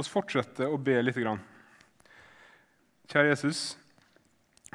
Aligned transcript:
oss 0.00 0.10
fortsette 0.10 0.66
å 0.68 0.78
be 0.80 0.96
litt. 1.02 1.18
Kjære 3.08 3.32
Jesus, 3.32 3.76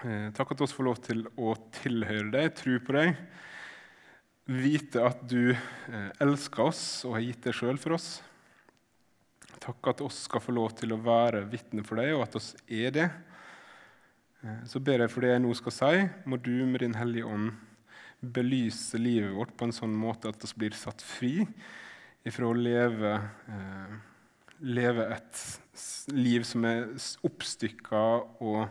eh, 0.04 0.30
takk 0.36 0.54
at 0.54 0.62
vi 0.64 0.68
får 0.68 0.88
lov 0.88 1.02
til 1.06 1.26
å 1.38 1.54
tilhøre 1.80 2.32
deg, 2.34 2.54
tro 2.58 2.80
på 2.80 2.96
deg, 2.98 3.18
vite 4.50 5.04
at 5.06 5.22
du 5.30 5.54
eh, 5.54 6.10
elsker 6.24 6.68
oss 6.68 6.84
og 7.08 7.18
har 7.18 7.28
gitt 7.28 7.44
deg 7.48 7.56
sjøl 7.56 7.80
for 7.80 7.96
oss. 7.98 8.16
Takk 9.64 9.94
at 9.94 10.02
oss 10.04 10.26
skal 10.26 10.44
få 10.44 10.56
lov 10.56 10.74
til 10.76 10.92
å 10.92 11.00
være 11.00 11.46
vitne 11.48 11.86
for 11.88 12.02
deg, 12.02 12.16
og 12.18 12.26
at 12.26 12.36
oss 12.40 12.52
er 12.68 12.92
det. 12.96 13.10
Eh, 14.44 14.64
så 14.68 14.82
ber 14.84 15.06
jeg 15.06 15.14
for 15.14 15.24
det 15.24 15.36
jeg 15.36 15.44
nå 15.46 15.54
skal 15.56 15.78
si, 15.78 16.08
må 16.28 16.42
du 16.42 16.56
med 16.68 16.84
Din 16.84 16.98
Hellige 17.00 17.30
Ånd 17.30 17.54
belyse 18.24 19.00
livet 19.00 19.34
vårt 19.36 19.56
på 19.60 19.68
en 19.68 19.76
sånn 19.76 19.96
måte 20.00 20.32
at 20.32 20.44
vi 20.44 20.64
blir 20.64 20.76
satt 20.80 21.04
fri 21.04 21.44
ifra 22.24 22.48
å 22.48 22.56
leve, 22.56 23.14
eh, 23.52 23.96
leve 24.64 25.06
et 25.12 25.44
liv 26.14 26.46
som 26.48 26.66
er 26.68 26.88
oppstykka 27.26 28.02
og, 28.44 28.64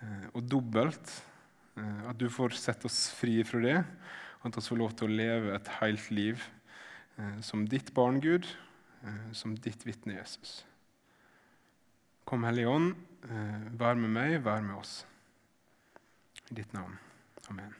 eh, 0.00 0.26
og 0.32 0.42
dobbelt. 0.48 1.12
Eh, 1.76 2.02
at 2.10 2.18
du 2.18 2.28
får 2.32 2.56
sette 2.56 2.88
oss 2.88 3.10
fri 3.16 3.40
fra 3.44 3.60
det, 3.62 3.78
og 4.40 4.50
at 4.50 4.58
vi 4.58 4.66
får 4.68 4.80
lov 4.80 4.96
til 4.96 5.08
å 5.08 5.16
leve 5.20 5.54
et 5.56 5.70
helt 5.80 6.10
liv 6.10 6.42
eh, 7.18 7.38
som 7.44 7.66
ditt 7.68 7.92
barn, 7.94 8.20
Gud, 8.20 8.48
som 9.34 9.56
ditt 9.58 9.82
vitne, 9.82 10.14
Jesus. 10.14 10.60
Kom, 12.22 12.44
Hellige 12.46 12.70
Ånd, 12.70 12.92
vær 13.74 13.98
med 13.98 14.12
meg, 14.14 14.36
vær 14.44 14.62
med 14.62 14.76
oss. 14.78 14.92
I 16.52 16.60
ditt 16.60 16.70
navn. 16.70 16.94
Amen. 17.50 17.74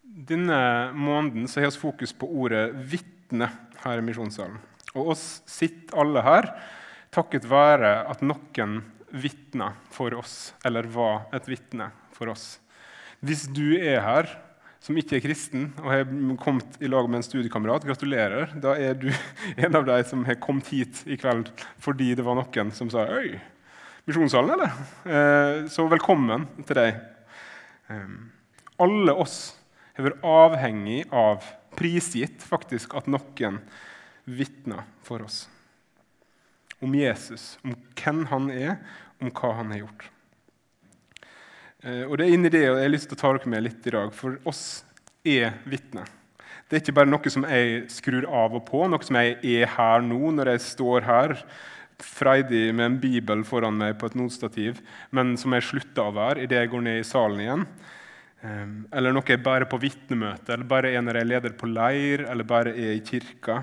Denne 0.00 0.56
måneden 0.96 1.44
har 1.44 1.68
vi 1.68 1.76
fokus 1.76 2.16
på 2.16 2.24
ordet 2.24 2.72
'vitne' 2.72 3.52
her 3.84 4.00
i 4.00 4.06
Misjonssalen. 4.08 4.56
Og 4.94 5.14
oss 5.14 5.42
sitter 5.50 5.98
alle 6.00 6.22
her 6.24 6.50
takket 7.14 7.46
være 7.46 7.96
at 8.10 8.22
noen 8.26 8.80
vitna 9.14 9.72
for 9.94 10.14
oss, 10.18 10.52
eller 10.66 10.88
var 10.90 11.28
et 11.34 11.46
vitne 11.46 11.90
for 12.14 12.32
oss. 12.32 12.56
Hvis 13.24 13.46
du 13.54 13.76
er 13.78 14.02
her 14.02 14.30
som 14.84 14.98
ikke 15.00 15.16
er 15.16 15.24
kristen 15.24 15.70
og 15.80 15.88
har 15.88 16.02
kommet 16.42 16.76
i 16.84 16.90
lag 16.92 17.06
med 17.08 17.22
en 17.22 17.24
studiekamerat, 17.24 17.86
gratulerer. 17.88 18.50
Da 18.60 18.74
er 18.76 18.98
du 19.00 19.08
en 19.64 19.78
av 19.78 19.86
de 19.88 19.96
som 20.04 20.24
har 20.28 20.36
kommet 20.42 20.68
hit 20.74 21.00
i 21.08 21.16
kveld 21.20 21.48
fordi 21.82 22.10
det 22.18 22.26
var 22.26 22.36
noen 22.36 22.72
som 22.76 22.90
sa 22.92 23.06
'Øy, 23.08 23.38
Misjonssalen, 24.04 24.52
eller?' 24.52 24.74
Eh, 25.08 25.68
så 25.72 25.88
velkommen 25.88 26.44
til 26.66 26.76
deg. 26.76 27.00
Eh, 27.88 28.12
alle 28.78 29.14
oss 29.16 29.54
har 29.96 30.10
vært 30.10 30.20
avhengig 30.20 31.04
av, 31.12 31.40
prisgitt 31.74 32.44
faktisk, 32.44 32.94
at 32.94 33.08
noen 33.08 33.62
vitner 34.24 34.84
for 35.04 35.24
oss. 35.24 35.44
Om 36.82 36.94
Jesus, 36.98 37.54
om 37.64 37.76
hvem 37.96 38.24
han 38.30 38.50
er, 38.52 38.76
om 39.22 39.30
hva 39.32 39.52
han 39.60 39.72
har 39.72 39.84
gjort. 39.84 40.08
Eh, 41.84 42.02
og 42.08 42.18
Det 42.18 42.26
er 42.26 42.34
inni 42.34 42.52
det 42.52 42.64
jeg 42.64 42.76
har 42.76 42.92
lyst 42.92 43.10
til 43.10 43.18
å 43.18 43.22
ta 43.22 43.32
dere 43.36 43.52
med 43.52 43.66
litt 43.66 43.86
i 43.88 43.94
dag, 43.94 44.12
for 44.16 44.38
oss 44.48 44.84
er 45.24 45.56
vitner. 45.68 46.08
Det 46.68 46.78
er 46.78 46.82
ikke 46.82 46.96
bare 46.96 47.12
noe 47.12 47.30
som 47.32 47.44
jeg 47.48 47.84
skrur 47.92 48.24
av 48.24 48.56
og 48.56 48.64
på, 48.68 48.82
noe 48.88 49.04
som 49.04 49.20
jeg 49.20 49.36
er 49.44 49.70
her 49.76 50.04
nå 50.04 50.32
når 50.32 50.54
jeg 50.54 50.64
står 50.64 51.04
her 51.04 51.36
freidig 52.02 52.72
med 52.74 52.86
en 52.86 52.96
bibel 53.00 53.44
foran 53.46 53.76
meg 53.78 53.98
på 54.00 54.08
et 54.08 54.16
notstativ, 54.18 54.80
men 55.14 55.36
som 55.40 55.54
jeg 55.54 55.66
slutter 55.68 56.08
å 56.08 56.14
være 56.16 56.44
idet 56.44 56.64
jeg 56.64 56.72
går 56.72 56.82
ned 56.86 57.00
i 57.00 57.06
salen 57.06 57.42
igjen. 57.44 57.66
Eller 58.92 59.14
noe 59.14 59.28
jeg 59.28 59.40
bare 59.44 59.64
er 59.64 59.70
på 59.70 59.80
vitnemøte, 59.80 60.52
eller 60.52 60.68
bare 60.68 60.90
er 60.92 61.04
når 61.04 61.20
jeg 61.20 61.30
leder 61.30 61.54
på 61.60 61.70
leir, 61.70 62.26
eller 62.28 62.48
bare 62.48 62.74
er 62.74 62.96
i 62.96 63.04
kirka. 63.06 63.62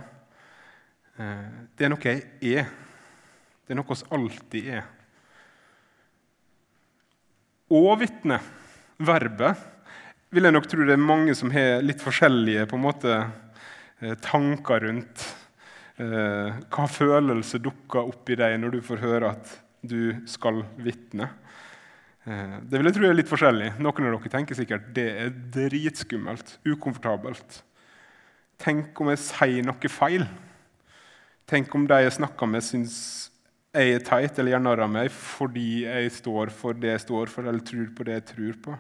Ehm, 1.20 1.68
det 1.76 1.86
er 1.86 1.92
noe 1.92 2.08
jeg 2.08 2.24
er. 2.60 2.72
Det 3.66 3.74
er 3.74 3.80
noe 3.80 3.94
oss 3.94 4.06
alltid 4.12 4.72
er. 4.78 4.88
Og 7.72 7.94
vitne, 8.02 8.40
verbet, 9.00 9.60
vil 10.32 10.48
jeg 10.48 10.56
nok 10.56 10.68
tro 10.72 10.86
det 10.88 10.96
er 10.96 11.04
mange 11.04 11.36
som 11.36 11.52
har 11.52 11.84
litt 11.84 12.04
forskjellige 12.04 12.68
på 12.72 12.78
en 12.78 12.84
måte, 12.84 13.16
eh, 14.00 14.16
tanker 14.24 14.88
rundt. 14.88 15.24
Eh, 15.98 16.60
hva 16.72 16.88
følelse 16.88 17.60
dukker 17.60 18.08
opp 18.12 18.30
i 18.30 18.38
deg 18.40 18.58
når 18.60 18.78
du 18.78 18.82
får 18.82 19.04
høre 19.04 19.32
at 19.36 19.56
du 19.84 20.16
skal 20.28 20.64
vitne? 20.80 21.30
Eh, 22.26 22.60
det 22.64 22.80
vil 22.80 22.90
jeg 22.90 22.98
tro 22.98 23.10
er 23.10 23.18
litt 23.18 23.32
forskjellig. 23.32 23.74
Noen 23.80 24.08
av 24.08 24.16
dere 24.16 24.32
tenker 24.36 24.58
sikkert 24.58 24.92
det 24.96 25.08
er 25.26 25.36
dritskummelt, 25.56 26.58
ukomfortabelt. 26.68 27.62
Tenk 28.62 29.00
om 29.02 29.10
jeg 29.10 29.24
sier 29.24 29.66
noe 29.66 29.90
feil? 29.90 30.28
Tenk 31.52 31.74
om 31.76 31.84
de 31.84 31.98
jeg 32.00 32.16
snakker 32.16 32.48
med, 32.48 32.64
syns 32.64 32.96
jeg 33.76 33.98
er 33.98 34.04
teit 34.08 34.38
eller 34.40 34.54
gjør 34.54 34.64
narr 34.64 34.82
av 34.86 34.92
meg 34.92 35.10
fordi 35.12 35.84
jeg 35.84 36.12
står 36.16 36.52
for 36.56 36.78
det 36.80 36.94
jeg 36.94 37.04
står 37.04 37.32
for, 37.32 37.48
eller 37.48 37.64
tror 37.68 37.90
på 37.96 38.06
det 38.08 38.14
jeg 38.16 38.26
tror 38.30 38.58
på. 38.68 38.76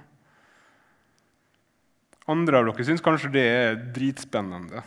Andre 2.32 2.62
av 2.62 2.70
dere 2.70 2.86
syns 2.88 3.04
kanskje 3.04 3.32
det 3.34 3.44
er 3.44 3.80
dritspennende 3.96 4.84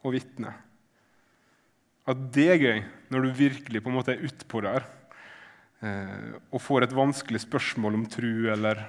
å 0.00 0.12
vitne. 0.14 0.52
At 2.08 2.20
det 2.32 2.46
er 2.54 2.62
gøy 2.62 2.80
når 3.12 3.26
du 3.26 3.36
virkelig 3.36 3.82
på 3.84 3.92
en 3.92 3.98
måte 3.98 4.14
er 4.14 4.24
utpå 4.24 4.62
der 4.64 4.86
eh, 5.84 6.30
og 6.52 6.62
får 6.64 6.86
et 6.86 6.96
vanskelig 6.96 7.42
spørsmål 7.44 7.98
om 8.00 8.06
tru 8.12 8.48
eller, 8.52 8.80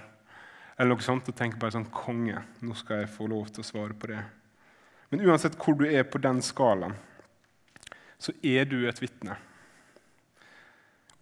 eller 0.77 0.93
noe 0.93 1.03
sånt, 1.03 1.27
og 1.31 1.35
tenker 1.35 1.59
bare 1.59 1.75
sånn 1.75 1.91
Konge, 1.95 2.43
nå 2.63 2.79
skal 2.79 3.03
jeg 3.03 3.11
få 3.11 3.27
lov 3.31 3.51
til 3.51 3.63
å 3.63 3.67
svare 3.67 3.99
på 3.99 4.11
det. 4.13 4.21
Men 5.11 5.27
uansett 5.27 5.59
hvor 5.59 5.75
du 5.79 5.83
er 5.87 6.07
på 6.07 6.23
den 6.23 6.39
skalaen, 6.43 6.95
så 8.25 8.33
er 8.41 8.65
du 8.69 8.79
et 8.89 9.01
vitne 9.03 9.37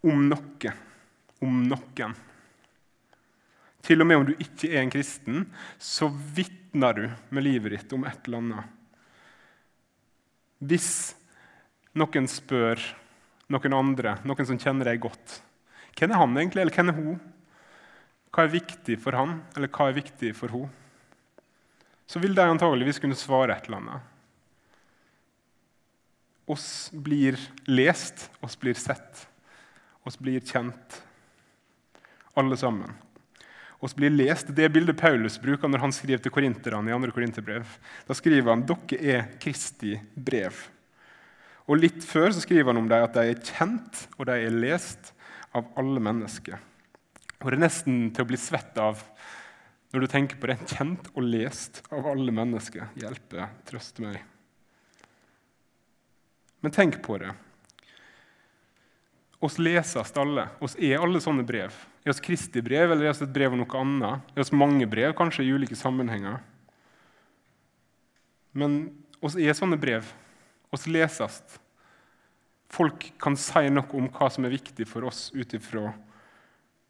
om 0.04 0.26
noe, 0.28 0.72
om 1.44 1.60
noen. 1.64 2.14
Til 3.84 4.00
og 4.00 4.08
med 4.08 4.20
om 4.20 4.26
du 4.28 4.32
ikke 4.36 4.70
er 4.72 4.82
en 4.82 4.92
kristen, 4.92 5.44
så 5.80 6.08
vitner 6.08 6.96
du 6.96 7.04
med 7.34 7.44
livet 7.44 7.76
ditt 7.76 7.94
om 7.96 8.04
et 8.08 8.28
eller 8.28 8.42
annet. 8.42 8.70
Hvis 10.64 10.90
noen 11.96 12.28
spør 12.30 12.80
noen 13.52 13.76
andre, 13.76 14.16
noen 14.24 14.48
som 14.48 14.60
kjenner 14.60 14.88
deg 14.88 15.02
godt 15.04 15.40
Hvem 15.94 16.10
er 16.10 16.18
han 16.18 16.32
egentlig, 16.40 16.62
eller 16.64 16.74
hvem 16.74 16.88
er 16.90 16.96
hun? 16.96 17.18
Hva 18.34 18.42
er 18.42 18.50
viktig 18.50 18.96
for 18.98 19.14
han, 19.14 19.36
eller 19.54 19.70
hva 19.70 19.84
er 19.86 19.94
viktig 20.00 20.32
for 20.34 20.50
hun? 20.50 20.72
Så 22.10 22.18
vil 22.18 22.34
de 22.34 22.42
antageligvis 22.42 22.98
kunne 22.98 23.14
svare 23.14 23.54
et 23.54 23.68
eller 23.68 23.78
annet. 23.78 24.13
Oss 26.50 26.90
blir 26.92 27.38
lest, 27.64 28.28
oss 28.44 28.58
blir 28.60 28.76
sett 28.76 29.28
oss 30.04 30.18
blir 30.18 30.40
kjent, 30.40 31.02
alle 32.34 32.56
sammen. 32.56 32.92
Oss 33.78 33.96
blir 33.96 34.10
lest. 34.10 34.46
Det 34.56 34.68
bildet 34.68 35.00
Paulus 35.00 35.38
bruker 35.40 35.68
når 35.68 35.82
han 35.82 35.92
skriver 35.92 36.22
til 36.24 36.32
korinterne 36.32 36.92
i 36.92 36.96
2. 36.96 37.12
korinterbrev. 37.16 37.68
Da 38.08 38.16
skriver 38.16 38.52
han 38.52 38.64
dere 38.68 39.00
er 39.00 39.26
Kristi 39.40 39.96
brev. 40.14 40.56
Og 41.68 41.80
Litt 41.80 42.04
før 42.04 42.30
så 42.32 42.42
skriver 42.44 42.72
han 42.72 42.82
om 42.82 42.88
dem 42.88 43.04
at 43.04 43.16
de 43.16 43.32
er 43.32 43.40
kjent 43.40 44.04
og 44.18 44.28
de 44.28 44.38
er 44.44 44.56
lest 44.56 45.12
av 45.56 45.68
alle 45.80 46.00
mennesker. 46.04 46.60
Og 47.40 47.50
Det 47.50 47.58
er 47.58 47.64
nesten 47.64 47.98
til 48.12 48.24
å 48.24 48.28
bli 48.28 48.40
svett 48.40 48.76
av 48.80 49.00
når 49.92 50.04
du 50.04 50.10
tenker 50.10 50.40
på 50.40 50.48
det. 50.50 50.58
Kjent 50.68 51.10
og 51.14 51.28
lest 51.28 51.82
av 51.92 52.08
alle 52.12 52.32
mennesker. 52.34 52.88
Hjelpe, 53.00 53.48
trøste 53.68 54.04
meg. 54.04 54.33
Men 56.64 56.72
tenk 56.72 57.02
på 57.04 57.18
det 57.20 57.34
oss 59.44 59.58
leses 59.58 60.12
alle. 60.16 60.48
oss 60.58 60.76
er 60.80 61.02
alle 61.02 61.20
sånne 61.20 61.44
brev. 61.46 61.74
Er 62.04 62.14
oss 62.14 62.22
Kristi 62.24 62.62
brev 62.64 62.92
eller 62.92 63.08
er 63.08 63.12
oss 63.12 63.22
et 63.24 63.32
brev 63.32 63.52
om 63.52 63.60
noe 63.60 63.80
annet? 63.80 64.32
Er 64.34 64.44
oss 64.44 64.54
mange 64.56 64.86
brev, 64.88 65.12
kanskje 65.16 65.44
i 65.44 65.52
ulike 65.52 65.76
sammenhenger? 65.76 66.38
Men 68.56 68.78
oss 69.24 69.36
er 69.36 69.56
sånne 69.56 69.76
brev. 69.80 70.08
Oss 70.72 70.88
leses. 70.88 71.42
Folk 72.72 73.10
kan 73.20 73.36
si 73.38 73.68
noe 73.70 73.98
om 73.98 74.08
hva 74.14 74.30
som 74.32 74.46
er 74.46 74.54
viktig 74.54 74.88
for 74.88 75.06
oss 75.10 75.28
ut 75.34 75.52
ifra 75.56 75.92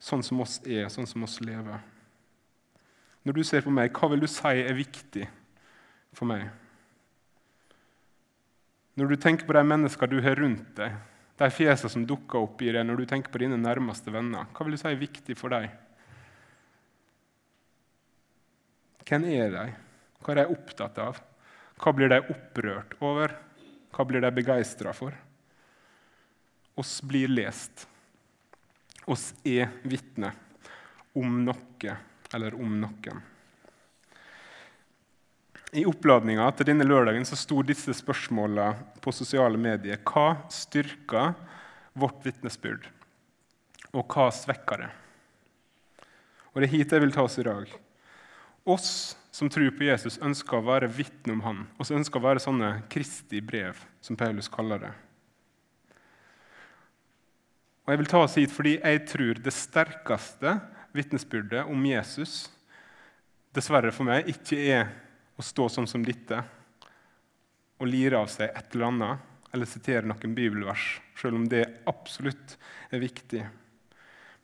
sånn 0.04 0.22
som 0.24 0.42
oss 0.44 0.58
er, 0.62 0.86
sånn 0.92 1.08
som 1.08 1.24
oss 1.26 1.40
lever. 1.42 1.80
Når 3.24 3.38
du 3.38 3.46
ser 3.46 3.64
på 3.64 3.72
meg, 3.72 3.90
hva 3.96 4.10
vil 4.12 4.22
du 4.22 4.28
si 4.28 4.60
er 4.62 4.76
viktig 4.76 5.26
for 6.14 6.28
meg? 6.28 6.52
Når 8.94 9.10
du 9.10 9.16
tenker 9.18 9.46
på 9.48 9.56
de 9.56 9.64
menneskene 9.66 10.12
du 10.12 10.22
har 10.22 10.38
rundt 10.38 10.68
deg, 10.78 10.94
de 11.34 11.48
fjesene 11.50 11.90
som 11.90 12.04
dukker 12.06 12.44
opp 12.44 12.62
i 12.62 12.70
deg 12.70 12.84
når 12.86 13.00
du 13.00 13.08
tenker 13.10 13.32
på 13.34 13.40
dine 13.42 13.58
nærmeste 13.58 14.12
venner. 14.14 14.46
Hva 14.54 14.66
vil 14.66 14.76
du 14.76 14.80
si 14.80 14.86
er 14.86 15.00
viktig 15.00 15.34
for 15.38 15.50
deg? 15.54 15.66
Hvem 19.04 19.26
er 19.34 19.50
de? 19.52 19.64
Hva 20.22 20.32
er 20.32 20.40
de 20.40 20.54
opptatt 20.54 21.00
av? 21.02 21.18
Hva 21.82 21.92
blir 21.96 22.12
de 22.12 22.22
opprørt 22.22 22.94
over? 23.02 23.34
Hva 23.94 24.06
blir 24.06 24.22
de 24.22 24.30
begeistra 24.34 24.94
for? 24.96 25.14
Oss 26.78 26.96
blir 27.06 27.30
lest. 27.30 27.88
Oss 29.10 29.32
er 29.44 29.74
vitne 29.82 30.30
om 31.18 31.42
noe 31.44 31.98
eller 32.34 32.56
om 32.58 32.78
noen. 32.80 33.20
I 35.74 35.82
oppladninga 35.90 36.44
til 36.54 36.68
denne 36.68 36.86
lørdagen 36.86 37.24
så 37.26 37.34
sto 37.34 37.58
disse 37.66 37.90
spørsmåla 37.98 38.68
på 39.02 39.10
sosiale 39.10 39.58
medier. 39.58 39.98
Hva 40.06 40.36
styrker 40.52 41.32
vårt 41.98 42.20
vitnesbyrd, 42.22 42.86
og 43.90 44.06
hva 44.06 44.28
svekker 44.30 44.84
det? 44.84 44.92
Og 46.54 46.62
Det 46.62 46.68
er 46.68 46.74
hit 46.76 46.94
jeg 46.94 47.02
vil 47.02 47.14
ta 47.14 47.24
oss 47.26 47.40
i 47.42 47.46
dag. 47.46 47.66
Oss 48.70 48.92
som 49.34 49.50
tror 49.50 49.74
på 49.74 49.88
Jesus, 49.88 50.20
ønsker 50.22 50.60
å 50.60 50.66
være 50.68 50.86
vitne 50.94 51.34
om 51.34 51.42
han, 51.42 51.64
og 51.74 51.90
ønsker 51.90 52.22
å 52.22 52.28
være 52.28 52.44
sånne 52.44 52.84
Kristi 52.86 53.42
brev, 53.42 53.80
som 53.98 54.14
Paulus 54.14 54.46
kaller 54.46 54.78
det. 54.78 54.92
Og 57.82 57.90
Jeg 57.90 57.98
vil 57.98 58.12
ta 58.14 58.20
oss 58.22 58.38
hit 58.38 58.54
fordi 58.54 58.78
jeg 58.78 59.06
tror 59.10 59.42
det 59.42 59.52
sterkeste 59.52 60.60
vitnesbyrdet 60.94 61.66
om 61.66 61.82
Jesus 61.82 62.44
dessverre 63.54 63.90
for 63.90 64.06
meg 64.06 64.30
ikke 64.30 64.62
er 64.70 64.94
å 65.36 65.42
stå 65.42 65.68
sånn 65.68 65.88
som 65.90 66.04
dette 66.04 66.42
og 67.80 67.90
lire 67.90 68.20
av 68.20 68.28
seg 68.30 68.52
et 68.54 68.74
eller 68.74 68.90
annet 68.90 69.30
eller 69.54 69.70
sitere 69.70 70.06
noen 70.06 70.34
bibelvers, 70.34 70.98
selv 71.18 71.38
om 71.38 71.46
det 71.50 71.62
absolutt 71.90 72.56
er 72.90 73.02
viktig. 73.02 73.44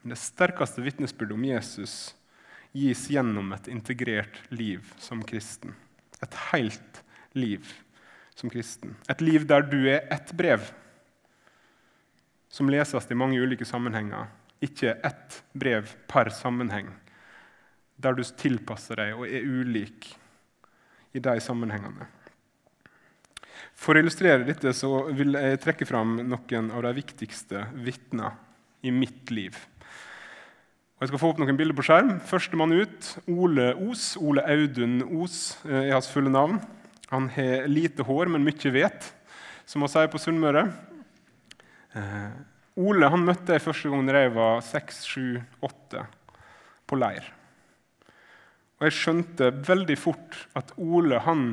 Men 0.00 0.14
det 0.14 0.20
sterkeste 0.22 0.84
vitnesbyrdet 0.84 1.34
om 1.34 1.46
Jesus 1.48 1.94
gis 2.72 3.08
gjennom 3.10 3.50
et 3.56 3.66
integrert 3.72 4.38
liv 4.54 4.86
som 5.02 5.22
kristen. 5.26 5.74
Et 6.22 6.36
helt 6.52 7.02
liv 7.34 7.66
som 8.38 8.50
kristen. 8.52 8.94
Et 9.10 9.24
liv 9.24 9.46
der 9.50 9.66
du 9.66 9.80
er 9.90 10.06
ett 10.14 10.32
brev 10.36 10.70
som 12.50 12.70
leses 12.70 13.10
i 13.10 13.18
mange 13.18 13.38
ulike 13.38 13.66
sammenhenger, 13.66 14.30
ikke 14.62 14.96
ett 15.06 15.42
brev 15.52 15.90
per 16.10 16.30
sammenheng, 16.34 16.88
der 17.96 18.16
du 18.16 18.24
tilpasser 18.24 18.98
deg 18.98 19.18
og 19.18 19.26
er 19.28 19.46
ulik 19.46 20.08
i 21.14 21.22
de 21.22 21.36
sammenhengene. 21.42 22.06
For 23.80 23.96
å 23.96 24.02
illustrere 24.02 24.44
dette 24.44 24.74
så 24.76 25.06
vil 25.16 25.38
jeg 25.38 25.60
trekke 25.62 25.88
fram 25.88 26.18
noen 26.20 26.70
av 26.74 26.84
de 26.84 26.94
viktigste 26.98 27.64
vitnene 27.80 28.34
i 28.84 28.92
mitt 28.92 29.32
liv. 29.32 29.56
Og 31.00 31.06
jeg 31.06 31.12
skal 31.14 31.22
få 31.22 31.30
opp 31.32 31.40
noen 31.40 31.56
bilder 31.56 31.76
på 31.78 31.86
skjerm. 31.86 32.10
Førstemann 32.28 32.76
ut 32.76 33.06
Ole 33.32 33.70
Os. 33.88 34.12
Ole 34.20 34.44
Audun 34.44 35.00
Os 35.22 35.56
eh, 35.64 35.86
er 35.86 35.94
hans 35.94 36.10
fulle 36.12 36.28
navn. 36.32 36.58
Han 37.08 37.30
har 37.32 37.64
lite 37.72 38.04
hår, 38.04 38.28
men 38.28 38.44
mye 38.44 38.72
vet, 38.74 39.08
som 39.64 39.80
man 39.80 39.90
sier 39.90 40.10
på 40.12 40.20
Sunnmøre. 40.20 40.66
Eh, 41.96 42.28
Ole 42.84 43.08
han 43.10 43.24
møtte 43.24 43.56
jeg 43.56 43.64
første 43.64 43.90
gang 43.90 44.04
da 44.06 44.26
jeg 44.26 44.34
var 44.36 44.60
seks, 44.62 45.00
sju, 45.08 45.40
åtte, 45.64 46.04
på 46.84 47.00
leir. 47.00 47.32
Og 48.80 48.88
jeg 48.88 48.96
skjønte 48.96 49.50
veldig 49.68 49.96
fort 50.00 50.36
at 50.56 50.72
Ole, 50.80 51.20
han, 51.26 51.46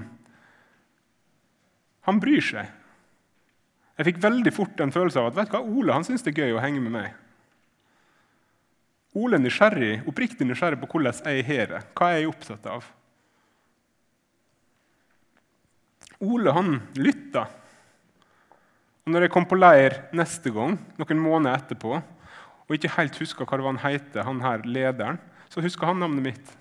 han 2.07 2.21
bryr 2.23 2.43
seg. 2.43 2.69
Jeg 3.97 4.07
fikk 4.07 4.21
veldig 4.23 4.53
fort 4.55 4.79
en 4.79 4.93
følelse 4.95 5.19
av 5.19 5.31
at 5.31 5.39
vet 5.39 5.49
du 5.51 5.57
hva, 5.57 5.63
Ole 5.65 5.95
han 5.97 6.05
syns 6.07 6.23
det 6.23 6.31
er 6.31 6.45
gøy 6.45 6.55
å 6.55 6.61
henge 6.63 6.83
med 6.85 6.93
meg. 6.93 7.15
Ole 9.17 9.39
er 9.39 9.43
nysgjerrig, 9.43 9.93
oppriktig 10.07 10.45
nysgjerrig 10.47 10.79
på 10.79 10.89
hvordan 10.91 11.19
jeg 11.25 11.45
har 11.47 11.71
det. 11.73 11.81
Hva 11.97 12.11
er 12.13 12.21
jeg 12.21 12.29
opptatt 12.31 12.69
av? 12.69 12.91
Ole 16.23 16.53
han 16.53 16.77
lytta. 16.97 17.43
Og 19.03 19.11
når 19.11 19.25
jeg 19.25 19.33
kom 19.33 19.47
på 19.49 19.57
leir 19.57 19.97
neste 20.15 20.53
gang, 20.53 20.77
noen 20.99 21.19
måneder 21.23 21.59
etterpå, 21.59 21.97
og 22.67 22.75
ikke 22.75 22.93
helt 22.97 23.19
huska 23.19 23.47
hva 23.47 23.59
han 23.65 23.81
heter, 23.81 24.25
han 24.27 24.41
her 24.43 24.63
lederen, 24.67 25.19
så 25.51 25.63
huska 25.63 25.89
han 25.89 26.01
navnet 26.03 26.25
mitt. 26.31 26.55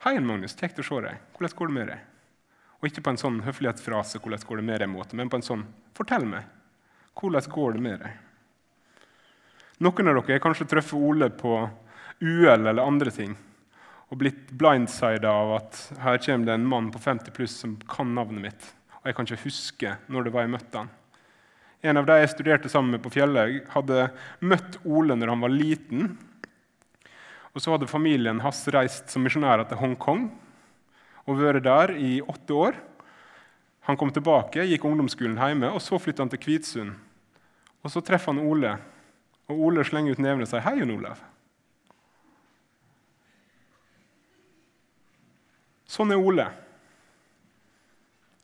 'Hei, 0.00 0.16
Magnus. 0.20 0.56
Kjekt 0.56 0.78
å 0.80 0.84
se 0.86 1.00
deg. 1.04 1.18
Hvordan 1.36 1.56
går 1.56 1.68
det 1.68 1.74
med 1.76 1.88
deg?' 1.92 2.06
Og 2.80 2.88
ikke 2.88 3.02
på 3.04 3.12
en 3.12 3.20
sånn 3.20 3.42
høflighetsfrase, 3.44 4.18
'hvordan 4.18 4.46
går 4.48 4.56
det 4.56 4.64
med 4.64 4.80
deg'-måte, 4.80 5.14
men 5.14 5.28
på 5.28 5.36
en 5.36 5.42
sånn 5.44 5.66
'fortell 5.94 6.24
meg'. 6.24 6.48
Hvordan 7.20 7.50
går 7.50 7.72
det 7.72 7.82
med 7.82 8.00
deg? 8.00 8.12
Noen 9.80 10.08
av 10.08 10.14
dere 10.24 10.38
har 10.38 10.44
kanskje 10.44 10.68
truffet 10.68 10.96
Ole 10.96 11.28
på 11.30 11.70
uhell 12.20 12.66
eller 12.66 12.82
andre 12.82 13.10
ting 13.10 13.36
og 14.10 14.18
blitt 14.18 14.50
blindsida 14.50 15.30
av 15.30 15.52
at 15.54 15.80
her 16.02 16.18
kommer 16.18 16.46
det 16.46 16.54
en 16.54 16.66
mann 16.66 16.90
på 16.90 16.98
50 16.98 17.30
pluss 17.30 17.54
som 17.62 17.76
kan 17.88 18.14
navnet 18.14 18.42
mitt, 18.42 18.72
og 19.00 19.06
jeg 19.06 19.16
kan 19.16 19.28
ikke 19.28 19.44
huske 19.44 19.92
når 20.10 20.24
det 20.26 20.32
var 20.34 20.46
jeg 20.46 20.54
møtte 20.56 20.82
han. 20.82 20.90
En 21.82 21.96
av 21.96 22.08
de 22.08 22.16
jeg 22.18 22.32
studerte 22.34 22.68
sammen 22.68 22.96
med 22.96 23.02
på 23.04 23.12
Fjellhaug, 23.14 23.62
hadde 23.72 24.10
møtt 24.40 24.80
Ole 24.84 25.16
når 25.16 25.32
han 25.32 25.44
var 25.46 25.54
liten, 25.54 26.10
og 27.54 27.62
Så 27.62 27.72
hadde 27.72 27.90
familien 27.90 28.40
hans 28.40 28.62
reist 28.70 29.10
som 29.10 29.24
misjonærer 29.26 29.66
til 29.68 29.80
Hongkong 29.80 30.28
og 31.26 31.38
vært 31.38 31.64
der 31.64 31.92
i 31.98 32.20
åtte 32.22 32.54
år. 32.54 32.78
Han 33.88 33.96
kom 33.98 34.12
tilbake, 34.14 34.64
gikk 34.66 34.84
ungdomsskolen 34.86 35.38
hjemme, 35.38 35.70
og 35.72 35.82
så 35.82 35.98
flytta 35.98 36.22
han 36.22 36.30
til 36.30 36.40
Kvitsund. 36.42 36.94
Og 37.82 37.90
Så 37.90 38.02
treffer 38.04 38.32
han 38.32 38.44
Ole, 38.44 38.76
og 39.48 39.60
Ole 39.66 39.84
slenger 39.84 40.12
ut 40.12 40.22
nevene 40.22 40.46
og 40.46 40.48
sier 40.48 40.60
'Hei, 40.60 40.78
Jon 40.78 40.94
Olav'. 40.94 41.22
Sånn 45.90 46.12
er 46.12 46.22
Ole. 46.22 46.46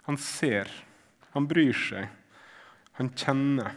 Han 0.06 0.16
ser, 0.16 0.70
han 1.34 1.46
bryr 1.46 1.72
seg, 1.72 2.08
han 2.98 3.10
kjenner. 3.10 3.74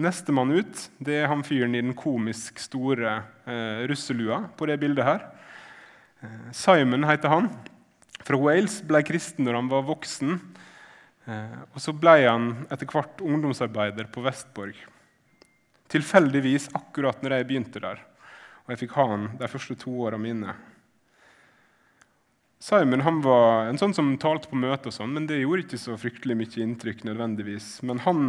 Nestemann 0.00 0.50
ut 0.50 0.88
det 0.98 1.20
er 1.20 1.28
han 1.30 1.44
fyren 1.46 1.74
i 1.76 1.82
den 1.82 1.94
komisk 1.94 2.58
store 2.62 3.20
eh, 3.46 3.84
russelua 3.86 4.40
på 4.58 4.66
det 4.66 4.80
bildet 4.82 5.06
her. 5.06 5.22
Eh, 6.20 6.50
Simon 6.56 7.06
heter 7.06 7.30
han. 7.30 7.48
Fra 8.24 8.40
Wales. 8.40 8.80
Ble 8.82 9.04
kristen 9.06 9.46
når 9.46 9.60
han 9.60 9.70
var 9.70 9.86
voksen. 9.86 10.40
Eh, 11.30 11.60
og 11.70 11.78
så 11.82 11.94
ble 11.94 12.16
han 12.24 12.50
etter 12.74 12.90
hvert 12.90 13.22
ungdomsarbeider 13.22 14.10
på 14.10 14.24
Vestborg. 14.24 14.74
Tilfeldigvis 15.94 16.72
akkurat 16.74 17.22
når 17.22 17.38
jeg 17.38 17.48
begynte 17.52 17.82
der. 17.84 18.02
Og 18.64 18.74
jeg 18.74 18.82
fikk 18.82 18.96
ha 18.98 19.06
han 19.12 19.28
de 19.38 19.50
første 19.52 19.76
to 19.78 19.94
åra 20.08 20.18
mine. 20.18 20.56
Simon 22.64 23.04
han 23.04 23.20
var 23.22 23.68
en 23.68 23.78
sånn 23.78 23.94
som 23.94 24.14
talte 24.18 24.48
på 24.48 24.56
møte, 24.56 24.88
og 24.88 24.96
sånn, 24.96 25.12
men 25.12 25.26
det 25.28 25.42
gjorde 25.42 25.66
ikke 25.66 25.82
så 25.82 25.98
fryktelig 26.00 26.38
mye 26.40 26.62
inntrykk. 26.64 27.04
nødvendigvis. 27.04 27.82
Men 27.84 28.00
han 28.02 28.22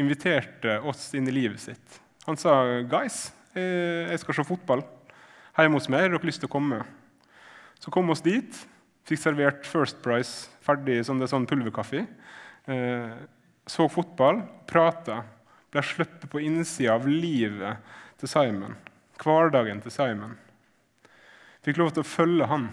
inviterte 0.00 0.78
oss 0.86 1.08
inn 1.16 1.28
i 1.28 1.34
livet 1.34 1.62
sitt. 1.62 2.00
Han 2.26 2.38
sa 2.40 2.52
guys, 2.88 3.30
jeg 3.56 4.20
skal 4.20 4.36
se 4.36 4.44
fotball 4.44 4.82
hjemme 5.56 5.78
hos 5.78 5.88
meg. 5.88 6.04
Har 6.04 6.16
dere 6.16 6.28
lyst 6.28 6.42
til 6.42 6.50
å 6.50 6.52
komme? 6.52 6.82
Så 7.80 7.92
kom 7.94 8.10
oss 8.12 8.24
dit. 8.24 8.58
Fikk 9.06 9.22
servert 9.22 9.68
First 9.68 10.00
Price 10.04 10.50
ferdig 10.66 11.02
som 11.06 11.20
det 11.20 11.28
er 11.28 11.32
sånn 11.32 11.46
pulverkaffe. 11.48 12.02
Eh, 12.66 13.12
så 13.66 13.86
fotball, 13.90 14.42
prata. 14.66 15.22
Ble 15.70 15.84
sluppet 15.86 16.26
på 16.30 16.42
innsida 16.42 16.96
av 16.96 17.06
livet 17.08 17.82
til 18.20 18.30
Simon. 18.30 18.74
Hverdagen 19.22 19.80
til 19.84 19.94
Simon. 19.94 20.34
Fikk 21.66 21.80
lov 21.80 21.94
til 21.94 22.04
å 22.04 22.08
følge 22.08 22.50
han. 22.50 22.68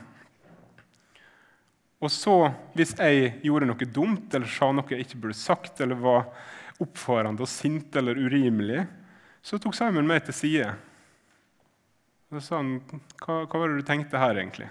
Og 2.04 2.12
så, 2.12 2.36
hvis 2.76 2.98
jeg 3.00 3.38
gjorde 3.46 3.70
noe 3.70 3.88
dumt 3.88 4.34
eller 4.36 4.50
sa 4.52 4.68
noe 4.76 4.92
jeg 4.92 5.06
ikke 5.06 5.22
burde 5.24 5.40
sagt, 5.40 5.80
eller 5.82 6.02
var 6.02 6.26
oppfarende 6.82 7.44
og 7.44 7.50
sint 7.50 7.96
eller 8.00 8.18
urimelig, 8.18 8.86
så 9.44 9.60
tok 9.60 9.76
Simon 9.76 10.08
meg 10.08 10.24
til 10.26 10.36
side. 10.38 10.70
Så 12.32 12.42
sa 12.42 12.62
han, 12.62 12.78
hva, 13.22 13.44
hva 13.44 13.60
var 13.60 13.70
det 13.70 13.84
du 13.84 13.88
tenkte 13.88 14.22
her, 14.22 14.40
egentlig? 14.40 14.70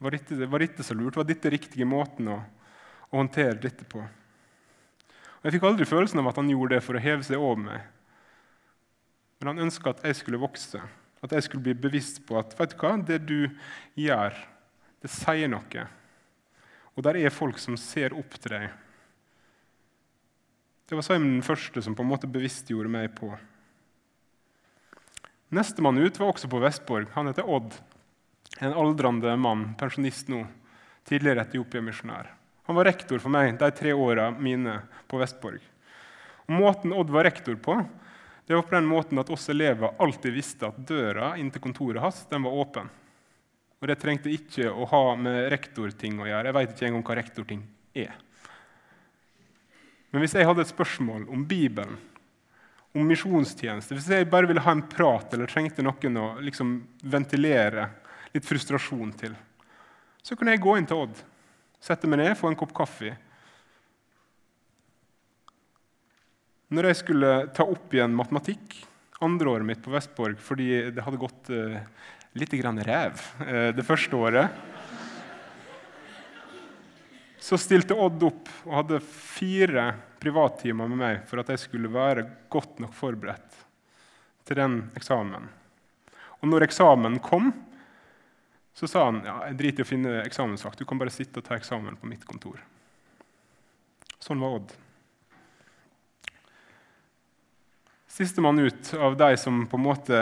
Var 0.00 0.16
dette, 0.16 0.48
var 0.50 0.64
dette 0.64 0.84
så 0.84 0.96
lurt? 0.96 1.16
Var 1.16 1.28
dette 1.28 1.52
riktige 1.52 1.88
måten 1.88 2.28
å, 2.32 2.40
å, 3.08 3.14
håndtere 3.14 3.60
dette 3.62 3.86
på? 3.88 4.02
Og 4.02 5.46
Jeg 5.46 5.56
fikk 5.56 5.66
aldri 5.70 5.88
følelsen 5.88 6.20
av 6.20 6.30
at 6.32 6.40
han 6.40 6.50
gjorde 6.52 6.76
det 6.76 6.84
for 6.84 6.98
å 6.98 7.02
heve 7.04 7.24
seg 7.24 7.40
over 7.40 7.62
meg. 7.62 7.86
Men 9.40 9.54
han 9.54 9.64
ønska 9.68 9.94
at 9.94 10.02
jeg 10.04 10.18
skulle 10.18 10.40
vokse, 10.40 10.82
at 11.20 11.32
jeg 11.36 11.46
skulle 11.46 11.64
bli 11.64 11.76
bevisst 11.76 12.20
på 12.28 12.36
at 12.40 12.52
vet 12.58 12.74
du 12.74 12.80
hva, 12.80 12.92
det 12.96 13.22
du 13.28 13.38
gjør, 13.96 14.36
det 15.00 15.12
sier 15.12 15.48
noe. 15.52 15.86
Og 16.96 17.04
der 17.06 17.20
er 17.22 17.32
folk 17.32 17.60
som 17.60 17.78
ser 17.80 18.16
opp 18.16 18.36
til 18.36 18.56
deg 18.58 18.89
det 20.90 20.98
var 20.98 21.06
Simon 21.06 21.36
den 21.36 21.46
første 21.46 21.82
som 21.86 21.94
på 21.94 22.02
en 22.02 22.10
måte 22.10 22.26
bevisstgjorde 22.26 22.90
meg 22.90 23.12
på. 23.14 23.30
Nestemann 25.54 25.98
ut 26.02 26.16
var 26.18 26.32
også 26.32 26.48
på 26.50 26.58
Vestborg. 26.62 27.06
Han 27.14 27.30
heter 27.30 27.46
Odd. 27.46 27.76
En 28.58 28.74
aldrende 28.74 29.36
mann, 29.38 29.68
pensjonist 29.78 30.26
nå. 30.30 30.42
Tidligere 31.06 31.44
Etiopia-misjonær. 31.46 32.32
Han 32.66 32.78
var 32.78 32.88
rektor 32.90 33.22
for 33.22 33.30
meg 33.30 33.56
de 33.58 33.68
tre 33.74 33.92
åra 33.94 34.32
mine 34.34 34.80
på 35.10 35.18
Vestborg. 35.22 35.62
Og 36.50 36.56
måten 36.58 36.94
Odd 36.94 37.12
var 37.14 37.26
rektor 37.26 37.54
på, 37.62 37.76
det 38.46 38.56
var 38.58 38.66
på 38.66 38.74
den 38.74 38.88
måten 38.90 39.22
at 39.22 39.30
oss 39.30 39.46
elever 39.54 39.94
alltid 40.02 40.34
visste 40.34 40.72
at 40.72 40.80
døra 40.86 41.36
inn 41.38 41.52
til 41.54 41.62
kontoret 41.62 42.02
hans 42.02 42.24
den 42.30 42.42
var 42.42 42.56
åpen. 42.64 42.90
Og 43.78 43.86
det 43.86 44.00
trengte 44.02 44.32
ikke 44.34 44.72
å 44.74 44.90
ha 44.90 45.04
med 45.14 45.46
rektorting 45.54 46.18
å 46.18 46.26
gjøre. 46.26 46.50
Jeg 46.50 46.58
veit 46.58 46.74
ikke 46.74 46.90
engang 46.90 47.06
hva 47.06 47.18
rektorting 47.20 47.62
er. 47.94 48.18
Men 50.10 50.24
hvis 50.24 50.34
jeg 50.34 50.46
hadde 50.46 50.64
et 50.64 50.72
spørsmål 50.72 51.28
om 51.30 51.44
Bibelen, 51.46 51.98
om 52.90 53.06
misjonstjeneste, 53.06 53.94
hvis 53.94 54.08
jeg 54.10 54.26
bare 54.30 54.48
ville 54.50 54.62
ha 54.64 54.72
en 54.74 54.82
prat 54.90 55.36
eller 55.36 55.50
trengte 55.50 55.84
noen 55.86 56.16
å 56.18 56.26
liksom 56.42 56.72
ventilere 57.06 57.86
litt 58.34 58.46
frustrasjon 58.46 59.14
til, 59.18 59.38
Så 60.22 60.36
kunne 60.36 60.52
jeg 60.52 60.60
gå 60.60 60.74
inn 60.76 60.84
til 60.84 60.98
Odd, 61.00 61.16
sette 61.80 62.04
meg 62.10 62.18
ned, 62.20 62.34
få 62.36 62.50
en 62.50 62.56
kopp 62.60 62.74
kaffe. 62.76 63.14
Når 66.68 66.90
jeg 66.90 66.98
skulle 66.98 67.30
ta 67.56 67.64
opp 67.64 67.94
igjen 67.96 68.12
matematikk, 68.12 68.76
andreåret 69.24 69.64
mitt 69.64 69.80
på 69.80 69.94
Vestborg, 69.94 70.36
fordi 70.36 70.92
det 70.92 71.06
hadde 71.06 71.22
gått 71.22 71.48
uh, 71.48 71.80
litt 72.36 72.52
grann 72.60 72.82
ræv 72.84 73.16
uh, 73.40 73.70
det 73.72 73.86
første 73.88 74.20
året 74.20 74.60
så 77.40 77.56
stilte 77.58 77.96
Odd 77.96 78.22
opp 78.28 78.50
og 78.66 78.74
hadde 78.76 79.00
fire 79.00 79.86
privattimer 80.20 80.90
med 80.90 81.00
meg 81.00 81.22
for 81.28 81.40
at 81.40 81.48
jeg 81.54 81.62
skulle 81.62 81.90
være 81.92 82.26
godt 82.52 82.82
nok 82.84 82.92
forberedt 82.96 83.62
til 84.48 84.60
den 84.60 84.76
eksamen. 84.98 85.48
Og 86.40 86.48
når 86.48 86.66
eksamen 86.68 87.18
kom, 87.24 87.50
så 88.76 88.88
sa 88.88 89.06
han 89.08 89.22
ja, 89.24 89.38
jeg 89.48 89.58
driter 89.58 89.82
i 89.82 89.86
å 89.86 89.88
finne 89.88 90.20
eksamensvakt. 90.22 90.80
Du 90.80 90.88
kan 90.88 91.00
bare 91.00 91.12
sitte 91.12 91.40
og 91.40 91.48
ta 91.48 91.56
eksamen 91.56 91.98
på 92.00 92.08
mitt 92.08 92.24
kontor. 92.28 92.60
Sånn 94.20 94.40
var 94.40 94.60
Odd. 94.60 94.72
Sistemann 98.10 98.60
ut 98.60 98.94
av 99.00 99.16
de 99.16 99.32
som 99.40 99.62
på 99.68 99.78
en 99.80 99.86
måte 99.86 100.20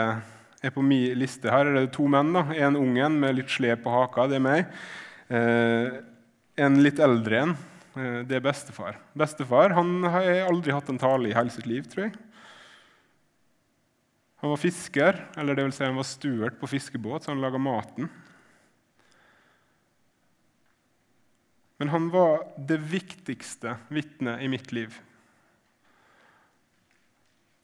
er 0.63 0.71
på 0.75 0.83
min 0.83 1.17
liste. 1.19 1.51
Her 1.51 1.67
er 1.67 1.79
det 1.81 1.91
to 1.95 2.07
menn. 2.07 2.31
da. 2.35 2.45
En 2.55 2.77
ung 2.79 2.97
en 2.99 3.19
med 3.19 3.35
litt 3.35 3.51
slep 3.51 3.83
på 3.83 3.91
haka. 3.91 4.27
Det 4.27 4.39
er 4.39 4.43
meg. 4.43 4.71
Eh, 5.27 5.99
en 6.59 6.79
litt 6.83 6.99
eldre 7.03 7.43
en. 7.43 7.53
Eh, 7.95 8.21
det 8.27 8.39
er 8.39 8.45
bestefar. 8.45 8.99
Bestefar 9.17 9.75
han 9.77 10.03
har 10.03 10.27
aldri 10.47 10.75
hatt 10.75 10.89
en 10.91 11.01
tale 11.01 11.31
i 11.31 11.35
hele 11.37 11.53
sitt 11.53 11.69
liv, 11.69 11.87
tror 11.89 12.07
jeg. 12.07 12.15
Han 14.39 14.53
var 14.53 14.61
fisker, 14.61 15.17
eller 15.35 15.55
det 15.55 15.65
vil 15.67 15.75
si 15.75 15.83
han 15.83 15.99
var 15.99 16.07
stuert 16.07 16.59
på 16.61 16.69
fiskebåt, 16.71 17.25
så 17.25 17.33
han 17.33 17.41
laga 17.43 17.59
maten. 17.59 18.07
Men 21.79 21.91
han 21.91 22.09
var 22.11 22.45
det 22.57 22.77
viktigste 22.91 23.77
vitnet 23.87 24.41
i 24.43 24.47
mitt 24.51 24.71
liv. 24.75 24.95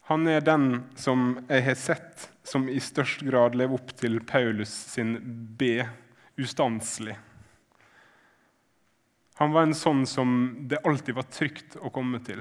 Han 0.07 0.27
er 0.27 0.43
den 0.45 0.83
som 0.95 1.39
jeg 1.49 1.63
har 1.65 1.79
sett 1.79 2.27
som 2.45 2.67
i 2.69 2.77
størst 2.79 3.23
grad 3.25 3.55
lever 3.57 3.79
opp 3.79 3.95
til 3.97 4.19
Paulus 4.23 4.69
sin 4.69 5.15
B 5.57 5.79
ustanselig. 6.37 7.15
Han 9.39 9.51
var 9.51 9.67
en 9.67 9.75
sånn 9.75 10.05
som 10.07 10.29
det 10.69 10.79
alltid 10.87 11.17
var 11.17 11.27
trygt 11.27 11.75
å 11.81 11.91
komme 11.93 12.21
til. 12.23 12.39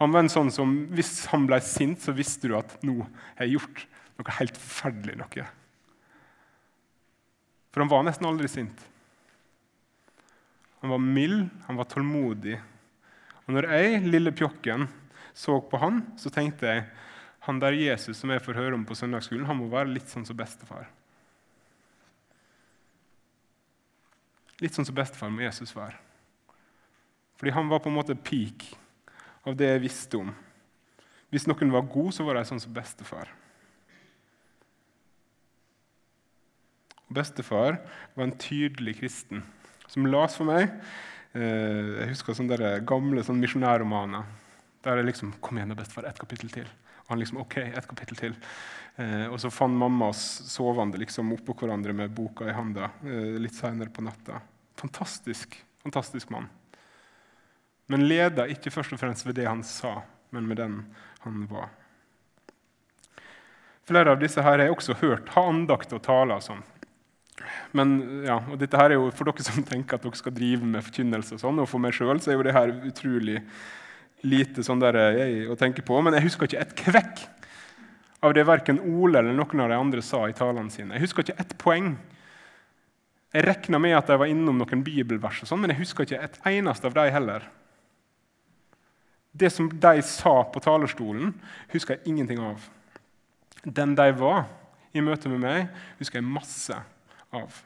Han 0.00 0.14
var 0.14 0.24
en 0.24 0.32
sånn 0.32 0.50
som, 0.52 0.70
Hvis 0.96 1.26
han 1.28 1.44
ble 1.48 1.60
sint, 1.60 2.00
så 2.00 2.14
visste 2.16 2.48
du 2.48 2.56
at 2.56 2.78
nå 2.86 3.02
har 3.04 3.44
jeg 3.44 3.58
gjort 3.58 3.82
noe 4.16 4.36
helt 4.38 4.56
forferdelig. 4.56 5.18
noe. 5.20 5.44
For 7.70 7.84
han 7.84 7.92
var 7.92 8.06
nesten 8.06 8.26
aldri 8.26 8.48
sint. 8.48 8.86
Han 10.80 10.94
var 10.94 11.04
mild, 11.04 11.50
han 11.66 11.76
var 11.76 11.88
tålmodig. 11.92 12.56
Og 13.44 13.54
når 13.54 13.68
jeg, 13.74 14.02
lille 14.08 14.32
pjokken, 14.32 14.88
så 15.36 15.60
på 15.60 15.78
han, 15.82 16.02
så 16.16 16.32
tenkte 16.32 16.66
jeg 16.66 16.88
han 17.44 17.60
der 17.60 17.76
Jesus 17.76 18.18
som 18.20 18.32
jeg 18.32 18.42
får 18.44 18.56
høre 18.56 18.76
om 18.76 18.84
på 18.88 18.96
søndagsskolen, 18.96 19.46
han 19.48 19.60
må 19.60 19.68
være 19.72 19.92
litt 19.92 20.08
sånn 20.08 20.24
som 20.28 20.36
bestefar. 20.36 20.88
Litt 24.60 24.76
sånn 24.76 24.88
som 24.88 24.96
bestefar 24.96 25.32
må 25.32 25.44
Jesus 25.44 25.72
være. 25.76 25.96
Fordi 27.40 27.54
han 27.56 27.70
var 27.72 27.80
på 27.80 27.88
en 27.88 27.96
måte 27.96 28.14
peak 28.20 28.66
av 29.48 29.54
det 29.56 29.70
jeg 29.70 29.80
visste 29.86 30.18
om. 30.20 30.34
Hvis 31.32 31.46
noen 31.48 31.70
var 31.72 31.86
god, 31.88 32.10
så 32.12 32.26
var 32.26 32.36
de 32.36 32.42
sånn 32.44 32.60
som 32.60 32.74
bestefar. 32.76 33.30
Bestefar 37.08 37.78
var 38.12 38.26
en 38.26 38.36
tydelig 38.36 38.98
kristen 39.00 39.40
som 39.88 40.04
las 40.12 40.36
for 40.36 40.50
meg. 40.50 40.68
Eh, 41.32 41.96
jeg 42.02 42.10
husker 42.12 42.36
sånne 42.36 42.74
gamle 42.84 43.24
sånn 43.24 43.40
misjonærromaner 43.40 44.28
der 44.84 45.00
jeg 45.00 45.10
liksom 45.10 45.32
Kom 45.40 45.56
igjen, 45.56 45.72
bestefar, 45.80 46.10
ett 46.12 46.20
kapittel 46.20 46.52
til. 46.52 46.68
Og 47.06 47.14
han 47.14 47.24
liksom, 47.24 47.40
ok, 47.40 47.56
ett 47.64 47.88
kapittel 47.88 48.20
til. 48.20 48.38
Eh, 49.00 49.26
og 49.32 49.40
så 49.40 49.48
fant 49.48 49.80
mamma 49.80 50.12
oss 50.12 50.26
sovende 50.52 51.00
liksom 51.00 51.32
oppå 51.40 51.56
hverandre 51.56 51.96
med 51.96 52.12
boka 52.12 52.52
i 52.52 52.56
handa 52.56 52.92
eh, 53.00 53.40
litt 53.40 53.56
seinere 53.56 53.88
på 53.88 54.04
natta. 54.04 54.44
Fantastisk, 54.76 55.56
fantastisk 55.80 56.36
mann 56.36 56.52
men 57.90 58.06
leda 58.06 58.46
ikke 58.50 58.72
først 58.72 58.94
og 58.94 59.02
fremst 59.02 59.26
ved 59.26 59.36
det 59.40 59.48
han 59.48 59.64
sa, 59.66 60.00
men 60.30 60.46
med 60.46 60.60
den 60.62 60.80
han 61.24 61.44
var. 61.50 61.70
Flere 63.90 64.14
av 64.14 64.20
disse 64.20 64.42
her 64.44 64.60
har 64.60 64.68
jeg 64.68 64.76
også 64.76 65.00
hørt 65.00 65.32
ha 65.34 65.42
andakt 65.50 65.92
og 65.96 66.02
tale 66.04 66.36
og 66.38 66.44
sånn. 66.44 66.62
Men, 67.74 67.94
ja, 68.26 68.36
og 68.52 68.58
dette 68.60 68.76
her 68.76 68.92
er 68.92 68.98
jo 68.98 69.08
For 69.16 69.24
dere 69.26 69.44
som 69.46 69.64
tenker 69.64 69.96
at 69.96 70.04
dere 70.04 70.18
skal 70.18 70.34
drive 70.36 70.66
med 70.66 70.84
forkynnelse, 70.84 71.38
og 71.38 71.42
sånn, 71.42 71.60
og 71.62 71.68
for 71.70 71.82
meg 71.82 71.96
sjøl 71.96 72.20
er 72.20 72.36
jo 72.36 72.46
det 72.46 72.54
her 72.54 72.72
utrolig 72.86 73.40
lite 74.20 74.62
sånn 74.62 74.82
der, 74.82 74.98
jeg, 75.16 75.44
å 75.50 75.56
tenke 75.58 75.82
på. 75.86 75.96
Men 76.04 76.18
jeg 76.18 76.28
husker 76.28 76.46
ikke 76.46 76.62
et 76.62 76.74
kvekk 76.78 77.22
av 78.20 78.34
det 78.36 78.44
verken 78.44 78.82
Ole 78.84 79.22
eller 79.22 79.36
noen 79.36 79.64
av 79.64 79.72
de 79.72 79.78
andre 79.80 80.04
sa 80.04 80.26
i 80.28 80.36
talene 80.36 80.72
sine. 80.72 80.94
Jeg 80.96 81.08
husker 81.08 81.24
ikke 81.24 81.40
ett 81.40 81.56
poeng. 81.58 81.94
Jeg 83.32 83.46
regna 83.46 83.80
med 83.80 83.96
at 83.96 84.10
de 84.10 84.18
var 84.20 84.28
innom 84.28 84.58
noen 84.60 84.84
bibelvers, 84.84 85.40
og 85.42 85.48
sånn, 85.48 85.62
men 85.62 85.72
jeg 85.72 85.84
husker 85.84 86.06
ikke 86.06 86.20
et 86.26 86.38
eneste 86.50 86.90
av 86.90 86.96
dem 86.98 87.14
heller. 87.14 87.46
Det 89.30 89.50
som 89.50 89.68
de 89.80 90.02
sa 90.02 90.34
på 90.50 90.62
talerstolen, 90.62 91.32
husker 91.70 91.96
jeg 91.96 92.12
ingenting 92.12 92.40
av. 92.42 92.64
Den 93.64 93.94
de 93.94 94.08
var 94.18 94.46
i 94.92 95.02
møte 95.04 95.30
med 95.30 95.42
meg, 95.44 95.68
husker 96.00 96.18
jeg 96.18 96.26
masse 96.26 96.78
av. 97.30 97.60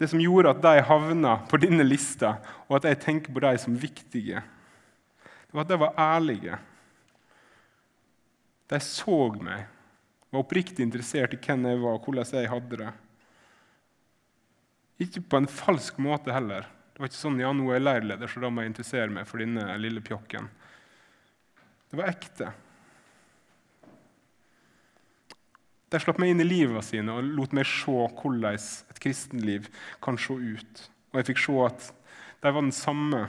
Det 0.00 0.08
som 0.08 0.22
gjorde 0.22 0.54
at 0.54 0.62
de 0.64 0.80
havna 0.88 1.36
på 1.50 1.60
denne 1.60 1.84
lista, 1.84 2.38
og 2.66 2.78
at 2.78 2.88
jeg 2.88 3.02
tenker 3.04 3.34
på 3.36 3.42
dem 3.44 3.58
som 3.60 3.76
viktige, 3.76 4.40
det 4.40 5.56
var 5.56 5.66
at 5.66 5.70
de 5.70 5.78
var 5.82 5.98
ærlige. 5.98 6.58
De 8.70 8.78
så 8.82 9.20
meg, 9.42 9.66
var 10.30 10.44
oppriktig 10.44 10.86
interessert 10.86 11.34
i 11.34 11.40
hvem 11.42 11.66
jeg 11.68 11.80
var, 11.82 11.98
og 11.98 12.06
hvordan 12.06 12.34
jeg 12.38 12.50
hadde 12.50 12.82
det. 12.84 12.90
Ikke 15.04 15.22
på 15.26 15.40
en 15.40 15.50
falsk 15.50 15.98
måte 16.02 16.32
heller. 16.32 16.68
Det 17.00 17.06
var 17.06 17.08
ikke 17.14 17.16
sånn 17.16 17.38
ja, 17.40 17.50
nå 17.56 17.64
er 17.70 17.78
jeg 17.78 17.82
leirleder, 17.86 18.28
så 18.28 18.40
da 18.42 18.48
må 18.52 18.60
jeg 18.60 18.74
interessere 18.74 19.08
meg 19.08 19.24
for 19.24 19.40
denne 19.40 19.62
lille 19.80 20.02
pjokken. 20.04 20.50
Det 21.88 21.96
var 21.96 22.10
ekte. 22.10 22.48
De 25.88 26.00
slapp 26.04 26.20
meg 26.20 26.34
inn 26.34 26.44
i 26.44 26.46
livet 26.50 26.84
sine 26.84 27.14
og 27.16 27.30
lot 27.38 27.56
meg 27.56 27.64
se 27.72 27.94
hvordan 28.20 28.60
et 28.60 29.00
kristenliv 29.00 29.70
kan 30.04 30.20
se 30.20 30.36
ut. 30.36 30.84
Og 31.14 31.22
jeg 31.22 31.30
fikk 31.30 31.42
se 31.46 31.56
at 31.70 31.88
de 32.44 32.52
var 32.52 32.60
den 32.60 32.76
samme. 32.82 33.24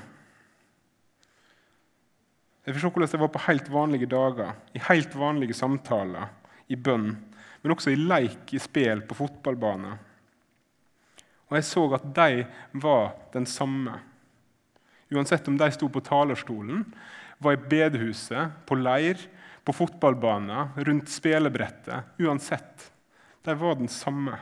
Jeg 2.67 2.75
fikk 2.75 2.83
se 2.83 2.91
hvordan 2.91 3.15
de 3.15 3.23
var 3.23 3.35
på 3.37 3.47
helt 3.47 3.71
vanlige 3.71 4.13
dager, 4.17 4.51
i 4.75 4.83
helt 4.91 5.15
vanlige 5.15 5.55
samtaler, 5.55 6.27
i 6.67 6.75
bønn, 6.75 7.13
men 7.63 7.79
også 7.79 7.95
i 7.95 8.03
leik, 8.03 8.51
i 8.51 8.59
spel, 8.59 9.07
på 9.07 9.23
fotballbane. 9.23 9.95
Og 11.51 11.57
jeg 11.59 11.67
så 11.67 11.83
at 11.97 12.07
de 12.15 12.45
var 12.79 13.11
den 13.33 13.45
samme. 13.49 13.97
Uansett 15.11 15.49
om 15.51 15.57
de 15.59 15.67
sto 15.75 15.89
på 15.91 16.03
talerstolen, 16.07 16.85
var 17.43 17.57
i 17.57 17.63
bedehuset, 17.73 18.53
på 18.65 18.77
leir, 18.79 19.19
på 19.67 19.75
fotballbanen, 19.75 20.71
rundt 20.87 21.11
spelebrettet 21.11 22.21
Uansett. 22.23 22.87
De 23.43 23.55
var 23.57 23.75
den 23.75 23.89
samme. 23.91 24.37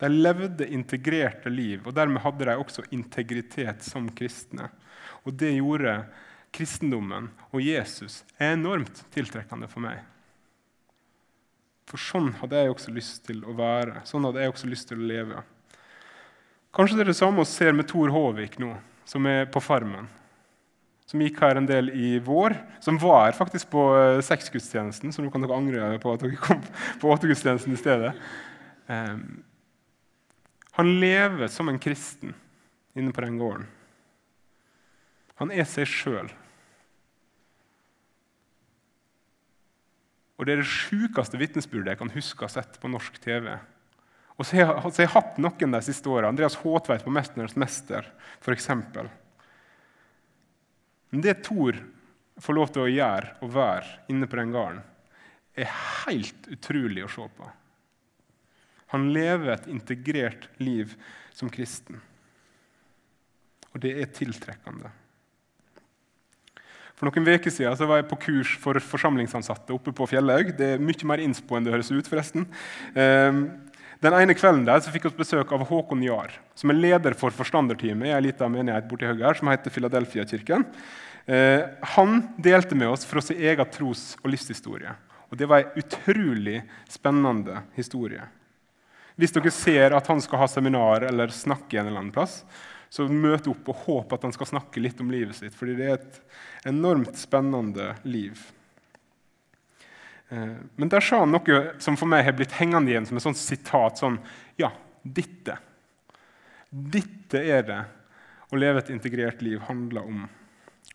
De 0.00 0.08
levde 0.08 0.68
integrerte 0.68 1.50
liv, 1.52 1.86
og 1.86 1.94
dermed 1.96 2.22
hadde 2.24 2.48
de 2.48 2.56
også 2.60 2.84
integritet 2.92 3.84
som 3.84 4.08
kristne. 4.16 4.68
Og 5.24 5.36
det 5.40 5.54
gjorde 5.56 6.02
kristendommen 6.52 7.28
og 7.50 7.62
Jesus 7.62 8.22
enormt 8.40 9.04
tiltrekkende 9.14 9.68
for 9.70 9.84
meg. 9.84 10.00
For 11.90 11.98
sånn 11.98 12.30
hadde 12.38 12.60
jeg 12.60 12.70
også 12.70 12.92
lyst 12.94 13.24
til 13.26 13.42
å 13.42 13.54
være. 13.58 14.04
Sånn 14.06 14.26
hadde 14.28 14.44
jeg 14.44 14.52
også 14.52 14.70
lyst 14.70 14.86
til 14.90 15.00
å 15.00 15.08
leve. 15.10 15.42
Kanskje 16.76 17.00
det 17.00 17.04
er 17.04 17.10
det 17.10 17.18
samme 17.18 17.42
vi 17.42 17.50
ser 17.50 17.74
med 17.74 17.88
Tor 17.90 18.12
Håvik 18.14 18.60
nå, 18.62 18.76
som 19.08 19.26
er 19.26 19.48
på 19.50 19.62
Farmen. 19.64 20.06
Som 21.10 21.24
gikk 21.24 21.40
her 21.42 21.58
en 21.58 21.66
del 21.66 21.90
i 21.90 22.12
vår. 22.22 22.54
Som 22.84 23.00
var 23.02 23.24
her 23.24 23.34
faktisk 23.34 23.72
på 23.72 23.82
sexgudstjenesten, 24.22 24.28
seksgudstjenesten, 24.30 25.14
så 25.16 25.24
nå 25.24 25.32
kan 25.34 25.42
dere 25.42 25.56
angre 25.58 25.98
på 25.98 26.14
at 26.14 26.22
dere 26.22 26.38
kom 26.38 26.62
på 27.02 27.10
åttegudstjenesten 27.10 27.74
i 27.74 27.80
stedet. 27.80 28.12
Um, 28.86 29.42
han 30.78 30.92
lever 31.02 31.50
som 31.50 31.68
en 31.68 31.82
kristen 31.82 32.36
inne 32.94 33.10
på 33.10 33.24
den 33.26 33.40
gården. 33.40 33.66
Han 35.42 35.50
er 35.50 35.66
seg 35.66 35.90
sjøl. 35.90 36.30
Og 40.40 40.46
Det 40.48 40.54
er 40.54 40.62
det 40.62 40.72
sjukeste 40.72 41.36
vitnesbyrdet 41.36 41.92
jeg 41.92 42.00
kan 42.00 42.12
huske 42.14 42.40
å 42.40 42.48
ha 42.48 42.54
sett 42.54 42.78
på 42.80 42.88
norsk 42.88 43.18
TV. 43.20 43.52
Og 44.40 44.46
så 44.48 44.56
har 44.64 44.86
jeg, 44.88 45.12
hatt 45.12 45.36
noen 45.36 45.74
de 45.76 45.80
siste 45.84 46.08
åra. 46.08 46.30
Andreas 46.32 46.56
Håtveit 46.62 47.04
på 47.04 47.12
'Mesternes 47.12 47.58
mester', 47.60 48.08
f.eks. 48.40 48.70
Men 51.10 51.20
det 51.20 51.42
Tor 51.44 51.76
får 52.40 52.56
lov 52.56 52.72
til 52.72 52.86
å 52.86 52.88
gjøre 52.88 53.34
og 53.44 53.52
være 53.52 53.98
inne 54.08 54.26
på 54.26 54.40
den 54.40 54.54
gården, 54.54 54.80
er 55.60 55.68
helt 56.06 56.48
utrolig 56.48 57.04
å 57.04 57.12
se 57.12 57.26
på. 57.36 57.50
Han 58.94 59.12
lever 59.12 59.52
et 59.52 59.68
integrert 59.68 60.48
liv 60.58 60.96
som 61.36 61.50
kristen. 61.52 62.00
Og 63.74 63.80
det 63.84 63.92
er 64.00 64.14
tiltrekkende. 64.14 64.88
For 67.00 67.08
noen 67.08 67.32
uker 67.32 67.48
siden 67.48 67.88
var 67.88 68.02
jeg 68.02 68.10
på 68.10 68.16
kurs 68.20 68.50
for 68.60 68.76
forsamlingsansatte 68.76 69.72
oppe 69.72 69.88
på 69.96 70.04
Fjellhaug. 70.10 70.50
Det 70.58 70.74
er 70.74 70.82
mye 70.84 71.06
mer 71.08 71.22
innspo 71.24 71.56
enn 71.56 71.64
det 71.64 71.72
høres 71.72 71.88
ut. 71.88 72.04
forresten. 72.04 72.44
Ehm, 72.92 73.38
den 74.04 74.16
ene 74.18 74.36
kvelden 74.36 74.66
der 74.66 74.82
så 74.84 74.92
fikk 74.92 75.06
vi 75.08 75.22
besøk 75.22 75.50
av 75.56 75.64
Håkon 75.64 76.04
Jahr, 76.04 76.28
som 76.54 76.68
er 76.68 76.76
leder 76.76 77.16
for 77.16 77.32
forstanderteamet 77.32 78.10
i 78.10 78.12
ei 78.12 78.20
lita 78.26 78.48
menighet 78.52 78.84
borti 78.90 79.08
høyre 79.08 79.30
her, 79.30 79.38
som 79.40 79.48
heter 79.48 79.72
Philadelphia-kirken. 79.72 80.66
Ehm, 81.24 81.72
han 81.96 82.20
delte 82.36 82.76
med 82.76 82.92
oss 82.92 83.08
fra 83.08 83.24
sin 83.24 83.40
egen 83.40 83.72
tros- 83.72 84.18
og 84.20 84.34
livshistorie. 84.34 84.92
Og 85.32 85.38
Det 85.38 85.48
var 85.48 85.60
en 85.60 85.80
utrolig 85.80 86.62
spennende 86.86 87.62
historie. 87.76 88.28
Hvis 89.16 89.32
dere 89.32 89.50
ser 89.50 89.96
at 89.96 90.06
han 90.06 90.20
skal 90.20 90.38
ha 90.38 90.46
seminar 90.46 91.08
eller 91.08 91.28
snakke 91.28 91.78
en 91.78 91.86
eller 91.86 91.98
annen 91.98 92.12
plass, 92.12 92.44
så 92.90 93.06
møt 93.06 93.46
opp 93.50 93.68
og 93.70 93.84
håp 93.86 94.14
at 94.16 94.24
han 94.26 94.34
skal 94.34 94.48
snakke 94.50 94.82
litt 94.82 95.00
om 95.00 95.12
livet 95.12 95.38
sitt. 95.38 95.54
fordi 95.54 95.76
det 95.78 95.86
er 95.86 95.98
et 95.98 96.18
enormt 96.72 97.14
spennende 97.18 97.94
liv. 98.02 98.40
Eh, 100.28 100.56
men 100.76 100.90
der 100.90 101.04
sa 101.04 101.22
han 101.22 101.30
noe 101.34 101.60
som 101.82 101.98
for 101.98 102.10
meg 102.10 102.24
har 102.26 102.34
blitt 102.38 102.56
hengende 102.58 102.90
igjen 102.90 103.06
som 103.06 103.18
et 103.18 103.26
sånt 103.26 103.38
sitat. 103.40 103.98
sånn, 103.98 104.18
Ja, 104.58 104.72
dette. 105.02 105.58
Dette 106.70 107.38
er 107.38 107.62
det 107.62 107.84
å 108.50 108.58
leve 108.58 108.78
et 108.78 108.90
integrert 108.90 109.42
liv 109.42 109.60
handler 109.60 110.02
om. 110.02 110.28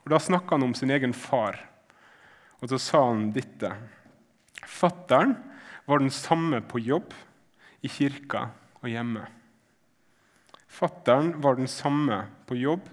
Og 0.03 0.09
Da 0.09 0.19
snakka 0.19 0.55
han 0.55 0.63
om 0.63 0.73
sin 0.73 0.91
egen 0.91 1.13
far, 1.13 1.59
og 2.61 2.69
så 2.69 2.79
sa 2.79 3.07
han 3.07 3.31
dette. 3.31 3.71
Fattern 4.65 5.35
var 5.85 5.99
den 5.99 6.09
samme 6.09 6.61
på 6.61 6.79
jobb, 6.79 7.13
i 7.83 7.87
kirka 7.87 8.49
og 8.81 8.89
hjemme. 8.89 9.27
Fattern 10.75 11.33
var 11.41 11.55
den 11.55 11.69
samme 11.71 12.25
på 12.47 12.57
jobb, 12.59 12.89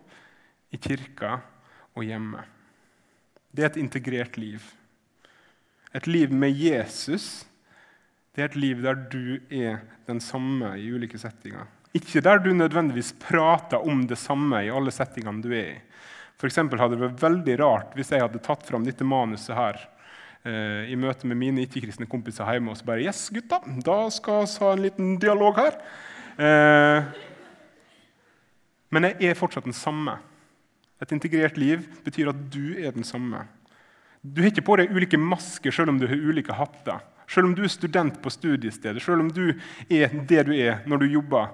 i 0.73 0.79
kirka 0.81 1.41
og 1.93 2.07
hjemme. 2.07 2.47
Det 3.53 3.65
er 3.65 3.73
et 3.73 3.83
integrert 3.83 4.39
liv. 4.41 4.63
Et 5.93 6.07
liv 6.09 6.33
med 6.33 6.55
Jesus 6.57 7.43
det 8.33 8.41
er 8.41 8.49
et 8.49 8.57
liv 8.57 8.79
der 8.81 8.97
du 9.13 9.37
er 9.53 9.83
den 10.09 10.21
samme 10.25 10.71
i 10.81 10.87
ulike 10.89 11.19
settinger. 11.21 11.67
Ikke 11.93 12.23
der 12.25 12.39
du 12.41 12.49
nødvendigvis 12.57 13.13
prater 13.21 13.83
om 13.85 14.07
det 14.09 14.17
samme 14.17 14.63
i 14.65 14.71
alle 14.73 14.93
settingene 14.95 15.45
du 15.45 15.51
er 15.53 15.75
i. 15.75 15.81
For 16.41 16.49
hadde 16.49 16.97
det 16.97 17.03
vært 17.05 17.21
veldig 17.21 17.57
rart 17.61 17.93
hvis 17.95 18.15
jeg 18.15 18.25
hadde 18.25 18.41
tatt 18.43 18.65
fram 18.67 18.87
dette 18.87 19.05
manuset 19.05 19.53
her 19.55 19.77
eh, 20.49 20.89
i 20.91 20.97
møte 20.97 21.29
med 21.29 21.39
mine 21.39 21.67
ikke-kristne 21.67 22.09
kompiser 22.11 22.49
hjemme 22.49 22.73
og 22.73 22.81
så 22.81 22.89
bare 22.89 23.05
Yes, 23.05 23.29
gutta, 23.31 23.61
da 23.85 23.99
skal 24.11 24.49
vi 24.49 24.65
ha 24.65 24.73
en 24.73 24.85
liten 24.89 25.13
dialog 25.21 25.61
her. 25.61 25.77
Eh, 26.41 27.13
men 28.93 29.09
jeg 29.09 29.33
er 29.33 29.39
fortsatt 29.39 29.67
den 29.67 29.77
samme. 29.77 30.19
Et 31.03 31.15
integrert 31.17 31.57
liv 31.59 31.87
betyr 32.05 32.31
at 32.31 32.43
du 32.53 32.77
er 32.77 32.93
den 32.95 33.07
samme. 33.07 33.47
Du 34.23 34.43
har 34.43 34.53
ikke 34.53 34.65
på 34.69 34.77
deg 34.79 34.93
ulike 34.95 35.19
masker 35.19 35.75
selv 35.75 35.91
om 35.91 35.99
du 35.99 36.07
har 36.07 36.21
ulike 36.21 36.55
hatter. 36.55 37.01
Selv 37.27 37.49
om 37.49 37.57
du 37.57 37.65
er 37.65 37.73
student 37.73 38.21
på 38.23 38.31
studiestedet, 38.31 39.03
selv 39.03 39.25
om 39.25 39.31
du 39.33 39.55
er 39.89 40.13
det 40.13 40.45
du 40.47 40.53
er 40.55 40.85
når 40.87 41.03
du 41.03 41.07
jobber, 41.15 41.51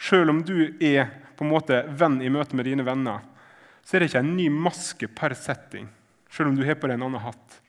selv 0.00 0.32
om 0.32 0.42
du 0.44 0.72
er 0.82 1.08
på 1.38 1.46
en 1.46 1.52
måte 1.52 1.78
venn 1.96 2.18
i 2.24 2.32
møte 2.32 2.56
med 2.58 2.66
dine 2.68 2.84
venner, 2.84 3.22
så 3.84 3.96
er 3.96 4.02
det 4.02 4.10
ikke 4.10 4.24
en 4.24 4.36
ny 4.36 4.48
maske 4.52 5.08
per 5.08 5.34
setting, 5.38 5.86
selv 6.30 6.50
om 6.50 6.58
du 6.58 6.64
har 6.66 6.76
på 6.80 6.90
deg 6.90 6.98
en 6.98 7.06
annen 7.08 7.24
hatt. 7.24 7.60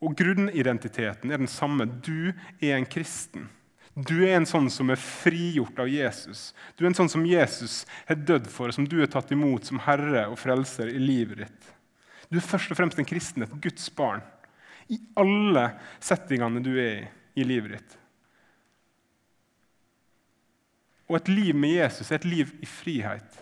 Og 0.00 0.16
grunnidentiteten 0.16 1.30
er 1.30 1.42
den 1.42 1.50
samme. 1.50 1.84
Du 1.86 2.32
er 2.32 2.74
en 2.78 2.88
kristen. 2.88 3.50
Du 3.94 4.14
er 4.22 4.36
en 4.36 4.46
sånn 4.48 4.68
som 4.72 4.92
er 4.92 5.00
frigjort 5.02 5.78
av 5.82 5.88
Jesus. 5.90 6.50
Du 6.76 6.84
er 6.84 6.90
en 6.92 6.96
sånn 6.96 7.10
som 7.10 7.26
Jesus 7.26 7.82
har 8.08 8.18
dødd 8.18 8.46
for, 8.50 8.72
som 8.72 8.86
du 8.88 9.00
er 9.02 9.10
tatt 9.10 9.32
imot 9.34 9.66
som 9.66 9.82
herre 9.82 10.28
og 10.30 10.38
frelser 10.40 10.92
i 10.92 11.00
livet 11.02 11.44
ditt. 11.44 11.70
Du 12.30 12.38
er 12.38 12.46
først 12.46 12.70
og 12.70 12.78
fremst 12.78 13.00
en 13.02 13.08
kristen, 13.08 13.42
et 13.42 13.56
Guds 13.62 13.88
barn, 13.92 14.22
i 14.90 14.98
alle 15.18 15.72
settingene 16.02 16.62
du 16.62 16.72
er 16.78 16.94
i 17.00 17.08
i 17.38 17.46
livet 17.46 17.76
ditt. 17.76 17.96
Og 21.10 21.18
et 21.18 21.30
liv 21.32 21.56
med 21.58 21.74
Jesus 21.74 22.10
er 22.10 22.20
et 22.20 22.28
liv 22.28 22.52
i 22.62 22.68
frihet. 22.68 23.40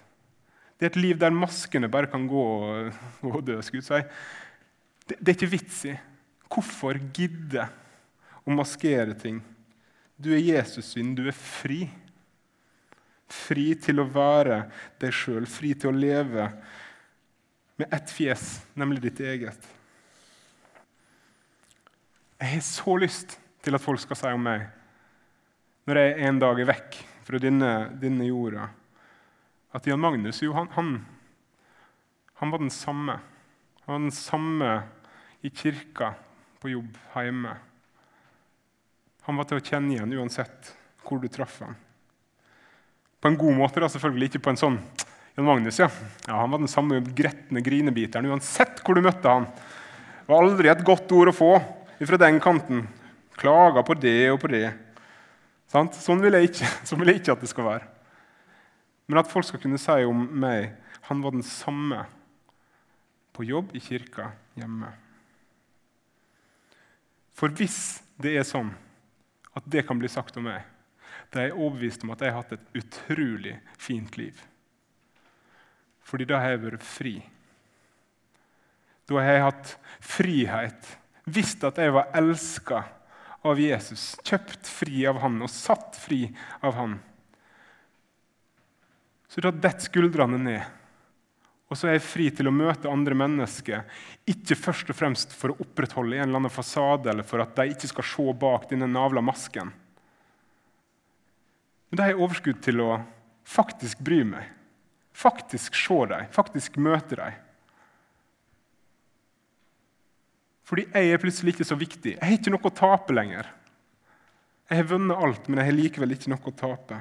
Det 0.79 0.87
er 0.87 0.93
et 0.93 1.01
liv 1.01 1.19
der 1.21 1.35
maskene 1.35 1.91
bare 1.91 2.09
kan 2.11 2.25
gå 2.31 2.45
og, 2.45 3.01
og 3.29 3.41
dø. 3.45 3.59
si. 3.65 3.81
Det, 3.81 5.19
det 5.19 5.33
er 5.33 5.37
ikke 5.37 5.53
vits 5.53 5.83
i. 5.91 5.97
Hvorfor 6.49 7.01
gidde 7.13 7.67
å 8.47 8.55
maskere 8.57 9.17
ting? 9.19 9.43
Du 10.19 10.33
er 10.35 10.43
Jesus 10.43 10.93
sin, 10.97 11.15
du 11.15 11.29
er 11.31 11.37
fri. 11.37 11.85
Fri 13.29 13.71
til 13.79 14.03
å 14.03 14.09
være 14.09 14.65
deg 14.99 15.15
sjøl, 15.15 15.47
fri 15.47 15.75
til 15.79 15.93
å 15.93 15.99
leve 15.99 16.49
med 17.79 17.93
ett 17.95 18.11
fjes, 18.11 18.65
nemlig 18.75 19.05
ditt 19.05 19.21
eget. 19.23 19.69
Jeg 22.39 22.55
har 22.57 22.65
så 22.67 22.97
lyst 22.99 23.37
til 23.63 23.79
at 23.79 23.83
folk 23.83 24.03
skal 24.03 24.19
si 24.19 24.33
om 24.35 24.43
meg, 24.43 24.67
når 25.87 26.01
jeg 26.01 26.19
en 26.27 26.43
dag 26.43 26.61
er 26.63 26.71
vekk 26.73 26.99
fra 27.29 27.41
denne, 27.43 27.71
denne 28.01 28.27
jorda, 28.27 28.67
at 29.77 29.87
Jan 29.87 30.03
Magnus 30.03 30.41
jo, 30.43 30.55
han, 30.57 30.71
han, 30.75 30.93
han 32.41 32.55
var 32.55 32.63
den 32.63 32.73
samme. 32.73 33.19
Han 33.85 33.93
var 33.93 34.05
den 34.09 34.15
samme 34.17 34.73
i 35.45 35.53
kirka, 35.55 36.15
på 36.59 36.73
jobb, 36.73 36.97
hjemme. 37.15 37.55
Han 39.29 39.37
var 39.37 39.45
til 39.45 39.61
å 39.61 39.65
kjenne 39.65 39.93
igjen 39.93 40.15
uansett 40.17 40.73
hvor 41.05 41.21
du 41.21 41.29
traff 41.29 41.61
ham. 41.61 41.75
På 43.21 43.29
en 43.29 43.37
god 43.37 43.59
måte, 43.59 43.83
da, 43.83 43.91
selvfølgelig 43.93 44.31
ikke 44.31 44.45
på 44.47 44.55
en 44.55 44.61
sånn 44.61 44.79
Jan 45.37 45.47
Magnus, 45.47 45.77
ja. 45.79 45.91
ja 46.25 46.39
han 46.41 46.51
var 46.51 46.63
den 46.63 46.71
samme 46.71 47.03
gretne 47.15 47.61
grinebiteren 47.63 48.27
uansett 48.33 48.81
hvor 48.83 48.97
du 48.97 49.05
møtte 49.05 49.29
han. 49.31 49.45
Det 49.53 50.33
var 50.33 50.47
aldri 50.47 50.73
et 50.73 50.85
godt 50.87 51.13
ord 51.15 51.31
å 51.31 51.37
få 51.37 51.51
fra 52.01 52.21
den 52.25 52.41
kanten. 52.41 52.87
Klaga 53.39 53.85
på 53.87 53.99
det 54.01 54.31
og 54.33 54.41
på 54.43 54.51
det. 54.51 54.65
Sånn 55.69 56.25
vil, 56.25 56.39
jeg 56.39 56.51
ikke, 56.51 56.73
sånn 56.89 57.05
vil 57.05 57.13
jeg 57.13 57.23
ikke 57.23 57.37
at 57.37 57.45
det 57.45 57.53
skal 57.53 57.69
være. 57.69 57.93
Men 59.09 59.21
at 59.21 59.31
folk 59.31 59.47
skal 59.49 59.61
kunne 59.61 59.81
si 59.81 60.01
om 60.09 60.25
meg 60.41 60.73
han 61.09 61.21
var 61.25 61.37
den 61.37 61.45
samme 61.45 62.03
på 63.37 63.45
jobb, 63.47 63.71
i 63.77 63.81
kirka, 63.81 64.33
hjemme. 64.59 64.91
For 67.39 67.53
hvis 67.55 68.01
det 68.19 68.35
er 68.41 68.49
sånn 68.49 68.73
at 69.59 69.67
det 69.69 69.85
kan 69.87 69.99
bli 70.01 70.11
sagt 70.11 70.37
om 70.39 70.47
meg. 70.49 70.63
Da 71.29 71.43
er 71.43 71.51
jeg 71.51 71.59
overbevist 71.59 72.05
om 72.07 72.15
at 72.15 72.23
jeg 72.25 72.33
har 72.33 72.43
hatt 72.43 72.55
et 72.57 72.79
utrolig 72.79 73.57
fint 73.81 74.17
liv. 74.21 74.39
Fordi 76.09 76.25
da 76.29 76.41
har 76.41 76.55
jeg 76.55 76.63
vært 76.65 76.87
fri. 76.87 77.17
Da 79.09 79.19
har 79.21 79.35
jeg 79.35 79.45
hatt 79.45 79.75
frihet, 80.05 80.95
visst 81.29 81.65
at 81.65 81.81
jeg 81.81 81.93
var 81.97 82.11
elska 82.17 82.83
av 83.49 83.61
Jesus, 83.61 84.15
kjøpt 84.27 84.69
fri 84.69 85.05
av 85.09 85.21
han 85.23 85.39
og 85.45 85.53
satt 85.53 85.97
fri 86.01 86.27
av 86.65 86.77
han. 86.77 86.97
Så 89.29 89.45
da 89.45 89.53
detter 89.53 89.89
skuldrene 89.89 90.41
ned. 90.41 90.78
Og 91.69 91.77
så 91.77 91.89
er 91.91 91.99
jeg 91.99 92.07
fri 92.07 92.27
til 92.33 92.49
å 92.49 92.55
møte 92.55 92.89
andre 92.89 93.17
mennesker, 93.19 93.83
ikke 94.29 94.57
først 94.57 94.93
og 94.93 94.97
fremst 94.97 95.35
for 95.37 95.53
å 95.53 95.59
opprettholde 95.61 96.17
en 96.17 96.25
eller 96.25 96.41
annen 96.41 96.53
fasade, 96.53 97.11
eller 97.13 97.27
for 97.29 97.45
at 97.45 97.53
de 97.59 97.75
ikke 97.75 97.91
skal 97.91 98.07
se 98.09 98.25
bak 98.41 98.71
denne 98.71 98.89
navla 98.89 99.21
masken. 99.25 99.73
Men 101.89 102.01
da 102.01 102.07
har 102.07 102.15
jeg 102.15 102.23
overskudd 102.25 102.63
til 102.65 102.81
å 102.85 102.95
faktisk 103.49 104.01
bry 104.05 104.23
meg, 104.29 104.49
faktisk 105.13 105.77
se 105.77 105.99
dem, 106.09 106.33
faktisk 106.33 106.81
møte 106.81 107.21
dem. 107.21 107.37
Fordi 110.69 110.85
jeg 110.93 111.13
er 111.13 111.21
plutselig 111.21 111.55
ikke 111.55 111.69
så 111.69 111.77
viktig. 111.81 112.15
Jeg 112.17 112.25
har 112.25 112.35
ikke 112.37 112.53
noe 112.53 112.69
å 112.69 112.77
tape 112.77 113.15
lenger. 113.17 113.47
Jeg 114.69 114.83
har 114.83 114.89
vunnet 114.91 115.17
alt, 115.17 115.47
men 115.49 115.63
jeg 115.63 115.71
har 115.71 115.77
likevel 115.79 116.13
ikke 116.13 116.33
noe 116.33 116.51
å 116.51 116.57
tape. 116.57 116.99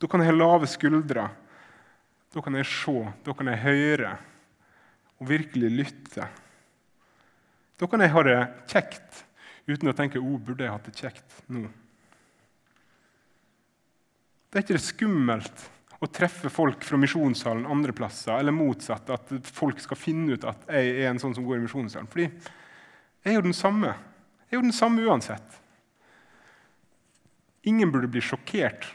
Da 0.00 0.08
kan 0.08 0.24
jeg 0.24 0.32
ha 0.32 0.36
lave 0.36 0.68
skuldre 0.68 1.26
da 2.34 2.42
kan 2.42 2.56
jeg 2.58 2.66
se, 2.66 2.96
da 3.22 3.34
kan 3.36 3.50
jeg 3.52 3.62
høre 3.62 4.16
og 5.20 5.28
virkelig 5.30 5.70
lytte. 5.70 6.26
Da 7.78 7.86
kan 7.90 8.02
jeg 8.02 8.10
ha 8.14 8.24
det 8.26 8.40
kjekt 8.70 9.22
uten 9.70 9.90
å 9.90 9.96
tenke 9.96 10.20
oh, 10.20 10.40
burde 10.42 10.66
jeg 10.66 10.74
hatt 10.74 10.88
det 10.88 10.98
kjekt 10.98 11.38
nå. 11.54 11.68
Det 14.50 14.58
er 14.58 14.66
ikke 14.66 14.76
det 14.76 14.84
skummelt 14.86 15.64
å 16.02 16.10
treffe 16.10 16.50
folk 16.52 16.84
fra 16.84 16.98
misjonssalen 17.00 17.66
andre 17.70 17.94
plasser, 17.96 18.34
eller 18.36 18.54
motsatt, 18.54 19.08
at 19.14 19.32
folk 19.54 19.80
skal 19.82 19.98
finne 19.98 20.34
ut 20.34 20.44
at 20.46 20.66
jeg 20.68 20.92
er 20.98 21.08
en 21.10 21.22
sånn 21.22 21.34
som 21.38 21.46
går 21.46 21.58
i 21.60 21.64
misjonssalen. 21.64 22.10
Fordi 22.10 22.26
jeg 22.26 23.30
er 23.30 23.38
jo 23.38 23.46
den 23.46 23.56
samme. 23.56 23.94
Jeg 24.44 24.56
er 24.56 24.60
jo 24.60 24.66
den 24.66 24.76
samme 24.76 25.06
uansett. 25.06 25.60
Ingen 27.70 27.94
burde 27.94 28.10
bli 28.10 28.22
sjokkert 28.22 28.90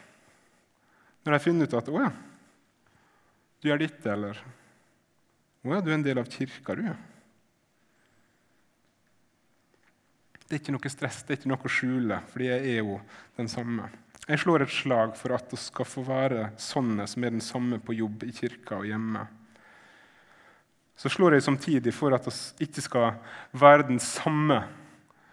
når 1.25 1.35
de 1.35 1.43
finner 1.43 1.67
ut 1.67 1.79
at 1.79 1.89
å 1.91 2.03
ja, 2.03 2.11
du 3.59 3.69
gjør 3.69 3.81
ditt, 3.81 4.01
eller? 4.07 4.39
Å 5.63 5.73
ja, 5.75 5.79
du 5.83 5.89
er 5.91 5.97
en 5.97 6.05
del 6.05 6.21
av 6.21 6.29
kirka, 6.31 6.75
du. 6.75 6.85
ja. 6.87 6.97
Det 10.49 10.55
er 10.55 10.61
ikke 10.63 10.73
noe 10.73 10.89
stress, 10.89 11.21
det 11.27 11.35
er 11.35 11.41
ikke 11.41 11.49
noe 11.51 11.67
å 11.67 11.69
skjule, 11.69 12.21
fordi 12.31 12.47
jeg 12.47 12.69
er 12.71 12.79
jo 12.79 12.95
den 13.37 13.51
samme. 13.51 13.89
Jeg 14.25 14.41
slår 14.41 14.63
et 14.65 14.73
slag 14.73 15.11
for 15.17 15.35
at 15.35 15.51
vi 15.53 15.59
skal 15.61 15.85
få 15.85 16.01
være 16.07 16.47
sånne 16.61 17.05
som 17.09 17.25
er 17.25 17.35
den 17.35 17.43
samme 17.43 17.77
på 17.81 17.93
jobb, 17.97 18.25
i 18.25 18.33
kirka 18.33 18.79
og 18.79 18.87
hjemme. 18.89 19.27
Så 20.99 21.11
slår 21.13 21.37
jeg 21.37 21.45
samtidig 21.45 21.93
for 21.95 22.15
at 22.17 22.25
vi 22.27 22.65
ikke 22.65 22.83
skal 22.83 23.19
være 23.61 23.87
den 23.91 24.01
samme 24.03 24.63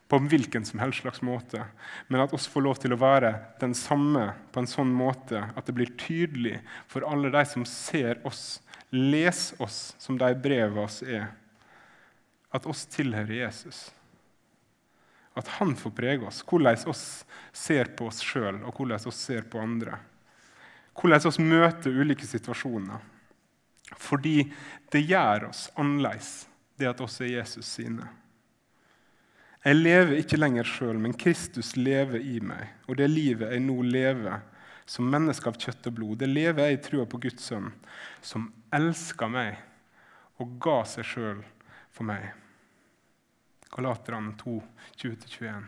på 0.08 0.18
hvilken 0.30 0.64
som 0.64 0.78
helst 0.78 1.02
slags 1.02 1.22
måte, 1.22 1.64
men 2.08 2.22
at 2.22 2.32
oss 2.34 2.46
får 2.46 2.62
lov 2.62 2.78
til 2.78 2.94
å 2.94 3.00
være 3.00 3.32
den 3.60 3.74
samme 3.74 4.28
på 4.54 4.62
en 4.62 4.70
sånn 4.70 4.92
måte 4.94 5.42
at 5.56 5.66
det 5.66 5.74
blir 5.74 5.90
tydelig 5.98 6.60
for 6.86 7.06
alle 7.08 7.32
de 7.34 7.42
som 7.48 7.64
ser 7.66 8.20
oss, 8.26 8.60
leser 8.94 9.62
oss 9.62 9.96
som 9.98 10.18
de 10.20 10.28
brevene 10.38 10.84
oss 10.86 11.00
er, 11.02 11.26
at 12.54 12.68
oss 12.70 12.84
tilhører 12.92 13.34
Jesus. 13.34 13.88
At 15.36 15.50
han 15.58 15.74
får 15.76 15.92
prege 15.96 16.28
oss, 16.28 16.38
hvordan 16.46 16.86
oss 16.88 17.24
ser 17.52 17.90
på 17.98 18.06
oss 18.08 18.22
sjøl 18.24 18.62
og 18.62 18.78
hvordan 18.78 19.10
oss 19.10 19.18
ser 19.26 19.44
på 19.50 19.60
andre. 19.60 19.98
Hvordan 20.96 21.26
oss 21.28 21.40
møter 21.42 21.92
ulike 21.92 22.24
situasjoner. 22.24 23.02
Fordi 24.00 24.46
det 24.94 25.02
gjør 25.04 25.50
oss 25.50 25.66
annerledes, 25.76 26.46
det 26.78 26.88
at 26.88 27.02
oss 27.04 27.18
er 27.20 27.34
Jesus 27.34 27.68
sine. 27.68 28.06
Jeg 29.66 29.80
lever 29.80 30.20
ikke 30.20 30.38
lenger 30.38 30.68
sjøl, 30.68 30.98
men 31.02 31.14
Kristus 31.18 31.72
lever 31.74 32.22
i 32.22 32.38
meg. 32.38 32.68
Og 32.86 33.00
det 33.00 33.08
livet 33.10 33.50
jeg 33.50 33.64
nå 33.64 33.80
lever 33.82 34.44
som 34.86 35.08
menneske 35.10 35.50
av 35.50 35.56
kjøtt 35.58 35.88
og 35.90 35.96
blod, 35.96 36.18
det 36.20 36.28
lever 36.30 36.68
jeg 36.68 36.76
i 36.76 36.82
trua 36.84 37.06
på 37.10 37.18
Guds 37.24 37.48
sønn, 37.48 37.72
som 38.22 38.46
elska 38.74 39.26
meg 39.26 39.56
og 40.38 40.52
ga 40.62 40.76
seg 40.86 41.08
sjøl 41.08 41.40
for 41.90 42.06
meg. 42.06 42.28
Galaterne 43.74 44.36
2, 44.38 44.54
20-21. 45.02 45.64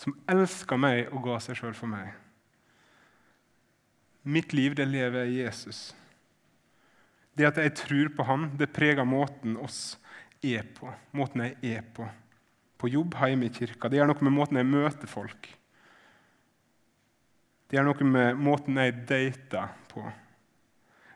Som 0.00 0.16
elska 0.32 0.78
meg 0.80 1.12
og 1.12 1.26
ga 1.26 1.36
seg 1.44 1.60
sjøl 1.60 1.76
for 1.76 1.92
meg. 1.92 2.14
Mitt 4.24 4.56
liv, 4.56 4.72
det 4.72 4.88
lever 4.88 5.26
jeg 5.26 5.34
i 5.34 5.42
Jesus. 5.42 5.82
Det 7.36 7.44
at 7.50 7.60
jeg 7.60 7.76
tror 7.76 8.10
på 8.16 8.24
Han, 8.24 8.48
det 8.56 8.72
preger 8.72 9.04
måten 9.04 9.58
oss 9.60 9.98
er 10.52 10.66
på. 10.76 10.90
Måten 11.16 11.44
jeg 11.44 11.76
er 11.78 11.86
på. 11.96 12.06
På 12.78 12.90
jobb, 12.90 13.16
hjemme 13.16 13.48
i 13.48 13.54
kirka. 13.54 13.88
Det 13.88 14.00
gjør 14.00 14.10
noe 14.10 14.26
med 14.26 14.34
måten 14.34 14.60
jeg 14.60 14.68
møter 14.68 15.08
folk 15.08 15.48
Det 17.68 17.78
gjør 17.78 17.86
noe 17.88 18.06
med 18.06 18.40
måten 18.44 18.76
jeg 18.78 18.96
dater 19.08 19.72
på. 19.88 20.04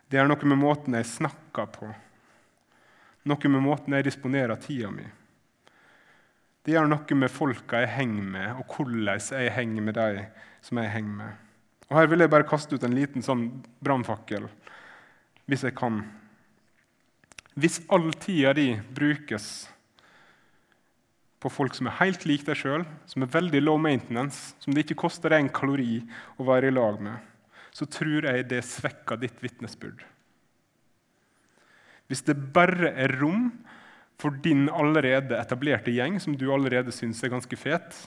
Det 0.09 0.17
gjør 0.17 0.31
noe 0.31 0.49
med 0.49 0.59
måten 0.59 0.97
jeg 0.97 1.05
snakker 1.05 1.69
på. 1.71 1.91
Noe 3.29 3.51
med 3.53 3.61
måten 3.61 3.93
jeg 3.93 4.07
disponerer 4.07 4.57
tida 4.59 4.89
mi. 4.91 5.05
Det 6.65 6.73
gjør 6.73 6.89
noe 6.89 7.15
med 7.17 7.31
folka 7.31 7.83
jeg 7.83 7.93
henger 7.95 8.25
med, 8.33 8.49
og 8.59 8.73
hvordan 8.75 9.21
jeg 9.21 9.53
henger 9.55 9.85
med 9.85 9.95
de 9.95 10.25
som 10.65 10.81
jeg 10.81 10.91
henger 10.95 11.15
med. 11.21 11.45
Og 11.89 11.97
Her 11.97 12.09
vil 12.11 12.21
jeg 12.21 12.29
bare 12.29 12.47
kaste 12.47 12.75
ut 12.77 12.83
en 12.85 12.93
liten 12.97 13.25
sånn 13.25 13.47
brannfakkel, 13.81 14.45
hvis 15.49 15.65
jeg 15.65 15.77
kan. 15.77 16.03
Hvis 17.59 17.81
all 17.91 18.13
tida 18.15 18.53
di 18.55 18.71
brukes 18.95 19.67
på 21.39 21.49
folk 21.51 21.75
som 21.75 21.87
er 21.89 21.97
helt 21.99 22.25
lik 22.27 22.45
deg 22.47 22.59
sjøl, 22.59 22.85
som 23.07 23.23
er 23.23 23.31
veldig 23.31 23.61
low 23.63 23.79
maintenance, 23.79 24.53
som 24.63 24.75
det 24.75 24.85
ikke 24.85 25.01
koster 25.03 25.33
deg 25.33 25.43
en 25.43 25.51
kalori 25.55 25.97
å 26.39 26.45
være 26.47 26.69
i 26.69 26.75
lag 26.75 26.99
med, 27.03 27.19
så 27.75 27.87
tror 27.87 28.27
jeg 28.27 28.47
det 28.51 28.61
svekker 28.67 29.19
ditt 29.19 29.43
vitnesbyrd. 29.43 30.03
Hvis 32.09 32.23
det 32.27 32.37
bare 32.55 32.93
er 32.97 33.13
rom 33.19 33.51
for 34.19 34.35
din 34.43 34.67
allerede 34.71 35.37
etablerte 35.39 35.93
gjeng, 35.93 36.17
som 36.19 36.35
du 36.35 36.47
allerede 36.51 36.91
syns 36.95 37.21
er 37.23 37.31
ganske 37.31 37.59
fet, 37.59 37.99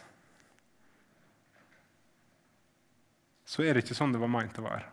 så 3.49 3.65
er 3.65 3.77
det 3.77 3.85
ikke 3.85 3.97
sånn 3.97 4.13
det 4.15 4.21
var 4.21 4.33
meint 4.33 4.59
å 4.61 4.65
være. 4.65 4.89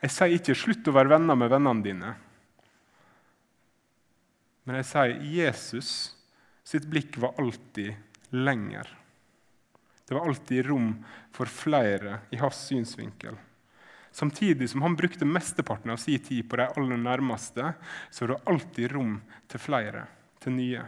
Jeg 0.00 0.14
sier 0.14 0.34
ikke 0.34 0.56
'slutt 0.56 0.88
å 0.88 0.96
være 0.96 1.12
venner 1.12 1.36
med 1.36 1.50
vennene 1.50 1.84
dine'. 1.84 2.14
Men 4.70 4.84
jeg 4.84 4.86
sier 4.86 5.12
Jesus 5.26 5.88
sitt 6.62 6.84
blikk 6.86 7.16
var 7.18 7.34
alltid 7.42 7.96
lenger. 8.30 8.86
Det 10.06 10.14
var 10.14 10.28
alltid 10.30 10.68
rom 10.68 10.92
for 11.34 11.50
flere 11.50 12.20
i 12.30 12.38
hans 12.38 12.60
synsvinkel. 12.68 13.34
Samtidig 14.14 14.68
som 14.70 14.84
han 14.86 14.94
brukte 14.94 15.26
mesteparten 15.26 15.90
av 15.90 15.98
sin 15.98 16.22
tid 16.22 16.46
på 16.46 16.60
de 16.60 16.68
aller 16.68 17.00
nærmeste, 17.02 17.72
så 18.14 18.22
var 18.22 18.30
det 18.36 18.52
alltid 18.52 18.94
rom 18.94 19.16
til 19.50 19.64
flere, 19.64 20.04
til 20.38 20.54
nye. 20.54 20.84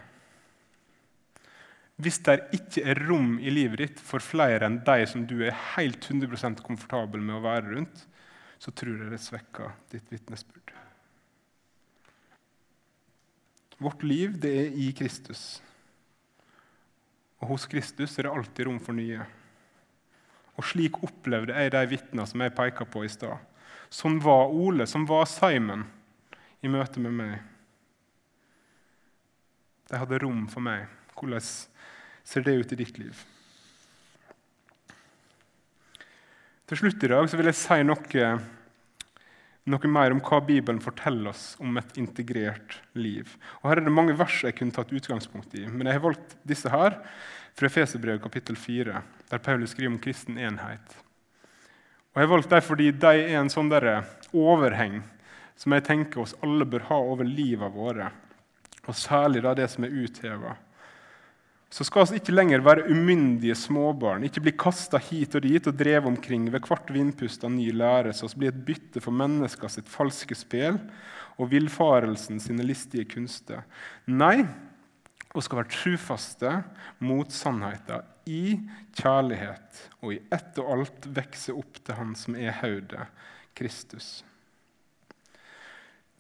Hvis 1.99 2.21
det 2.23 2.38
ikke 2.55 2.87
er 2.87 3.03
rom 3.09 3.35
i 3.42 3.51
livet 3.51 3.83
ditt 3.83 4.05
for 4.07 4.23
flere 4.23 4.71
enn 4.71 4.79
de 4.87 5.11
som 5.11 5.27
du 5.27 5.40
er 5.42 5.59
helt 5.75 6.07
100% 6.07 6.62
komfortabel 6.62 7.18
med 7.18 7.40
å 7.40 7.45
være 7.51 7.75
rundt, 7.75 8.07
så 8.62 8.71
tror 8.71 8.95
jeg 8.95 9.11
det 9.11 9.23
svekker 9.27 9.75
ditt 9.90 10.07
vitnesbyrd. 10.14 10.71
Vårt 13.78 14.02
liv 14.02 14.35
det 14.40 14.52
er 14.64 14.74
i 14.76 14.90
Kristus. 14.96 15.62
Og 17.42 17.54
hos 17.54 17.66
Kristus 17.66 18.18
er 18.18 18.28
det 18.28 18.35
alltid 18.35 18.68
rom 18.68 18.80
for 18.82 18.96
nye. 18.96 19.24
Og 20.58 20.66
slik 20.68 21.00
opplevde 21.02 21.56
jeg 21.56 21.72
de 21.74 21.82
vitnene 21.90 22.26
som 22.28 22.44
jeg 22.44 22.54
peka 22.54 22.87
på 22.87 23.04
i 23.06 23.11
stad. 23.11 23.40
Sånn 23.92 24.20
var 24.24 24.52
Ole, 24.52 24.87
som 24.88 25.04
var 25.08 25.26
Simon, 25.28 25.85
i 26.62 26.70
møte 26.70 27.00
med 27.02 27.16
meg. 27.16 27.35
De 29.90 29.98
hadde 30.00 30.20
rom 30.22 30.46
for 30.48 30.64
meg. 30.64 30.87
Hvordan 31.18 31.42
ser 31.42 32.46
det 32.46 32.54
ut 32.56 32.72
i 32.72 32.78
ditt 32.78 33.00
liv? 33.00 33.24
Til 36.70 36.78
slutt 36.78 37.04
i 37.04 37.11
dag 37.11 37.26
vil 37.28 37.50
jeg 37.50 37.58
si 37.58 37.82
noe 37.85 38.28
noe 39.70 39.90
mer 39.90 40.14
om 40.14 40.20
hva 40.25 40.40
Bibelen 40.42 40.81
forteller 40.83 41.31
oss 41.31 41.53
om 41.62 41.77
et 41.79 41.94
integrert 42.01 42.81
liv. 42.98 43.37
Og 43.61 43.70
Her 43.70 43.81
er 43.81 43.87
det 43.87 43.94
mange 43.94 44.16
vers 44.18 44.40
jeg 44.42 44.57
kunne 44.59 44.75
tatt 44.75 44.92
utgangspunkt 44.94 45.55
i, 45.55 45.66
men 45.68 45.87
jeg 45.87 45.98
har 45.98 46.07
valgt 46.09 46.37
disse 46.48 46.72
her 46.72 46.98
fra 47.55 47.68
Efeserbrevet 47.68 48.25
kapittel 48.25 48.59
4, 48.59 49.03
der 49.31 49.44
Paulus 49.44 49.75
skriver 49.75 49.92
om 49.92 50.01
kristen 50.03 50.40
enhet. 50.40 50.98
Og 52.12 52.20
Jeg 52.20 52.27
har 52.27 52.35
valgt 52.35 52.51
dem 52.51 52.66
fordi 52.66 52.90
de 52.90 53.12
er 53.22 53.38
en 53.38 53.53
sånn 53.53 53.70
overheng 54.33 55.01
som 55.57 55.72
jeg 55.77 55.87
tenker 55.87 56.25
oss 56.25 56.35
alle 56.42 56.66
bør 56.66 56.88
ha 56.88 56.98
over 56.98 57.29
livet 57.29 57.72
våre, 57.72 58.11
og 58.88 58.98
særlig 58.98 59.44
det 59.57 59.70
som 59.70 59.85
er 59.85 59.94
utheva 59.94 60.57
så 61.72 61.87
skal 61.88 62.04
vi 62.11 62.18
ikke 62.20 62.35
lenger 62.35 62.61
være 62.61 62.85
umyndige 62.92 63.54
småbarn, 63.56 64.26
ikke 64.26 64.42
bli 64.44 64.52
kasta 64.61 64.98
hit 65.00 65.38
og 65.38 65.46
dit 65.46 65.68
og 65.70 65.78
drevet 65.78 66.11
omkring 66.11 66.44
ved 66.52 66.66
hvert 66.68 66.90
vindpust 66.92 67.46
av 67.48 67.54
ny 67.54 67.70
lære, 67.72 68.12
så 68.12 68.28
vi 68.28 68.42
blir 68.42 68.52
et 68.52 68.64
bytte 68.66 69.00
for 69.00 69.16
mennesker 69.16 69.72
sitt 69.72 69.88
falske 69.88 70.37
spel 70.37 70.76
og 71.40 71.48
villfarelsen 71.48 72.42
sine 72.44 72.66
listige 72.68 73.06
kunster. 73.08 73.64
Nei, 74.04 74.44
vi 75.32 75.46
skal 75.46 75.62
være 75.62 75.72
trufaste 75.72 76.52
mot 77.00 77.32
sannheten 77.32 78.04
i 78.28 78.58
kjærlighet 79.00 79.82
og 80.02 80.12
i 80.12 80.20
ett 80.28 80.61
og 80.61 80.76
alt 80.76 81.08
vokse 81.08 81.56
opp 81.56 81.80
til 81.80 81.96
Han 82.02 82.12
som 82.20 82.37
er 82.37 82.52
hodet, 82.61 83.08
Kristus. 83.56 84.20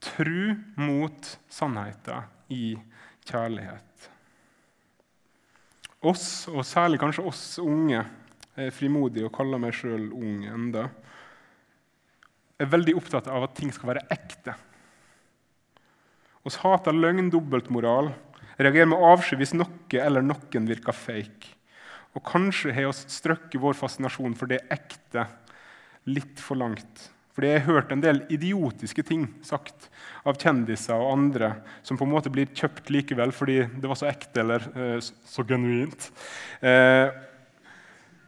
Tru 0.00 0.56
mot 0.80 1.34
sannheten 1.52 2.24
i 2.48 2.78
kjærlighet 3.28 3.91
oss, 6.06 6.48
og 6.50 6.64
særlig 6.66 7.00
kanskje 7.02 7.24
oss 7.28 7.44
unge, 7.62 8.02
jeg 8.52 8.68
er 8.68 8.74
frimodig 8.74 9.24
og 9.24 9.32
kaller 9.34 9.60
meg 9.62 9.74
sjøl 9.76 10.10
ung 10.12 10.42
enda, 10.48 10.88
er 12.60 12.70
veldig 12.70 12.94
opptatt 12.98 13.30
av 13.32 13.46
at 13.46 13.56
ting 13.58 13.72
skal 13.74 13.94
være 13.94 14.04
ekte. 14.12 14.54
Vi 16.42 16.52
hater 16.62 16.94
løgn, 16.94 17.30
dobbeltmoral, 17.30 18.10
reagerer 18.58 18.90
med 18.90 19.02
avsky 19.12 19.38
hvis 19.38 19.54
noe 19.56 20.02
eller 20.02 20.24
noen 20.26 20.68
virker 20.68 20.94
fake. 20.96 21.54
Og 22.12 22.24
kanskje 22.26 22.74
har 22.76 22.90
vi 22.90 23.14
strøkket 23.14 23.60
vår 23.62 23.78
fascinasjon 23.78 24.36
for 24.36 24.50
det 24.50 24.60
ekte 24.74 25.24
litt 26.10 26.42
for 26.42 26.58
langt 26.60 27.08
fordi 27.32 27.48
jeg 27.48 27.62
har 27.64 27.78
hørt 27.78 27.92
en 27.94 28.02
del 28.04 28.20
idiotiske 28.32 29.04
ting 29.08 29.24
sagt 29.44 29.88
av 30.28 30.36
kjendiser 30.36 31.00
og 31.00 31.14
andre 31.14 31.54
som 31.82 31.96
på 31.96 32.04
en 32.04 32.12
måte 32.12 32.32
blir 32.32 32.50
kjøpt 32.52 32.92
likevel 32.92 33.32
fordi 33.32 33.62
det 33.72 33.88
var 33.88 33.98
så 33.98 34.10
ekte 34.10 34.42
eller 34.44 34.66
eh, 34.76 34.98
så 35.00 35.44
genuint. 35.48 36.10
Eh, 36.60 37.08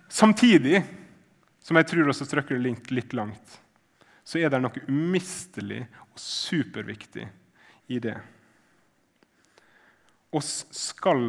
samtidig 0.09 0.81
som 1.65 1.81
jeg 1.81 1.89
tror 1.91 2.11
også 2.13 2.27
strøkker 2.29 2.57
det 2.57 2.65
litt, 2.65 2.91
litt 2.93 3.15
langt, 3.17 3.61
så 4.25 4.41
er 4.41 4.53
det 4.53 4.61
noe 4.61 4.85
umistelig 4.89 5.85
og 6.11 6.21
superviktig 6.21 7.29
i 7.93 8.01
det. 8.05 8.17
Oss 10.35 10.65
skal 10.75 11.29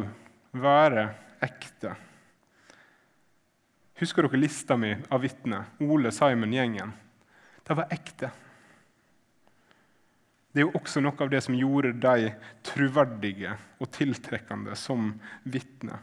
være 0.56 1.08
ekte. 1.44 1.92
Husker 4.00 4.26
dere 4.26 4.40
lista 4.40 4.76
mi 4.76 4.92
av 5.08 5.22
vitner? 5.24 5.70
Ole, 5.80 6.12
Simon, 6.12 6.52
gjengen. 6.52 6.92
Det 7.66 7.74
var 7.74 7.90
ekte. 7.90 8.30
Det 10.52 10.62
er 10.62 10.68
jo 10.70 10.78
også 10.78 11.02
noe 11.02 11.18
av 11.20 11.30
det 11.32 11.42
som 11.44 11.56
gjorde 11.58 11.96
de 12.00 12.30
troverdige 12.64 13.56
og 13.82 13.90
tiltrekkende 13.92 14.76
som 14.78 15.10
vitner. 15.44 15.98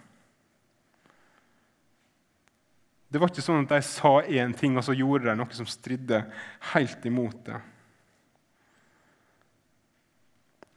Det 3.14 3.22
var 3.22 3.30
ikke 3.30 3.46
sånn 3.46 3.64
at 3.64 3.72
de 3.76 3.80
sa 3.86 4.12
én 4.26 4.54
ting, 4.58 4.76
og 4.78 4.86
så 4.86 4.96
gjorde 4.98 5.30
de 5.30 5.38
noe 5.38 5.58
som 5.58 5.70
stridde 5.70 6.20
helt 6.74 7.04
imot 7.06 7.44
det. 7.46 7.60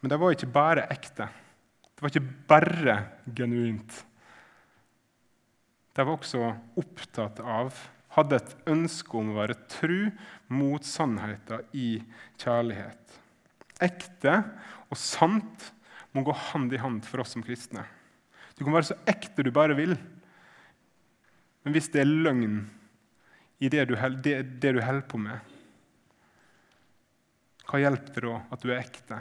Men 0.01 0.13
det 0.13 0.19
var 0.21 0.35
ikke 0.35 0.51
bare 0.53 0.85
ekte. 0.93 1.27
Det 1.97 2.05
var 2.05 2.13
ikke 2.13 2.35
bare 2.49 2.97
genuint. 3.35 3.95
De 5.97 6.05
var 6.05 6.13
også 6.13 6.51
opptatt 6.77 7.41
av, 7.41 7.73
hadde 8.17 8.39
et 8.41 8.55
ønske 8.73 9.19
om 9.19 9.33
å 9.33 9.39
være 9.41 9.59
tru 9.71 10.09
mot 10.53 10.85
sannheten 10.85 11.67
i 11.77 11.99
kjærlighet. 12.41 13.19
Ekte 13.85 14.39
og 14.89 14.99
sant 15.01 15.71
må 16.17 16.25
gå 16.25 16.35
hand 16.53 16.73
i 16.73 16.81
hand 16.81 17.05
for 17.05 17.21
oss 17.23 17.35
som 17.37 17.45
kristne. 17.45 17.85
Du 18.57 18.65
kan 18.65 18.73
være 18.73 18.89
så 18.89 18.99
ekte 19.11 19.45
du 19.45 19.53
bare 19.53 19.77
vil, 19.77 19.93
men 21.67 21.75
hvis 21.75 21.91
det 21.93 22.05
er 22.05 22.09
løgn 22.09 22.61
i 23.61 23.69
det 23.73 23.85
du, 23.91 23.97
det, 24.23 24.37
det 24.63 24.73
du 24.77 24.81
holder 24.81 25.05
på 25.11 25.21
med, 25.21 25.53
hva 27.67 27.81
hjelper 27.83 28.23
det 28.23 28.31
da 28.31 28.41
at 28.55 28.63
du 28.63 28.71
er 28.71 28.81
ekte? 28.81 29.21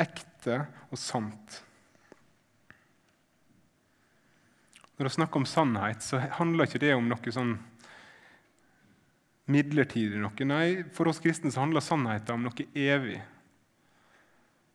Ekte 0.00 0.60
og 0.88 1.00
sant. 1.00 1.58
Når 4.96 5.08
vi 5.08 5.14
snakker 5.16 5.42
om 5.42 5.46
sannhet, 5.46 6.02
så 6.02 6.20
handler 6.38 6.68
ikke 6.68 6.82
det 6.84 6.92
om 6.94 7.08
noe 7.10 7.34
sånn 7.34 7.56
midlertidig 9.50 10.20
noe. 10.22 10.48
Nei, 10.48 10.84
for 10.94 11.10
oss 11.10 11.20
kristne 11.22 11.52
så 11.52 11.64
handler 11.64 11.84
sannheten 11.84 12.38
om 12.38 12.46
noe 12.46 12.68
evig. 12.78 13.18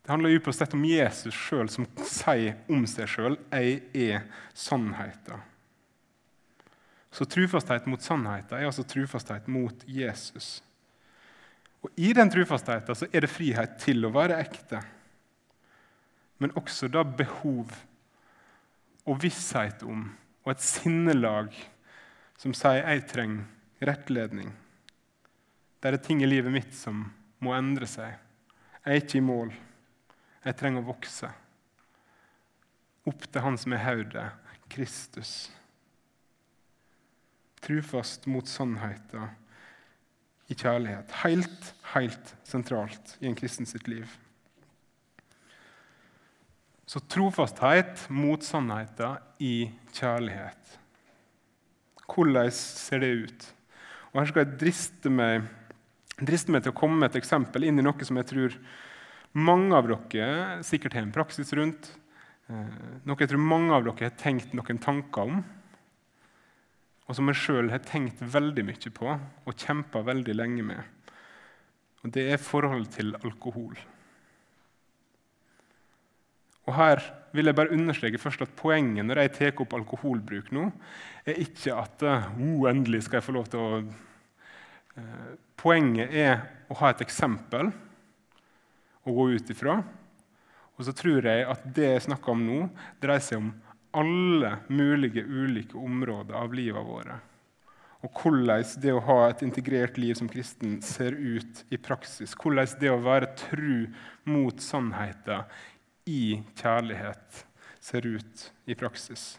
Det 0.04 0.12
handler 0.12 0.40
på 0.44 0.54
sett 0.56 0.74
om 0.74 0.86
Jesus 0.86 1.36
sjøl, 1.36 1.70
som 1.70 1.88
sier 2.04 2.58
om 2.70 2.86
seg 2.90 3.08
sjøl 3.08 3.38
'Jeg 3.52 3.82
er 3.94 4.24
sannheten'. 4.54 5.42
Så 7.12 7.26
trufasthet 7.26 7.86
mot 7.86 8.02
sannheten 8.02 8.58
er 8.58 8.66
altså 8.66 8.84
trufasthet 8.84 9.48
mot 9.48 9.84
Jesus. 9.88 10.62
Og 11.82 11.90
I 11.96 12.14
den 12.14 12.30
trufastheten 12.30 12.96
så 12.96 13.08
er 13.14 13.22
det 13.22 13.30
frihet 13.30 13.78
til 13.80 14.06
å 14.06 14.12
være 14.14 14.40
ekte, 14.40 14.82
men 16.40 16.52
også 16.52 16.88
da 16.92 17.04
behov 17.04 17.72
og 19.10 19.22
visshet 19.24 19.84
om 19.88 20.06
og 20.46 20.54
et 20.54 20.64
sinnelag 20.64 21.54
som 22.40 22.54
sier 22.54 22.86
'jeg 22.86 23.08
trenger 23.10 23.46
rettledning. 23.82 24.54
Det 25.82 25.94
er 25.94 25.98
ting 25.98 26.24
i 26.24 26.30
livet 26.30 26.52
mitt 26.52 26.74
som 26.76 27.12
må 27.40 27.54
endre 27.56 27.88
seg. 27.88 28.16
Jeg 28.86 28.96
er 28.96 29.02
ikke 29.02 29.18
i 29.18 29.22
mål. 29.22 29.54
Jeg 30.46 30.56
trenger 30.56 30.82
å 30.82 30.90
vokse. 30.94 31.30
Opp 33.08 33.32
til 33.32 33.42
Han 33.42 33.58
som 33.58 33.74
er 33.74 33.84
hodet, 33.84 34.32
Kristus. 34.70 35.52
Trufast 37.62 38.28
mot 38.28 38.48
sannheten 38.48 39.30
i 40.48 40.56
kjærlighet. 40.56 41.12
Helt, 41.24 41.74
helt 41.94 42.36
sentralt 42.44 43.18
i 43.22 43.28
en 43.28 43.36
kristen 43.36 43.66
sitt 43.66 43.88
liv. 43.88 44.08
Så 46.90 46.98
trofasthet 47.06 48.08
mot 48.10 48.42
sannheten 48.42 49.20
i 49.46 49.70
kjærlighet. 49.94 50.78
Hvordan 52.10 52.50
ser 52.56 53.04
det 53.04 53.10
ut? 53.28 53.44
Og 54.10 54.18
Her 54.18 54.30
skal 54.32 54.42
jeg 54.42 54.58
driste 54.64 55.12
meg, 55.14 55.46
driste 56.18 56.50
meg 56.50 56.64
til 56.66 56.74
å 56.74 56.80
komme 56.80 56.98
med 56.98 57.12
et 57.12 57.20
eksempel 57.20 57.68
inn 57.68 57.78
i 57.78 57.86
noe 57.86 58.08
som 58.08 58.18
jeg 58.18 58.30
tror 58.32 58.56
mange 59.38 59.78
av 59.78 59.86
dere 59.86 60.64
sikkert 60.66 60.98
har 60.98 61.06
en 61.06 61.14
praksis 61.14 61.54
rundt. 61.54 61.92
Eh, 62.50 62.74
noe 63.06 63.22
jeg 63.22 63.30
tror 63.36 63.46
mange 63.52 63.78
av 63.78 63.86
dere 63.86 64.10
har 64.10 64.18
tenkt 64.18 64.58
noen 64.58 64.82
tanker 64.82 65.30
om. 65.30 65.46
Og 67.06 67.20
som 67.20 67.30
jeg 67.30 67.42
sjøl 67.44 67.70
har 67.70 67.86
tenkt 67.86 68.18
veldig 68.18 68.66
mye 68.66 68.96
på 68.98 69.14
og 69.14 69.54
kjempa 69.62 70.02
veldig 70.10 70.40
lenge 70.42 70.66
med. 70.74 70.82
Og 72.02 72.18
Det 72.18 72.32
er 72.34 72.42
forholdet 72.42 72.98
til 72.98 73.14
alkohol. 73.22 73.78
Og 76.70 76.76
Her 76.78 77.02
vil 77.34 77.50
jeg 77.50 77.58
bare 77.58 77.74
understreke 77.74 78.22
først 78.22 78.44
at 78.46 78.56
poenget 78.58 79.08
når 79.08 79.24
jeg 79.24 79.36
tar 79.38 79.62
opp 79.64 79.74
alkoholbruk 79.74 80.52
nå, 80.54 80.68
er 81.26 81.42
ikke 81.42 81.74
at 81.74 82.06
uh, 82.06 82.30
endelig 82.70 83.08
skal 83.08 83.20
jeg 83.20 83.26
få 83.26 83.38
lov 83.38 83.50
til 83.50 83.64
å 83.64 83.80
uh, 83.82 85.30
Poenget 85.60 86.14
er 86.16 86.38
å 86.72 86.76
ha 86.80 86.94
et 86.94 87.02
eksempel 87.04 87.68
å 89.04 89.12
gå 89.12 89.26
ut 89.34 89.50
ifra. 89.52 89.74
Og 90.78 90.86
så 90.88 90.94
tror 90.96 91.26
jeg 91.28 91.44
at 91.52 91.66
det 91.76 91.90
jeg 91.90 92.06
snakker 92.06 92.32
om 92.32 92.46
nå, 92.48 92.60
dreier 93.04 93.26
seg 93.26 93.42
om 93.42 93.50
alle 94.00 94.54
mulige 94.72 95.26
ulike 95.26 95.76
områder 95.76 96.38
av 96.40 96.56
livet 96.56 96.88
våre. 96.88 97.18
Og 98.08 98.22
hvordan 98.22 98.64
det 98.80 98.94
å 98.96 99.04
ha 99.04 99.18
et 99.28 99.44
integrert 99.44 100.00
liv 100.00 100.16
som 100.16 100.30
kristen 100.32 100.78
ser 100.86 101.12
ut 101.12 101.66
i 101.68 101.76
praksis. 101.76 102.32
Hvordan 102.40 102.78
det 102.80 102.94
å 102.94 103.02
være 103.04 103.34
tru 103.42 103.90
mot 104.32 104.64
sannheten 104.64 105.44
i 106.10 106.40
kjærlighet 106.58 107.44
ser 107.84 108.08
ut 108.10 108.50
i 108.70 108.76
praksis. 108.78 109.36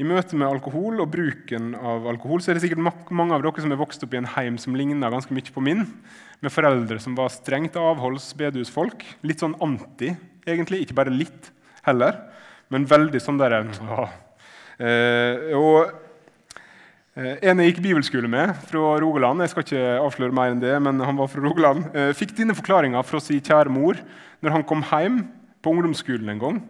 I 0.00 0.06
møte 0.08 0.38
med 0.38 0.48
alkohol 0.48 1.02
og 1.04 1.10
bruken 1.12 1.74
av 1.76 2.06
alkohol 2.10 2.40
så 2.42 2.50
er 2.50 2.56
det 2.56 2.64
sikkert 2.64 3.10
mange 3.12 3.36
av 3.36 3.44
dere 3.44 3.62
som 3.62 3.74
er 3.74 3.80
vokst 3.80 4.02
opp 4.04 4.14
i 4.16 4.18
en 4.18 4.30
heim 4.34 4.56
som 4.60 4.76
ligner 4.76 5.12
ganske 5.12 5.34
mye 5.36 5.52
på 5.54 5.62
min, 5.64 5.84
med 6.42 6.52
foreldre 6.54 6.98
som 7.02 7.14
var 7.18 7.30
strengt 7.30 7.76
avholds 7.78 8.32
bedehusfolk. 8.38 9.04
Litt 9.22 9.44
sånn 9.44 9.54
anti, 9.62 10.10
egentlig. 10.48 10.82
Ikke 10.82 10.96
bare 10.98 11.12
litt 11.14 11.52
heller, 11.86 12.18
men 12.72 12.88
veldig 12.88 13.20
sånn 13.22 13.38
der 13.38 13.60
ja. 13.60 14.08
eh, 14.82 15.52
og 15.58 15.92
En 17.12 17.60
jeg 17.60 17.74
gikk 17.74 17.82
bibelskole 17.84 18.28
med 18.30 18.54
fra 18.70 18.94
Rogaland, 19.02 19.42
jeg 19.44 19.52
skal 19.52 19.66
ikke 19.66 19.80
avsløre 20.00 20.32
mer 20.32 20.54
enn 20.54 20.62
det, 20.62 20.72
men 20.80 21.00
han 21.04 21.18
var 21.18 21.28
fra 21.28 21.42
Rogaland, 21.44 21.90
eh, 21.92 22.14
fikk 22.16 22.32
dine 22.38 22.56
forklaringer 22.56 23.04
fra 23.04 23.20
sin 23.20 23.42
kjære 23.44 23.68
mor 23.68 23.98
når 24.40 24.54
han 24.54 24.64
kom 24.64 24.80
hjem 24.88 25.18
på 25.60 25.74
ungdomsskolen 25.74 26.32
en 26.32 26.40
gang 26.40 26.62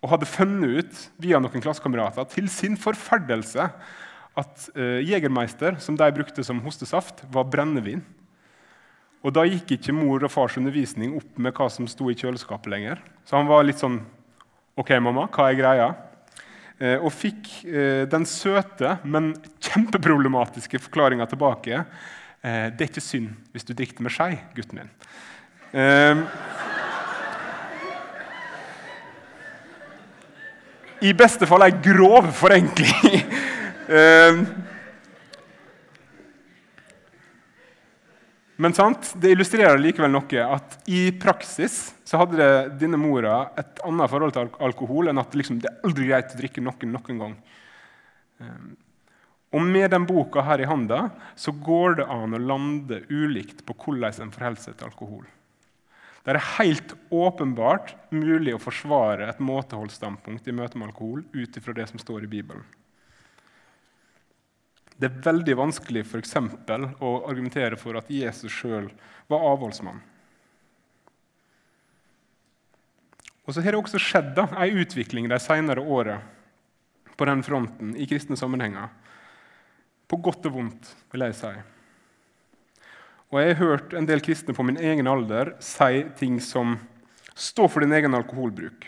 og 0.00 0.12
hadde 0.12 0.28
funnet 0.30 0.78
ut 0.78 1.00
via 1.20 1.40
noen 1.42 1.64
klassekamerater 1.64 2.28
til 2.30 2.46
sin 2.48 2.78
forferdelse 2.80 3.66
at 4.38 4.68
uh, 4.78 5.00
Jegermeister, 5.04 5.76
som 5.82 5.98
de 5.98 6.06
brukte 6.14 6.44
som 6.46 6.62
hostesaft, 6.64 7.24
var 7.28 7.48
brennevin. 7.50 8.00
Og 9.20 9.34
Da 9.36 9.44
gikk 9.44 9.74
ikke 9.76 9.92
mor 9.92 10.22
og 10.24 10.32
fars 10.32 10.56
undervisning 10.56 11.18
opp 11.18 11.36
med 11.36 11.52
hva 11.52 11.66
som 11.68 11.88
sto 11.90 12.08
i 12.08 12.16
kjøleskapet 12.16 12.70
lenger. 12.72 13.02
Så 13.28 13.36
han 13.36 13.50
var 13.50 13.66
litt 13.66 13.82
sånn 13.82 13.98
OK, 14.80 14.94
mamma, 15.02 15.26
hva 15.28 15.50
er 15.50 15.58
greia? 15.58 15.90
Uh, 16.80 16.96
og 17.04 17.12
fikk 17.12 17.50
uh, 17.68 18.06
den 18.08 18.24
søte, 18.28 18.94
men 19.04 19.34
kjempeproblematiske 19.60 20.80
forklaringa 20.86 21.28
tilbake. 21.28 21.84
det 22.40 22.80
er 22.80 22.88
ikke 22.88 23.02
synd 23.04 23.34
hvis 23.52 23.66
du 23.68 23.74
dikter 23.76 24.00
med 24.00 24.14
skei, 24.14 24.38
gutten 24.56 24.78
min. 24.78 24.88
I 31.04 31.12
beste 31.12 31.44
fall 31.44 31.66
ei 31.66 31.74
grov 31.84 32.30
forenkling. 32.32 33.20
men 38.60 38.74
sant, 38.76 39.14
det 39.16 39.32
illustrerer 39.32 39.80
likevel 39.80 40.12
noe 40.12 40.44
at 40.44 40.76
i 40.90 41.06
praksis 41.16 41.94
så 42.04 42.20
hadde 42.20 42.36
det, 42.36 42.52
dine 42.82 42.98
mora 43.00 43.46
et 43.60 43.80
annet 43.86 44.12
forhold 44.12 44.34
til 44.36 44.50
alkohol 44.66 45.08
enn 45.08 45.22
at 45.22 45.36
liksom, 45.38 45.62
det 45.62 45.70
er 45.70 45.86
aldri 45.86 46.08
greit 46.10 46.34
å 46.34 46.40
drikke 46.40 46.64
noen 46.64 46.92
noen 46.92 47.22
gang. 47.22 47.36
Ehm, 48.44 48.72
og 49.56 49.64
med 49.66 49.88
den 49.94 50.04
boka 50.06 50.44
her 50.46 50.60
i 50.62 50.68
handa 50.68 51.06
så 51.40 51.54
går 51.56 52.02
det 52.02 52.08
an 52.12 52.36
å 52.36 52.42
lande 52.42 53.00
ulikt 53.08 53.64
på 53.66 53.74
hvordan 53.80 54.26
en 54.26 54.34
forholder 54.34 54.66
seg 54.66 54.76
til 54.76 54.90
alkohol. 54.90 55.24
Det 56.20 56.34
er 56.34 56.48
helt 56.58 56.92
åpenbart 57.16 57.94
mulig 58.12 58.52
å 58.54 58.60
forsvare 58.60 59.30
et 59.30 59.40
måteholdsstandpunkt 59.40 60.46
i 60.46 60.54
møte 60.54 60.76
med 60.76 60.90
alkohol 60.90 61.24
ut 61.32 61.56
ifra 61.56 61.74
det 61.74 61.88
som 61.88 62.02
står 62.02 62.28
i 62.28 62.32
Bibelen. 62.36 62.66
Det 65.00 65.08
er 65.08 65.22
veldig 65.24 65.54
vanskelig 65.56 66.02
for 66.10 66.20
eksempel, 66.20 66.84
å 67.00 67.22
argumentere 67.24 67.78
for 67.80 67.96
at 67.96 68.10
Jesus 68.12 68.52
sjøl 68.52 68.90
var 69.32 69.46
avholdsmann. 69.48 70.02
Og 73.46 73.56
så 73.56 73.64
har 73.64 73.72
det 73.72 73.80
også 73.80 73.98
skjedd 74.02 74.34
da, 74.36 74.44
en 74.52 74.82
utvikling 74.82 75.30
de 75.30 75.38
senere 75.40 75.80
åra 75.80 76.18
på 77.16 77.28
den 77.28 77.40
fronten 77.44 77.94
i 77.96 78.06
kristne 78.08 78.36
sammenhenger. 78.36 78.92
På 80.10 80.20
godt 80.20 80.46
og 80.50 80.58
vondt, 80.58 80.92
vil 81.12 81.24
jeg 81.24 81.38
si. 81.38 81.54
Og 83.30 83.40
jeg 83.40 83.54
har 83.54 83.60
hørt 83.62 83.96
en 83.96 84.08
del 84.08 84.20
kristne 84.24 84.54
på 84.56 84.66
min 84.66 84.78
egen 84.80 85.08
alder 85.08 85.54
si 85.64 86.04
ting 86.20 86.40
som 86.44 86.76
Stå 87.40 87.64
for 87.70 87.80
din 87.80 87.94
egen 87.96 88.12
alkoholbruk. 88.12 88.82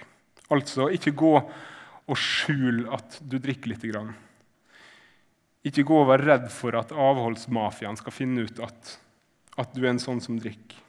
Altså 0.53 0.90
ikke 0.92 1.14
gå 1.16 1.31
og 1.40 2.18
skjul 2.18 2.83
at 2.92 3.16
du 3.25 3.38
drikker 3.40 3.70
lite 3.72 3.88
grann. 3.88 4.11
Ikke 5.66 5.85
gå 5.87 5.98
og 6.03 6.09
være 6.11 6.27
redd 6.27 6.48
for 6.51 6.75
at 6.79 6.94
avholdsmafiaen 6.94 7.98
skal 8.01 8.14
finne 8.14 8.46
ut 8.48 8.62
at, 8.64 8.96
at 9.62 9.77
du 9.77 9.85
er 9.85 9.92
en 9.92 10.03
sånn 10.03 10.22
som 10.22 10.40
drikker. 10.42 10.81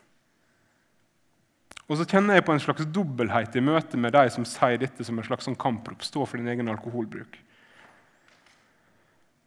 Og 1.92 2.00
så 2.00 2.08
kjenner 2.08 2.40
jeg 2.40 2.46
på 2.48 2.54
en 2.56 2.64
slags 2.64 2.88
dobbelthet 2.96 3.58
i 3.60 3.64
møte 3.64 4.00
med 4.00 4.16
de 4.16 4.24
som 4.34 4.46
sier 4.48 4.80
dette 4.82 5.06
som 5.06 5.20
en 5.20 5.26
slags 5.28 5.46
sånn 5.50 5.60
kamprop. 5.60 6.02
Stå 6.06 6.24
for 6.26 6.40
din 6.40 6.50
egen 6.50 6.72
alkoholbruk. 6.72 7.36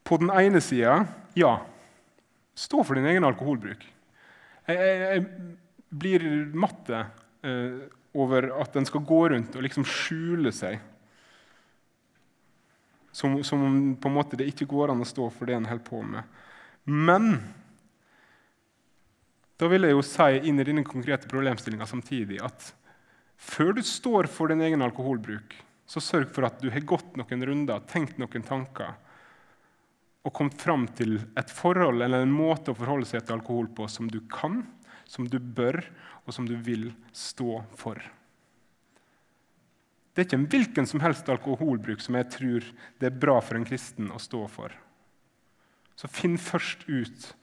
På 0.06 0.20
den 0.20 0.30
ene 0.30 0.60
sida 0.62 1.00
ja, 1.34 1.56
stå 2.54 2.84
for 2.86 2.98
din 2.98 3.08
egen 3.10 3.26
alkoholbruk. 3.26 3.82
Jeg, 4.68 4.76
jeg, 4.76 5.00
jeg 5.00 5.96
blir 5.96 6.26
matte 6.54 7.06
eh, 7.46 7.86
over 8.16 8.50
at 8.60 8.76
en 8.76 8.86
skal 8.88 9.04
gå 9.06 9.22
rundt 9.32 9.56
og 9.56 9.64
liksom 9.64 9.86
skjule 9.88 10.52
seg. 10.54 10.78
Som, 13.16 13.38
som 13.48 13.60
på 13.96 14.10
en 14.10 14.16
måte 14.18 14.36
det 14.36 14.50
ikke 14.50 14.68
går 14.68 14.92
an 14.92 15.00
å 15.00 15.08
stå 15.08 15.30
for 15.32 15.48
det 15.48 15.56
en 15.56 15.68
holder 15.70 15.86
på 15.86 16.02
med. 16.04 16.26
Men 16.84 17.38
da 19.56 19.70
vil 19.72 19.88
jeg 19.88 19.96
jo 19.96 20.02
si 20.04 20.26
inn 20.50 20.60
i 20.60 20.66
denne 20.68 20.84
konkrete 20.84 21.30
problemstillinga 21.30 21.88
samtidig 21.88 22.42
at 22.44 22.74
før 23.40 23.72
du 23.78 23.80
står 23.84 24.28
for 24.28 24.52
din 24.52 24.60
egen 24.66 24.84
alkoholbruk, 24.84 25.56
så 25.88 26.02
sørg 26.02 26.28
for 26.34 26.44
at 26.48 26.60
du 26.60 26.68
har 26.74 26.84
gått 26.88 27.16
noen 27.16 27.44
runder, 27.48 27.80
tenkt 27.88 28.20
noen 28.20 28.44
tanker 28.44 28.96
og 30.26 30.34
kommet 30.34 30.58
fram 30.58 30.88
til 30.98 31.20
et 31.38 31.52
forhold 31.54 32.02
eller 32.02 32.24
en 32.24 32.34
måte 32.34 32.72
å 32.72 32.76
forholde 32.76 33.06
seg 33.08 33.22
til 33.24 33.38
alkohol 33.38 33.68
på 33.72 33.86
som 33.88 34.10
du 34.10 34.18
kan, 34.32 34.64
som 35.06 35.28
du 35.30 35.38
bør, 35.38 35.78
og 36.26 36.34
som 36.34 36.48
du 36.48 36.56
vil 36.58 36.90
stå 37.14 37.60
for. 37.78 38.00
Det 40.16 40.22
er 40.22 40.28
ikke 40.30 40.38
en 40.40 40.48
hvilken 40.48 40.86
som 40.88 41.02
helst 41.04 41.28
alkoholbruk 41.28 42.00
som 42.00 42.16
jeg 42.16 42.30
tror 42.32 42.68
det 42.96 43.10
er 43.10 43.18
bra 43.20 43.36
for 43.44 43.58
en 43.58 43.66
kristen 43.68 44.08
å 44.08 44.20
stå 44.22 44.46
for. 44.48 44.72
Så 45.92 46.08
finn 46.08 46.38
først 46.40 46.86
ut 46.88 47.34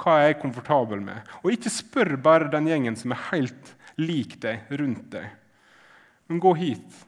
hva 0.00 0.14
jeg 0.22 0.32
er 0.32 0.40
komfortabel 0.40 1.02
med? 1.04 1.28
Og 1.44 1.52
ikke 1.52 1.72
spør 1.72 2.16
bare 2.24 2.48
den 2.52 2.70
gjengen 2.70 2.96
som 2.96 3.12
er 3.12 3.20
helt 3.28 3.74
lik 4.00 4.38
deg, 4.40 4.64
rundt 4.80 5.10
deg. 5.12 5.28
Men 6.32 6.40
gå 6.40 6.54
hit. 6.56 7.02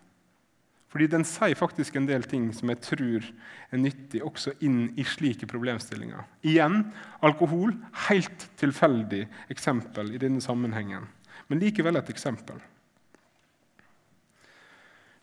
Fordi 0.92 1.08
den 1.10 1.24
sier 1.26 1.56
faktisk 1.58 1.96
en 1.96 2.06
del 2.06 2.28
ting 2.28 2.50
som 2.54 2.68
jeg 2.70 2.82
tror 2.84 3.24
er 3.72 3.80
nyttig 3.80 4.20
også 4.22 4.52
inn 4.62 4.92
i 5.00 5.08
slike 5.08 5.48
problemstillinger. 5.50 6.28
Igjen 6.44 6.82
alkohol. 7.24 7.72
Helt 8.10 8.46
tilfeldig 8.60 9.24
eksempel 9.50 10.12
i 10.14 10.20
denne 10.20 10.44
sammenhengen. 10.44 11.08
Men 11.48 11.64
likevel 11.64 11.96
et 11.98 12.12
eksempel. 12.12 12.60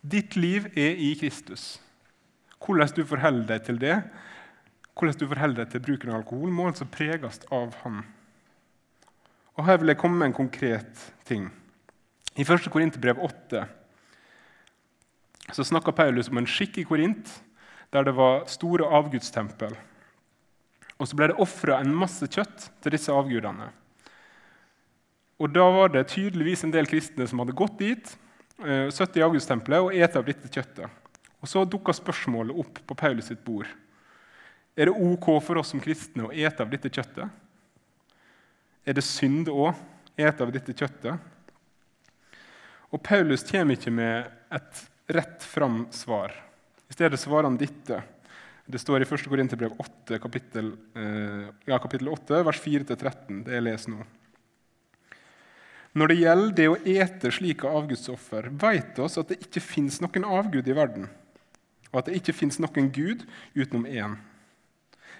Ditt 0.01 0.35
liv 0.35 0.65
er 0.73 0.97
i 0.97 1.13
Kristus. 1.19 1.75
Hvordan 2.61 2.89
du 2.95 3.03
forholder 3.05 3.45
deg 3.53 3.65
til 3.65 3.77
det, 3.81 3.97
hvordan 4.97 5.17
du 5.19 5.27
forholder 5.27 5.63
deg 5.63 5.71
til 5.71 5.83
bruken 5.85 6.11
av 6.11 6.21
alkohol, 6.21 6.49
må 6.53 6.67
altså 6.69 6.87
preges 6.89 7.39
av 7.53 7.75
Han. 7.83 8.01
Og 9.57 9.65
Her 9.65 9.77
vil 9.77 9.93
jeg 9.93 9.99
komme 10.01 10.17
med 10.17 10.31
en 10.31 10.39
konkret 10.39 11.05
ting. 11.25 11.51
I 12.35 12.41
1. 12.41 12.69
Korinterbrev 12.71 13.19
8 13.19 13.65
så 15.51 15.65
snakka 15.67 15.91
Paulus 15.91 16.29
om 16.31 16.39
en 16.39 16.47
skikk 16.47 16.77
i 16.79 16.85
Korint 16.87 17.27
der 17.91 18.05
det 18.07 18.13
var 18.15 18.45
store 18.47 18.87
avgudstempel. 18.87 19.75
Og 20.97 21.09
så 21.09 21.17
ble 21.17 21.27
det 21.31 21.41
ofra 21.43 21.81
en 21.81 21.93
masse 21.97 22.25
kjøtt 22.29 22.69
til 22.81 22.95
disse 22.95 23.11
avgudene. 23.11 23.67
Og 25.41 25.49
Da 25.53 25.65
var 25.73 25.89
det 25.89 26.07
tydeligvis 26.13 26.63
en 26.63 26.71
del 26.71 26.87
kristne 26.87 27.27
som 27.27 27.41
hadde 27.41 27.57
gått 27.57 27.79
dit, 27.81 28.17
70 28.61 29.01
eh, 29.01 29.19
i 29.19 29.25
Augustempelet 29.25 29.81
og 29.83 29.95
et 29.95 30.17
av 30.17 30.25
dette 30.25 30.49
kjøttet. 30.49 30.99
Og 31.41 31.49
Så 31.49 31.63
dukker 31.65 31.95
spørsmålet 31.97 32.57
opp 32.63 32.81
på 32.85 32.97
Paulus 32.97 33.31
sitt 33.31 33.41
bord. 33.45 33.69
Er 34.77 34.87
det 34.87 34.95
ok 34.95 35.27
for 35.43 35.59
oss 35.59 35.73
som 35.73 35.81
kristne 35.83 36.27
å 36.27 36.31
ete 36.31 36.63
av 36.63 36.69
dette 36.71 36.89
kjøttet? 36.89 37.27
Er 38.85 38.97
det 38.97 39.03
synd 39.05 39.49
å 39.51 39.71
ete 40.15 40.45
av 40.45 40.53
dette 40.53 40.73
kjøttet? 40.73 41.17
Og 42.91 43.01
Paulus 43.03 43.43
kommer 43.47 43.77
ikke 43.77 43.93
med 43.93 44.29
et 44.51 44.81
rett 45.11 45.43
fram 45.43 45.85
svar. 45.95 46.33
I 46.89 46.95
stedet 46.95 47.19
svarer 47.19 47.47
han 47.47 47.59
dette. 47.59 48.01
Det 48.71 48.79
står 48.79 49.03
i 49.03 49.07
1. 49.07 49.27
Korinterbrev 49.31 49.73
8, 49.79 50.19
kapittel, 50.19 50.73
eh, 50.95 51.47
ja, 51.65 51.79
kapittel 51.79 52.09
8, 52.11 52.43
vers 52.47 52.59
4-13. 52.61 53.43
Det 53.45 53.55
jeg 53.57 53.65
leser 53.65 53.95
nå. 53.95 54.05
Når 55.91 56.07
det 56.07 56.19
gjelder 56.21 56.51
det 56.55 56.67
å 56.71 56.79
ete 56.87 57.31
slike 57.35 57.67
avgudsoffer, 57.67 58.47
vet 58.61 58.99
oss 59.03 59.17
at 59.19 59.31
det 59.31 59.41
ikke 59.43 59.63
fins 59.63 59.99
noen 59.99 60.23
avgud 60.23 60.69
i 60.71 60.75
verden, 60.75 61.09
og 61.91 61.99
at 61.99 62.07
det 62.07 62.21
ikke 62.21 62.35
fins 62.37 62.61
noen 62.63 62.87
Gud 62.95 63.25
utenom 63.57 63.83
én. 63.89 64.15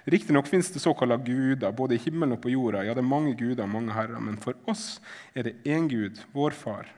Riktignok 0.09 0.47
fins 0.47 0.71
det 0.73 0.81
såkalte 0.81 1.19
guder 1.27 1.75
både 1.75 1.97
i 1.97 2.01
himmelen 2.01 2.37
og 2.37 2.41
på 2.41 2.53
jorda. 2.53 2.85
Ja, 2.87 2.95
det 2.95 3.03
er 3.03 3.11
mange 3.11 3.35
guder 3.37 3.67
og 3.67 3.73
mange 3.75 3.93
herrer, 3.93 4.23
men 4.23 4.39
for 4.41 4.57
oss 4.71 5.01
er 5.35 5.45
det 5.45 5.59
én 5.67 5.91
Gud, 5.91 6.23
vår 6.33 6.55
Far. 6.57 6.89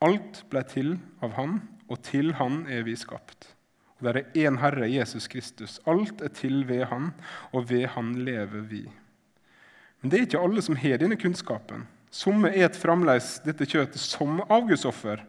Alt 0.00 0.44
ble 0.48 0.62
til 0.64 0.94
av 1.20 1.34
Han, 1.36 1.58
og 1.90 2.00
til 2.06 2.32
Han 2.38 2.62
er 2.70 2.86
vi 2.86 2.94
skapt. 2.96 3.50
Og 3.98 4.06
det 4.06 4.14
er 4.14 4.46
én 4.46 4.60
Herre, 4.62 4.88
Jesus 4.88 5.28
Kristus. 5.28 5.80
Alt 5.84 6.22
er 6.24 6.32
til 6.32 6.62
ved 6.68 6.86
Han, 6.88 7.10
og 7.52 7.68
ved 7.68 7.90
Han 7.98 8.14
lever 8.24 8.64
vi. 8.70 8.86
Men 10.00 10.10
det 10.10 10.18
er 10.18 10.28
ikke 10.30 10.40
alle 10.40 10.62
som 10.64 10.78
har 10.80 11.02
denne 11.02 11.18
kunnskapen. 11.20 11.84
Somme 12.10 12.50
et 12.50 12.76
fremdeles 12.76 13.36
dette 13.44 13.66
kjøttet 13.70 14.02
som 14.02 14.42
avgudsoffer 14.50 15.22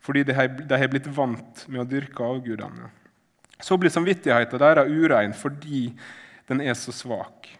fordi 0.00 0.22
de 0.24 0.32
har 0.32 0.88
blitt 0.88 1.08
vant 1.12 1.64
med 1.68 1.82
å 1.82 1.88
dyrke 1.88 2.24
avgudene. 2.24 2.88
Så 3.60 3.76
blir 3.76 3.92
samvittigheten 3.92 4.62
deres 4.62 4.88
urein 4.88 5.34
fordi 5.36 5.90
den 6.48 6.62
er 6.64 6.78
så 6.78 6.94
svak. 6.94 7.50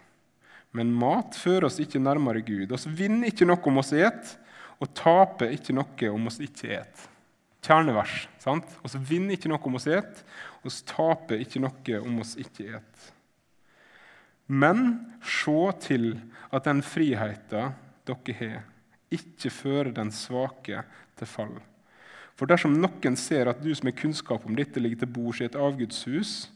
Men 0.72 0.94
mat 0.94 1.36
fører 1.36 1.66
oss 1.66 1.80
ikke 1.82 2.00
nærmere 2.00 2.40
Gud. 2.46 2.72
Oss 2.72 2.86
vinner 2.86 3.28
ikke 3.28 3.48
noe 3.48 3.60
om 3.66 3.82
oss 3.82 3.92
et, 3.92 4.34
og 4.80 4.92
taper 4.96 5.52
ikke 5.52 5.74
noe 5.76 6.10
om 6.14 6.30
oss 6.30 6.38
ikke 6.40 6.72
et. 6.78 7.06
Kjernevers. 7.60 8.24
sant? 8.40 8.70
Oss 8.86 8.96
vinner 8.96 9.36
ikke 9.36 9.50
noe 9.50 9.60
om 9.66 9.76
oss 9.76 9.88
et, 9.90 10.22
oss 10.64 10.80
taper 10.88 11.42
ikke 11.42 11.60
noe 11.60 12.00
om 12.00 12.22
oss 12.22 12.36
ikke 12.40 12.78
et. 12.78 13.10
Men 14.50 14.86
se 15.22 15.60
til 15.84 16.14
at 16.50 16.64
den 16.66 16.80
friheten 16.82 17.74
dere 18.10 18.36
har, 18.38 18.62
ikke 19.10 19.50
føre 19.50 19.94
den 19.94 20.12
svake 20.14 20.84
til 21.18 21.30
fall. 21.30 21.56
For 22.38 22.48
dersom 22.48 22.78
noen 22.80 23.18
ser 23.20 23.50
at 23.50 23.60
du 23.60 23.68
som 23.76 23.90
har 23.90 23.98
kunnskap 23.98 24.46
om 24.48 24.56
dette, 24.56 24.80
ligger 24.80 25.02
til 25.02 25.12
bords 25.12 25.42
i 25.42 25.48
et 25.48 25.58
avgudshus, 25.58 26.48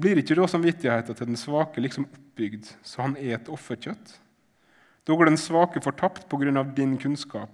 blir 0.00 0.20
ikke 0.20 0.36
da 0.38 0.46
samvittigheten 0.48 1.16
til 1.16 1.30
den 1.30 1.38
svake 1.40 1.82
liksom 1.82 2.06
oppbygd 2.08 2.74
så 2.86 3.06
han 3.06 3.16
er 3.20 3.38
et 3.38 3.48
offerkjøtt? 3.52 4.14
Da 5.08 5.16
går 5.16 5.30
den 5.30 5.40
svake 5.40 5.80
fortapt 5.82 6.28
pga. 6.28 6.62
din 6.76 6.98
kunnskap, 6.98 7.50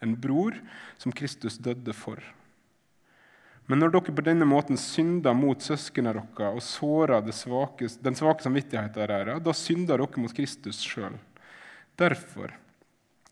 en 0.00 0.14
bror 0.14 0.54
som 0.98 1.12
Kristus 1.12 1.58
døde 1.58 1.92
for. 1.92 2.20
Men 3.66 3.78
når 3.78 3.94
dere 3.94 4.14
på 4.14 4.24
denne 4.26 4.44
måten 4.44 4.76
synder 4.76 5.34
mot 5.34 5.60
søsknene 5.62 6.12
deres 6.12 6.56
og 6.56 6.62
sårer 6.62 7.32
svake, 7.32 7.88
den 8.02 8.14
svake 8.14 8.42
samvittigheten 8.42 9.08
deres, 9.08 9.42
da 9.42 9.52
synder 9.52 9.98
dere 9.98 10.20
mot 10.20 10.34
Kristus 10.34 10.82
sjøl. 10.84 11.16
Derfor, 11.96 12.52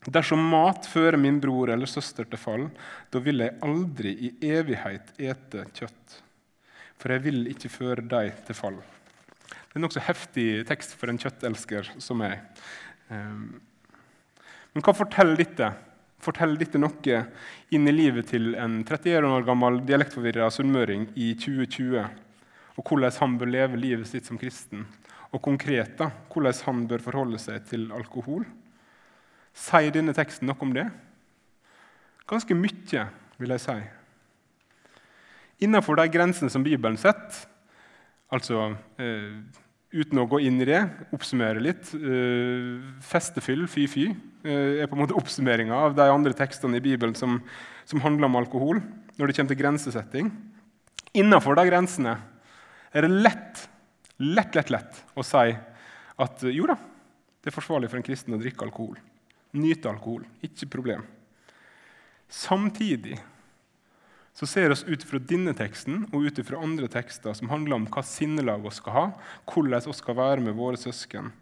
dersom 0.08 0.40
mat 0.48 0.88
fører 0.88 1.20
min 1.20 1.42
bror 1.42 1.74
eller 1.74 1.90
søster 1.90 2.24
til 2.24 2.40
fall, 2.40 2.70
da 3.12 3.20
vil 3.20 3.44
jeg 3.44 3.58
aldri 3.66 4.16
i 4.16 4.34
evighet 4.48 5.12
ete 5.20 5.66
kjøtt 5.76 6.20
for 7.00 7.14
jeg 7.14 7.24
vil 7.24 7.48
ikke 7.50 7.72
føre 7.72 8.04
deg 8.04 8.34
til 8.46 8.56
fall. 8.56 8.78
Det 9.50 9.76
er 9.76 9.78
en 9.78 9.86
nokså 9.86 10.02
heftig 10.04 10.46
tekst 10.68 10.96
for 10.98 11.10
en 11.10 11.20
kjøttelsker 11.20 11.94
som 12.02 12.20
meg. 12.20 12.42
Ehm, 13.12 13.60
men 14.74 14.84
hva 14.84 14.94
forteller 14.94 15.38
dette? 15.40 15.70
Forteller 16.20 16.60
dette 16.60 16.78
noe 16.78 17.20
inn 17.72 17.88
i 17.88 17.94
livet 17.94 18.28
til 18.34 18.52
en 18.60 18.82
31 18.82 19.30
år 19.30 19.46
gammel 19.46 19.80
dialektforvirra 19.88 20.50
sunnmøring 20.52 21.08
i 21.16 21.32
2020? 21.40 22.04
Og 22.76 22.84
hvordan 22.84 23.16
han 23.22 23.38
bør 23.40 23.54
leve 23.54 23.80
livet 23.80 24.10
sitt 24.10 24.28
som 24.28 24.38
kristen? 24.40 24.84
Og 25.30 25.40
konkret 25.42 25.96
da, 25.96 26.10
hvordan 26.28 26.64
han 26.66 26.84
bør 26.90 27.06
forholde 27.06 27.40
seg 27.40 27.64
til 27.70 27.88
alkohol? 27.96 28.44
Sier 29.56 29.94
denne 29.94 30.14
teksten 30.16 30.48
noe 30.48 30.60
om 30.62 30.74
det? 30.74 30.86
Ganske 32.30 32.54
mye, 32.54 33.06
vil 33.40 33.56
jeg 33.56 33.64
si 33.64 33.80
innenfor 35.60 35.98
de 36.00 36.08
grensene 36.12 36.52
som 36.52 36.64
Bibelen 36.64 36.98
setter. 37.00 37.44
Altså 38.30 38.70
eh, 39.00 39.40
uten 39.90 40.20
å 40.22 40.26
gå 40.30 40.40
inn 40.46 40.60
i 40.62 40.68
det, 40.68 40.80
oppsummere 41.14 41.62
litt. 41.62 41.92
Eh, 41.96 42.80
festefyll, 43.04 43.66
fy-fy, 43.70 44.10
eh, 44.44 44.80
er 44.82 44.90
på 44.90 44.96
en 44.96 45.02
måte 45.04 45.16
oppsummeringa 45.18 45.76
av 45.88 45.96
de 45.98 46.06
andre 46.08 46.34
tekstene 46.36 46.78
i 46.78 46.84
Bibelen 46.84 47.16
som, 47.18 47.40
som, 47.84 48.02
handler 48.04 48.30
om 48.30 48.38
alkohol, 48.40 48.82
når 49.18 49.30
det 49.30 49.36
kommer 49.36 49.54
til 49.54 49.62
grensesetting. 49.62 50.30
Innenfor 51.18 51.58
de 51.58 51.66
grensene 51.68 52.14
er 52.94 53.06
det 53.06 53.10
lett, 53.26 53.66
lett, 54.22 54.56
lett, 54.56 54.72
lett 54.72 55.04
å 55.18 55.26
si 55.26 55.50
at 56.20 56.42
jo 56.52 56.66
da, 56.68 56.76
det 57.40 57.50
er 57.50 57.56
forsvarlig 57.56 57.88
for 57.90 57.98
en 57.98 58.06
kristen 58.06 58.36
å 58.36 58.40
drikke 58.40 58.66
alkohol. 58.66 58.98
Nyte 59.56 59.90
alkohol. 59.90 60.26
Ikke 60.46 60.68
problem. 60.70 61.04
Samtidig 62.30 63.18
så 64.36 64.46
ser 64.46 64.70
vi 64.70 64.94
ut 64.94 65.04
fra 65.04 65.18
denne 65.18 65.52
teksten 65.58 66.04
og 66.14 66.28
ut 66.28 66.38
fra 66.46 66.60
andre 66.62 66.88
tekster 66.88 67.34
som 67.36 67.50
handler 67.50 67.76
om 67.76 67.88
hva 67.90 68.04
sinnelag 68.06 68.62
vi 68.64 68.70
skal 68.72 68.94
ha, 68.94 69.06
hvordan 69.50 69.82
vi 69.84 69.96
skal 69.98 70.16
være 70.16 70.44
med 70.46 70.56
våre 70.56 70.78
søsken, 70.80 71.32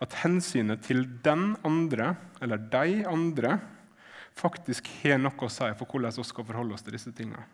at 0.00 0.16
hensynet 0.22 0.82
til 0.86 1.04
den 1.22 1.52
andre, 1.68 2.14
eller 2.40 2.62
de 2.72 3.04
andre, 3.06 3.58
faktisk 4.40 4.88
har 5.02 5.20
noe 5.20 5.46
å 5.46 5.52
si 5.52 5.68
for 5.76 5.86
hvordan 5.86 6.16
vi 6.16 6.26
skal 6.26 6.46
forholde 6.48 6.76
oss 6.76 6.86
til 6.86 6.96
disse 6.96 7.12
tingene. 7.12 7.44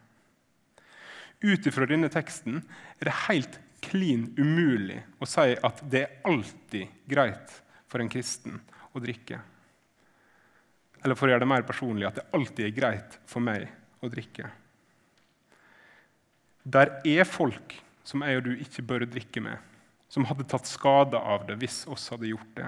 Ut 1.44 1.66
ifra 1.68 1.88
denne 1.90 2.08
teksten 2.12 2.62
er 2.96 3.10
det 3.10 3.18
helt 3.26 3.58
klin 3.84 4.30
umulig 4.38 5.02
å 5.20 5.28
si 5.28 5.52
at 5.66 5.82
det 5.90 6.06
er 6.06 6.30
alltid 6.30 6.94
greit 7.10 7.58
for 7.90 8.00
en 8.00 8.10
kristen 8.12 8.60
å 8.94 9.02
drikke. 9.02 9.42
Eller 11.06 11.14
for 11.14 11.28
å 11.28 11.30
gjøre 11.30 11.44
det 11.44 11.52
mer 11.52 11.62
personlig 11.62 12.08
at 12.08 12.16
det 12.18 12.26
alltid 12.34 12.64
er 12.66 12.74
greit 12.74 13.12
for 13.30 13.44
meg 13.46 13.68
å 14.02 14.10
drikke. 14.10 14.48
Der 16.66 16.96
er 17.06 17.28
folk 17.30 17.76
som 18.06 18.24
jeg 18.26 18.40
og 18.40 18.48
du 18.48 18.56
ikke 18.58 18.82
bør 18.82 19.04
drikke 19.06 19.42
med, 19.44 19.60
som 20.10 20.26
hadde 20.26 20.48
tatt 20.50 20.66
skade 20.66 21.18
av 21.18 21.46
det 21.46 21.60
hvis 21.60 21.84
oss 21.86 22.08
hadde 22.10 22.32
gjort 22.32 22.58
det. 22.58 22.66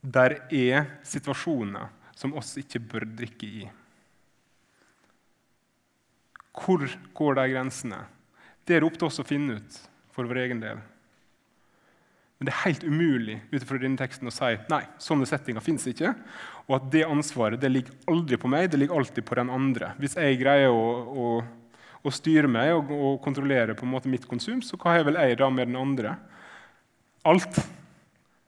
Der 0.00 0.38
er 0.48 0.88
situasjoner 1.04 1.92
som 2.16 2.32
oss 2.40 2.54
ikke 2.60 2.80
bør 2.80 3.04
drikke 3.18 3.52
i. 3.60 3.66
Hvor 6.56 6.88
går 7.14 7.36
de 7.38 7.48
grensene? 7.52 8.00
Det 8.64 8.78
er 8.78 8.88
opp 8.88 8.96
til 8.96 9.10
oss 9.10 9.20
å 9.20 9.26
finne 9.28 9.60
ut 9.60 9.82
for 10.16 10.24
vår 10.28 10.46
egen 10.46 10.64
del. 10.64 10.80
Men 12.38 12.46
det 12.46 12.52
er 12.54 12.64
helt 12.68 12.84
umulig 12.86 13.40
ut 13.50 13.64
denne 13.82 13.98
teksten 13.98 14.30
å 14.30 14.32
si 14.32 14.52
nei, 14.70 14.84
sånne 15.02 15.26
settinger 15.26 15.64
fins 15.64 15.88
ikke. 15.90 16.12
Og 16.68 16.76
at 16.76 16.86
det 16.92 17.02
ansvaret 17.08 17.58
det 17.58 17.70
ligger 17.72 17.96
aldri 18.12 18.38
på 18.38 18.50
meg, 18.50 18.68
det 18.70 18.78
ligger 18.78 19.00
alltid 19.00 19.26
på 19.26 19.38
den 19.40 19.50
andre. 19.50 19.90
Hvis 19.98 20.14
jeg 20.20 20.38
greier 20.38 20.70
å, 20.70 20.84
å, 21.10 21.30
å 22.06 22.12
styre 22.14 22.50
meg 22.50 22.76
og, 22.76 22.92
og, 22.94 23.16
kontrollere 23.24 23.74
på 23.74 23.86
en 23.88 23.90
måte 23.96 24.12
mitt 24.12 24.28
konsum, 24.30 24.62
så 24.62 24.78
hva 24.78 24.94
har 24.94 25.08
vel 25.08 25.18
jeg 25.18 25.40
da 25.42 25.50
med 25.50 25.72
den 25.72 25.80
andre? 25.80 26.14
Alt, 27.26 27.58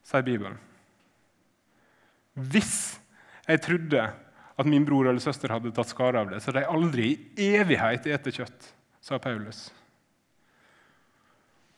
sier 0.07 0.23
Bibelen. 0.23 0.55
Hvis 2.39 2.95
jeg 3.43 3.59
trodde 3.65 4.07
at 4.07 4.69
min 4.69 4.87
bror 4.87 5.09
eller 5.09 5.19
søster 5.19 5.51
hadde 5.51 5.73
tatt 5.75 5.91
skade 5.91 6.21
av 6.21 6.31
det, 6.31 6.39
så 6.39 6.53
hadde 6.53 6.63
jeg 6.63 6.71
aldri 6.77 7.11
i 7.35 7.51
evighet 7.59 8.07
spist 8.07 8.39
kjøtt, 8.39 8.73
sa 9.03 9.19
Paulus. 9.19 9.65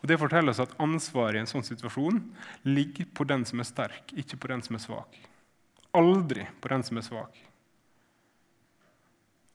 Og 0.04 0.10
Det 0.12 0.20
forteller 0.20 0.52
oss 0.52 0.60
at 0.60 0.74
ansvaret 0.84 1.38
i 1.38 1.40
en 1.40 1.48
sånn 1.48 1.64
situasjon 1.64 2.18
ligger 2.68 3.08
på 3.16 3.24
den 3.24 3.46
som 3.48 3.62
er 3.64 3.68
sterk, 3.70 4.12
ikke 4.12 4.36
på 4.36 4.50
den 4.52 4.62
som 4.66 4.76
er 4.76 4.82
svak. 4.84 5.16
Aldri 5.96 6.44
på 6.60 6.72
den 6.74 6.84
som 6.84 7.00
er 7.00 7.06
svak. 7.08 7.38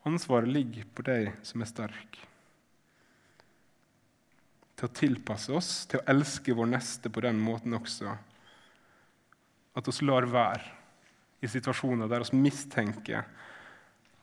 Ansvaret 0.09 0.49
ligger 0.49 0.87
på 0.89 1.05
deg 1.05 1.35
som 1.45 1.61
er 1.61 1.69
sterk. 1.69 2.17
Til 4.79 4.89
å 4.89 4.95
tilpasse 4.95 5.53
oss, 5.53 5.73
til 5.91 6.01
å 6.01 6.07
elske 6.09 6.55
vår 6.57 6.71
neste 6.71 7.13
på 7.13 7.21
den 7.27 7.43
måten 7.45 7.77
også. 7.77 8.15
At 9.77 9.91
oss 9.91 10.01
lar 10.01 10.25
være 10.33 10.65
i 11.45 11.51
situasjoner 11.51 12.09
der 12.09 12.25
vi 12.31 12.41
mistenker 12.41 13.27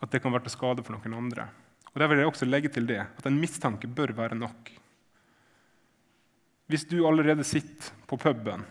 at 0.02 0.10
det 0.10 0.24
kan 0.24 0.34
være 0.34 0.48
til 0.48 0.56
skade 0.56 0.88
for 0.88 0.98
noen 0.98 1.20
andre. 1.20 1.46
Og 1.94 2.02
Der 2.02 2.10
vil 2.10 2.24
jeg 2.24 2.32
også 2.32 2.50
legge 2.50 2.74
til 2.74 2.90
det, 2.90 3.04
at 3.06 3.30
en 3.30 3.38
mistanke 3.40 3.88
bør 3.88 4.16
være 4.18 4.36
nok. 4.36 4.74
Hvis 6.68 6.88
du 6.90 7.00
allerede 7.06 7.44
sitter 7.46 7.94
på 8.10 8.18
puben 8.18 8.66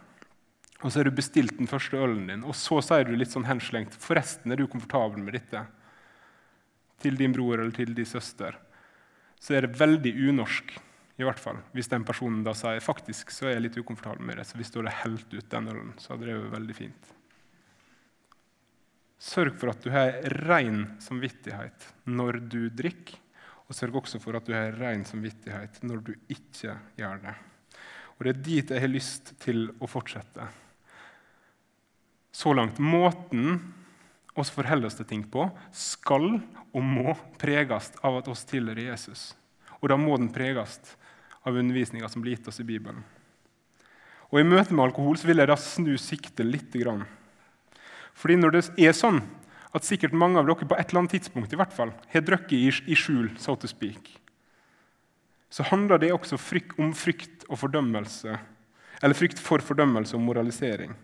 og 0.85 0.93
så 0.93 1.01
har 1.01 1.09
du 1.09 1.17
bestilt 1.17 1.57
den 1.57 1.69
første 1.69 1.97
ølen 1.97 2.27
din, 2.29 2.43
og 2.45 2.53
så 2.59 2.77
sier 2.85 3.07
du 3.09 3.15
litt 3.17 3.33
sånn 3.33 3.47
henslengt 3.49 3.97
'Forresten, 3.97 4.53
er 4.53 4.61
du 4.61 4.67
komfortabel 4.69 5.23
med 5.25 5.33
dette?' 5.39 5.67
til 7.01 7.17
din 7.17 7.33
bror 7.33 7.59
eller 7.59 7.73
til 7.73 7.95
din 7.95 8.07
søster, 8.07 8.55
så 9.41 9.55
er 9.55 9.67
det 9.67 9.79
veldig 9.79 10.13
unorsk 10.29 10.77
i 11.19 11.25
hvert 11.25 11.39
fall, 11.39 11.59
hvis 11.73 11.89
den 11.89 12.05
personen 12.05 12.45
da 12.45 12.53
sier 12.53 12.81
'faktisk 12.81 13.31
så 13.31 13.47
er 13.47 13.55
jeg 13.55 13.63
litt 13.63 13.79
ukomfortabel 13.79 14.21
med 14.21 14.37
det', 14.37 14.47
så 14.47 14.57
hvis 14.57 14.71
du 14.71 14.81
hadde 14.83 15.01
helt 15.05 15.35
ut 15.35 15.51
den 15.51 15.69
ølen, 15.69 15.95
så 15.99 16.13
hadde 16.13 16.27
det 16.27 16.37
vært 16.37 16.61
veldig 16.61 16.77
fint. 16.77 17.13
Sørg 19.19 19.59
for 19.59 19.71
at 19.71 19.81
du 19.81 19.91
har 19.91 20.21
ren 20.45 21.01
samvittighet 21.01 21.95
når 22.05 22.49
du 22.49 22.69
drikker, 22.69 23.17
og 23.69 23.75
sørg 23.75 24.03
også 24.03 24.21
for 24.21 24.37
at 24.37 24.45
du 24.45 24.53
har 24.53 24.73
ren 24.73 25.05
samvittighet 25.05 25.83
når 25.83 26.05
du 26.05 26.15
ikke 26.29 26.77
gjør 26.99 27.23
det. 27.23 27.35
Og 28.19 28.27
det 28.27 28.35
er 28.35 28.45
dit 28.47 28.75
jeg 28.75 28.85
har 28.85 28.93
lyst 28.93 29.33
til 29.43 29.67
å 29.83 29.89
fortsette. 29.91 30.47
Så 32.35 32.53
langt. 32.55 32.79
Måten 32.83 33.59
oss 34.35 34.51
forholder 34.51 34.91
oss 34.91 34.99
til 34.99 35.07
ting 35.07 35.25
på, 35.31 35.47
skal 35.75 36.39
og 36.75 36.83
må 36.83 37.15
preges 37.39 37.93
av 38.03 38.19
at 38.19 38.31
oss 38.31 38.43
tilhører 38.49 38.91
Jesus. 38.91 39.33
Og 39.81 39.91
da 39.93 39.99
må 40.01 40.17
den 40.19 40.33
preges 40.35 40.81
av 41.45 41.55
undervisninga 41.55 42.09
som 42.11 42.25
blir 42.25 42.37
gitt 42.37 42.49
oss 42.51 42.59
i 42.63 42.67
Bibelen. 42.67 43.05
Og 44.33 44.41
I 44.41 44.49
møte 44.49 44.75
med 44.75 44.89
alkohol 44.89 45.19
så 45.21 45.29
vil 45.29 45.39
jeg 45.43 45.51
da 45.51 45.57
snu 45.61 45.95
siktet 46.01 46.47
litt. 46.49 46.75
Fordi 48.19 48.37
når 48.41 48.57
det 48.57 48.63
er 48.83 48.97
sånn 48.97 49.21
at 49.75 49.87
sikkert 49.87 50.15
mange 50.17 50.41
av 50.41 50.49
dere 50.49 50.67
på 50.67 50.77
et 50.79 50.89
eller 50.89 51.05
annet 51.05 51.17
tidspunkt 51.17 51.55
i 51.55 51.59
hvert 51.59 51.75
fall, 51.75 51.93
har 52.11 52.25
drukket 52.27 52.87
i 52.87 52.99
skjul, 52.99 53.31
so 53.39 53.55
to 53.59 53.71
speak, 53.71 54.11
så 55.51 55.67
handler 55.69 56.01
det 56.03 56.11
også 56.15 56.39
om 56.83 56.95
frykt 56.99 57.34
og 57.49 57.61
fordømmelse. 57.61 58.37
Eller 59.03 59.19
frykt 59.19 59.41
for 59.43 59.63
fordømmelse 59.65 60.17
og 60.17 60.23
moralisering. 60.25 60.95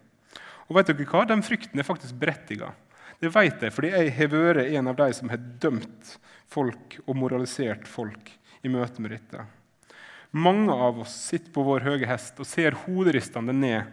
Og 0.71 0.77
vet 0.79 0.91
dere 0.93 1.07
hva? 1.11 1.25
Den 1.29 1.43
frykten 1.45 1.81
er 1.83 1.87
faktisk 1.87 2.19
berettiga. 2.21 2.73
Det 3.21 3.33
vet 3.35 3.65
jeg 3.67 3.75
fordi 3.75 3.91
jeg 3.93 4.13
har 4.17 4.31
vært 4.33 4.71
en 4.71 4.91
av 4.93 4.99
de 5.01 5.09
som 5.17 5.33
har 5.33 5.41
dømt 5.61 6.15
folk 6.51 7.01
og 7.05 7.17
moralisert 7.19 7.89
folk 7.91 8.31
i 8.65 8.71
møte 8.73 9.03
med 9.03 9.13
dette. 9.17 9.45
Mange 10.31 10.73
av 10.73 11.03
oss 11.03 11.13
sitter 11.27 11.51
på 11.53 11.65
vår 11.67 11.85
høye 11.85 12.07
hest 12.09 12.39
og 12.41 12.49
ser 12.49 12.79
hoderistende 12.87 13.53
ned 13.53 13.91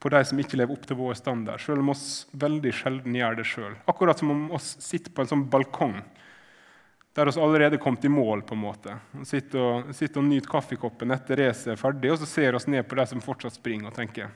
på 0.00 0.10
de 0.14 0.20
som 0.24 0.38
ikke 0.40 0.56
lever 0.56 0.74
opp 0.74 0.86
til 0.86 0.98
vår 0.98 1.16
standard, 1.18 1.60
selv 1.60 1.82
om 1.82 1.90
oss 1.92 2.06
veldig 2.38 2.72
sjelden 2.74 3.16
gjør 3.18 3.38
det 3.40 3.46
sjøl. 3.50 3.74
Akkurat 3.90 4.20
som 4.20 4.30
om 4.32 4.44
oss 4.56 4.76
sitter 4.82 5.12
på 5.12 5.24
en 5.24 5.30
sånn 5.32 5.48
balkong 5.50 5.98
der 7.18 7.32
vi 7.32 7.40
allerede 7.40 7.78
kommet 7.78 8.04
i 8.04 8.08
mål. 8.08 8.42
på 8.42 8.54
en 8.54 8.60
måte. 8.60 8.98
Sitter 9.24 9.58
og, 9.58 9.94
sitter 9.94 10.20
og 10.20 10.28
nyter 10.28 10.50
kaffekoppen 10.50 11.10
etter 11.10 11.40
racet 11.42 11.72
er 11.72 11.80
ferdig, 11.80 12.12
og 12.12 12.20
så 12.20 12.26
ser 12.30 12.54
vi 12.54 12.70
ned 12.70 12.86
på 12.86 12.94
de 12.94 13.06
som 13.10 13.22
fortsatt 13.22 13.58
springer, 13.58 13.90
og 13.90 13.96
tenker 13.96 14.30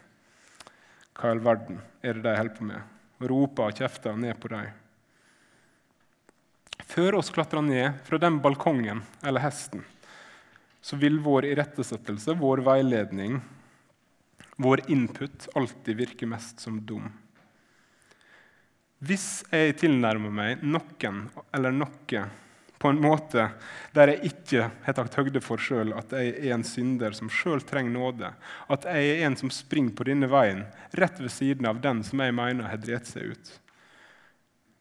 Hva 1.14 1.28
i 1.28 1.30
all 1.30 1.44
verden 1.44 1.78
er 2.02 2.18
det 2.18 2.24
de 2.24 2.36
holder 2.36 2.56
på 2.56 2.66
med? 2.66 2.82
Og 3.20 3.30
roper 3.30 3.70
og 3.70 3.78
kjefter 3.78 4.18
ned 4.18 4.34
på 4.40 4.50
dem. 4.50 4.66
Før 6.90 7.20
oss 7.20 7.30
klatrer 7.30 7.62
ned 7.62 8.02
fra 8.04 8.18
den 8.18 8.40
balkongen 8.42 9.04
eller 9.22 9.44
hesten, 9.46 9.84
så 10.82 10.98
vil 10.98 11.20
vår 11.22 11.52
irettesettelse, 11.52 12.34
vår 12.34 12.64
veiledning, 12.66 13.38
vår 14.58 14.90
input 14.90 15.46
alltid 15.54 15.96
virke 16.02 16.26
mest 16.26 16.60
som 16.60 16.82
dum. 16.82 17.06
Hvis 18.98 19.44
jeg 19.52 19.78
tilnærmer 19.78 20.34
meg 20.34 20.66
noen 20.66 21.28
eller 21.54 21.70
noe 21.70 22.26
på 22.82 22.90
en 22.90 22.98
måte 22.98 23.44
der 23.94 24.10
jeg 24.10 24.32
ikke 24.32 24.62
har 24.82 24.94
tatt 24.96 25.14
høgde 25.14 25.40
for 25.44 25.60
sjøl 25.62 25.92
at 25.94 26.10
jeg 26.16 26.32
er 26.34 26.54
en 26.56 26.64
synder 26.66 27.14
som 27.14 27.30
sjøl 27.30 27.60
trenger 27.62 27.94
nåde. 27.94 28.30
At 28.66 28.88
jeg 28.90 29.10
er 29.12 29.26
en 29.28 29.36
som 29.38 29.52
springer 29.54 29.94
på 29.94 30.06
denne 30.08 30.26
veien 30.30 30.64
rett 30.98 31.20
ved 31.22 31.30
siden 31.30 31.68
av 31.70 31.78
den 31.84 32.00
som 32.06 32.22
jeg 32.24 32.34
mener 32.34 32.66
har 32.66 32.80
drept 32.82 33.12
seg 33.12 33.36
ut. 33.36 33.52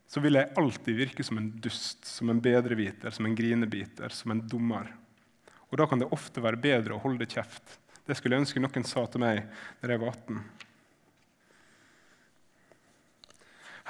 Så 0.09 0.23
vil 0.23 0.39
jeg 0.39 0.49
alltid 0.57 0.97
virke 0.97 1.23
som 1.23 1.37
en 1.39 1.51
dust, 1.63 2.01
som 2.09 2.31
en 2.33 2.41
bedreviter, 2.43 3.13
som 3.13 3.27
en 3.29 3.35
grinebiter, 3.37 4.09
som 4.11 4.33
en 4.33 4.41
dommer. 4.49 4.89
Og 5.69 5.77
da 5.79 5.85
kan 5.87 6.01
det 6.01 6.09
ofte 6.11 6.41
være 6.43 6.59
bedre 6.59 6.97
å 6.97 7.03
holde 7.03 7.29
kjeft. 7.29 7.77
Det 8.03 8.17
skulle 8.17 8.35
jeg 8.35 8.47
ønske 8.47 8.63
noen 8.63 8.87
sa 8.87 9.05
til 9.07 9.21
meg 9.23 9.45
da 9.79 9.93
jeg 9.93 10.01
var 10.01 10.17
18. 10.17 10.41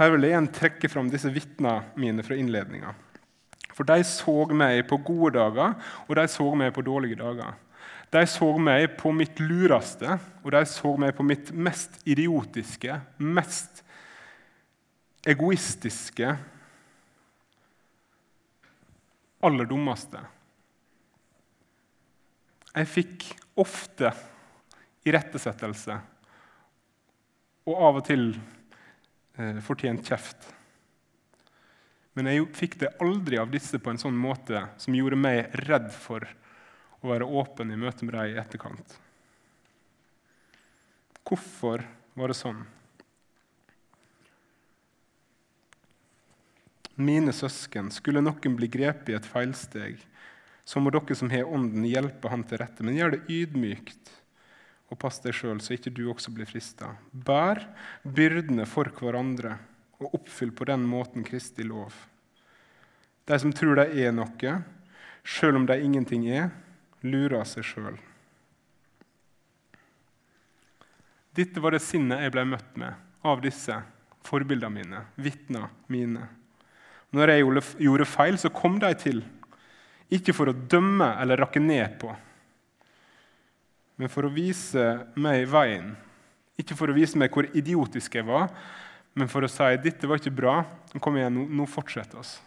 Her 0.01 0.11
vil 0.13 0.27
jeg 0.27 0.35
igjen 0.35 0.51
trekke 0.59 0.91
fram 0.91 1.09
disse 1.13 1.31
vitnene 1.31 1.95
mine 1.99 2.27
fra 2.27 2.35
innledninga. 2.37 2.93
For 3.81 3.89
de 3.89 4.03
så 4.05 4.33
meg 4.53 4.83
på 4.85 4.99
gode 5.01 5.31
dager, 5.39 5.71
og 6.05 6.17
de 6.19 6.27
så 6.29 6.45
meg 6.53 6.69
på 6.75 6.83
dårlige 6.85 7.17
dager. 7.17 7.55
De 8.13 8.21
så 8.29 8.49
meg 8.61 8.91
på 8.99 9.09
mitt 9.15 9.39
lureste, 9.41 10.19
og 10.43 10.51
de 10.53 10.61
så 10.69 10.91
meg 11.01 11.15
på 11.17 11.25
mitt 11.25 11.49
mest 11.49 11.97
idiotiske, 12.05 12.99
mest 13.17 13.81
egoistiske, 15.25 16.35
aller 19.41 19.73
dummeste. 19.73 20.21
Jeg 22.75 22.93
fikk 22.93 23.29
ofte 23.65 24.13
irettesettelse 25.09 25.97
og 27.65 27.85
av 27.89 28.03
og 28.03 28.09
til 28.13 28.29
eh, 29.41 29.57
fortjent 29.65 30.05
kjeft. 30.05 30.51
Men 32.17 32.27
jeg 32.27 32.49
fikk 32.57 32.77
det 32.81 32.91
aldri 33.03 33.39
av 33.39 33.51
disse 33.53 33.79
på 33.79 33.93
en 33.93 34.01
sånn 34.01 34.17
måte 34.19 34.65
som 34.81 34.95
gjorde 34.95 35.19
meg 35.19 35.53
redd 35.63 35.87
for 35.95 36.25
å 37.01 37.11
være 37.13 37.27
åpen 37.27 37.71
i 37.71 37.79
møte 37.79 38.05
med 38.05 38.17
dem 38.17 38.33
i 38.33 38.39
etterkant. 38.41 38.97
Hvorfor 41.23 41.85
var 42.19 42.31
det 42.31 42.35
sånn? 42.35 42.65
Mine 47.01 47.31
søsken, 47.33 47.87
skulle 47.95 48.21
noen 48.21 48.57
bli 48.57 48.67
grepet 48.69 49.13
i 49.13 49.15
et 49.15 49.25
feilsteg, 49.25 50.01
så 50.67 50.83
må 50.83 50.91
dere 50.93 51.15
som 51.17 51.31
har 51.31 51.47
Ånden, 51.47 51.87
hjelpe 51.87 52.29
han 52.29 52.43
til 52.45 52.59
rette. 52.61 52.83
Men 52.83 52.97
gjør 52.99 53.15
det 53.15 53.23
ydmykt, 53.31 54.11
og 54.91 54.99
pass 54.99 55.21
deg 55.23 55.33
sjøl, 55.33 55.61
så 55.63 55.77
ikke 55.77 55.93
du 55.95 56.03
også 56.11 56.33
blir 56.35 56.49
frista. 56.49 56.91
Bær 57.11 57.63
byrdene 58.03 58.67
for 58.69 58.91
hverandre 58.99 59.55
og 60.01 60.15
oppfyll 60.17 60.51
på 60.55 60.65
den 60.69 60.83
måten 60.89 61.25
Kristi 61.25 61.63
lov. 61.67 61.93
De 63.29 63.37
som 63.39 63.53
tror 63.53 63.77
de 63.77 64.03
er 64.03 64.13
noe, 64.15 64.55
sjøl 65.23 65.59
om 65.59 65.67
de 65.69 65.77
ingenting 65.77 66.25
er, 66.33 66.49
lurer 67.05 67.45
seg 67.47 67.65
sjøl. 67.65 67.99
Dette 71.37 71.63
var 71.63 71.71
det 71.71 71.83
sinnet 71.85 72.25
jeg 72.25 72.33
ble 72.33 72.43
møtt 72.49 72.73
med 72.81 72.97
av 73.23 73.39
disse 73.43 73.77
forbildene 74.25 74.73
mine, 74.73 75.03
vitnene 75.15 75.69
mine. 75.87 76.25
Når 77.15 77.31
jeg 77.31 77.45
gjorde 77.85 78.07
feil, 78.09 78.37
så 78.39 78.51
kom 78.53 78.79
de 78.81 78.91
til, 78.99 79.21
ikke 80.11 80.35
for 80.35 80.51
å 80.51 80.55
dømme 80.55 81.07
eller 81.21 81.39
rakke 81.39 81.61
ned 81.63 81.95
på, 82.01 82.11
men 84.01 84.09
for 84.09 84.25
å 84.25 84.33
vise 84.33 84.83
meg 85.21 85.45
veien. 85.51 85.91
Ikke 86.57 86.73
for 86.77 86.89
å 86.89 86.95
vise 86.95 87.19
meg 87.21 87.29
hvor 87.33 87.45
idiotisk 87.57 88.15
jeg 88.17 88.25
var, 88.25 88.49
men 89.13 89.29
for 89.31 89.43
å 89.43 89.49
si 89.51 89.75
dette 89.83 90.07
var 90.07 90.21
ikke 90.21 90.33
bra. 90.33 90.55
Kom 91.03 91.17
igjen, 91.19 91.35
nå, 91.35 91.45
nå 91.51 91.67
fortsetter 91.69 92.21
oss. 92.21 92.37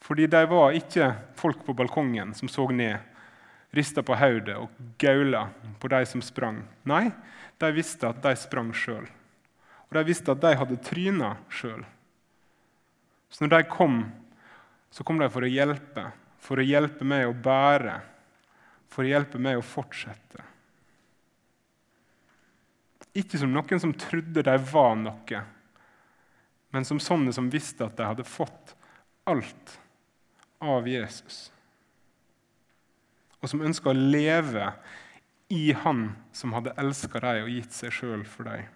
Fordi 0.00 0.26
de 0.32 0.40
var 0.48 0.76
ikke 0.76 1.12
folk 1.36 1.60
på 1.66 1.76
balkongen 1.76 2.32
som 2.34 2.48
så 2.48 2.64
ned, 2.72 2.96
rista 3.76 4.02
på 4.02 4.16
hodet 4.16 4.56
og 4.56 4.72
gaula 4.98 5.46
på 5.78 5.90
de 5.92 6.00
som 6.08 6.22
sprang. 6.24 6.62
Nei, 6.88 7.10
de 7.60 7.72
visste 7.76 8.08
at 8.08 8.22
de 8.24 8.32
sprang 8.40 8.72
sjøl. 8.74 9.04
Og 9.90 9.98
de 9.98 10.06
visste 10.08 10.32
at 10.32 10.40
de 10.42 10.54
hadde 10.56 10.80
tryna 10.86 11.34
sjøl. 11.52 11.84
Så 13.30 13.44
når 13.44 13.52
de 13.52 13.70
kom, 13.70 14.00
så 14.90 15.04
kom 15.06 15.20
de 15.20 15.28
for 15.30 15.46
å 15.46 15.50
hjelpe. 15.50 16.08
For 16.40 16.58
å 16.58 16.66
hjelpe 16.66 17.06
meg 17.06 17.28
å 17.28 17.36
bære. 17.36 17.98
For 18.90 19.04
å 19.04 19.10
hjelpe 19.12 19.38
meg 19.38 19.60
å 19.60 19.66
fortsette. 19.66 20.49
Ikke 23.16 23.38
som 23.40 23.52
noen 23.52 23.82
som 23.82 23.94
trodde 23.96 24.44
de 24.46 24.56
var 24.70 24.94
noe, 24.98 25.42
men 26.70 26.86
som 26.86 27.00
sånne 27.02 27.32
som 27.34 27.50
visste 27.50 27.86
at 27.86 27.96
de 27.98 28.06
hadde 28.06 28.28
fått 28.28 28.74
alt 29.30 29.78
av 30.62 30.86
Jesus. 30.88 31.48
Og 33.40 33.48
som 33.50 33.64
ønska 33.64 33.90
å 33.90 33.96
leve 33.96 34.68
i 35.50 35.72
Han 35.82 36.12
som 36.36 36.52
hadde 36.54 36.76
elska 36.78 37.22
dem 37.24 37.48
og 37.48 37.50
gitt 37.50 37.74
seg 37.74 37.94
sjøl 37.94 38.22
for 38.28 38.46
dem. 38.46 38.68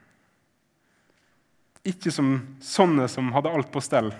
Ikke 1.86 2.10
som 2.10 2.56
sånne 2.64 3.06
som 3.12 3.30
hadde 3.36 3.52
alt 3.52 3.70
på 3.70 3.82
stell. 3.84 4.10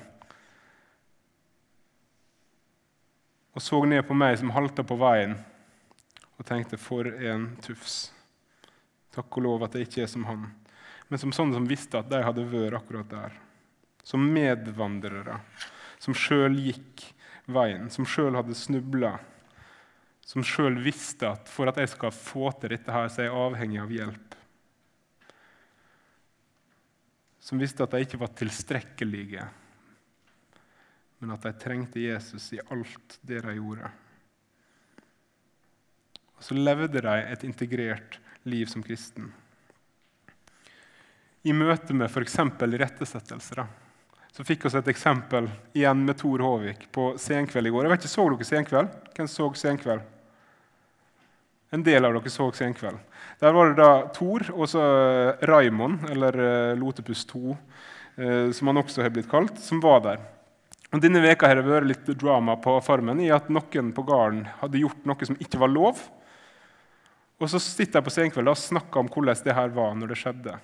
Og 3.55 3.63
så 3.63 3.81
ned 3.89 4.05
på 4.07 4.15
meg 4.19 4.37
som 4.39 4.53
halta 4.55 4.85
på 4.87 4.99
veien, 5.01 5.35
og 6.39 6.47
tenkte 6.47 6.77
'for 6.77 7.07
en 7.07 7.57
tufs'. 7.63 8.14
Takk 9.15 9.39
og 9.39 9.47
lov 9.47 9.65
at 9.67 9.77
jeg 9.77 9.87
ikke 9.87 10.05
er 10.05 10.11
som 10.11 10.27
han. 10.27 10.49
Men 11.09 11.21
som 11.21 11.35
sånne 11.35 11.59
som 11.59 11.69
visste 11.69 12.01
at 12.01 12.11
de 12.11 12.23
hadde 12.25 12.47
vært 12.51 12.79
akkurat 12.81 13.11
der. 13.11 13.37
Som 14.05 14.27
medvandrere, 14.35 15.39
som 16.03 16.17
sjøl 16.19 16.59
gikk 16.61 17.07
veien, 17.47 17.87
som 17.93 18.07
sjøl 18.09 18.37
hadde 18.37 18.57
snubla. 18.59 19.15
Som 20.25 20.45
sjøl 20.45 20.79
visste 20.83 21.29
at 21.31 21.51
for 21.53 21.71
at 21.71 21.79
jeg 21.81 21.93
skal 21.93 22.13
få 22.17 22.51
til 22.59 22.75
dette, 22.75 22.93
her, 22.93 23.09
så 23.09 23.23
er 23.23 23.29
jeg 23.29 23.39
avhengig 23.45 23.81
av 23.83 23.93
hjelp. 23.93 24.39
Som 27.45 27.61
visste 27.61 27.85
at 27.85 27.93
de 27.93 28.01
ikke 28.07 28.21
var 28.21 28.33
tilstrekkelige, 28.37 29.45
men 31.21 31.35
at 31.35 31.45
de 31.45 31.53
trengte 31.61 32.01
Jesus 32.01 32.51
i 32.57 32.61
alt 32.73 33.19
det 33.25 33.43
de 33.45 33.55
gjorde. 33.59 33.91
Og 36.35 36.47
så 36.49 36.57
levde 36.57 37.05
de 37.05 37.17
et 37.21 37.45
integrert 37.47 38.19
liv 38.45 38.67
som 38.71 38.83
kristen. 38.85 39.33
I 41.45 41.53
møte 41.53 41.97
med 41.97 42.09
f.eks. 42.09 42.39
irettesettelser 42.65 43.65
så 44.35 44.43
fikk 44.43 44.65
vi 44.67 44.73
et 44.75 44.89
eksempel 44.91 45.47
igjen 45.77 46.01
med 46.03 46.17
Tor 46.19 46.43
Håvik 46.43 46.89
på 46.95 47.13
Senkveld 47.23 47.69
i 47.69 47.71
går. 47.71 47.87
Jeg 47.87 47.93
vet 47.93 48.03
ikke, 48.03 48.15
Så 48.15 48.25
dere 48.33 48.47
Senkveld? 48.49 48.95
Hvem 49.15 49.29
så 49.31 49.47
Senkveld? 49.61 50.01
En 51.71 51.85
del 51.87 52.05
av 52.05 52.17
dere 52.17 52.33
så 52.35 52.49
Senkveld. 52.51 52.99
Der 53.39 53.55
var 53.55 53.71
det 53.71 53.79
da 53.79 54.09
Tor 54.15 54.43
og 54.51 54.67
så 54.71 54.83
eh, 54.83 55.47
Raimond, 55.47 56.09
eller 56.11 56.41
eh, 56.43 56.75
Lotepus 56.79 57.23
2, 57.31 57.57
eh, 58.17 58.51
som 58.51 58.73
han 58.73 58.83
også 58.83 59.07
har 59.07 59.15
blitt 59.15 59.31
kalt, 59.31 59.59
som 59.63 59.79
var 59.83 60.03
der. 60.03 60.27
Og 60.91 61.03
denne 61.03 61.23
veka 61.23 61.47
har 61.51 61.59
det 61.59 61.67
vært 61.69 61.91
litt 61.93 62.11
drama 62.19 62.57
på 62.63 62.75
Farmen 62.83 63.23
i 63.23 63.31
at 63.35 63.47
noen 63.55 63.95
på 63.95 64.03
gården 64.07 64.49
hadde 64.65 64.83
gjort 64.83 65.07
noe 65.07 65.31
som 65.31 65.39
ikke 65.39 65.63
var 65.63 65.71
lov. 65.71 66.03
Og 67.45 67.51
Så 67.53 67.61
sitter 67.61 68.01
jeg 68.01 68.07
på 68.07 68.15
senkveld 68.15 68.49
og 68.49 68.57
snakker 68.57 69.03
om 69.03 69.11
hvordan 69.13 69.43
det 69.45 69.55
her 69.57 69.73
var 69.75 69.93
når 69.99 70.15
det 70.15 70.21
skjedde. 70.21 70.57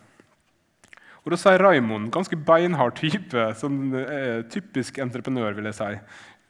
Og 1.20 1.32
Da 1.34 1.36
sier 1.36 1.60
Raimond, 1.60 2.08
ganske 2.12 2.36
beinhard 2.36 2.96
type, 2.96 3.42
sånn, 3.60 3.92
eh, 3.92 4.40
typisk 4.48 4.98
entreprenør, 4.98 5.52
vil 5.52 5.68
jeg 5.68 5.76
si. 5.76 5.90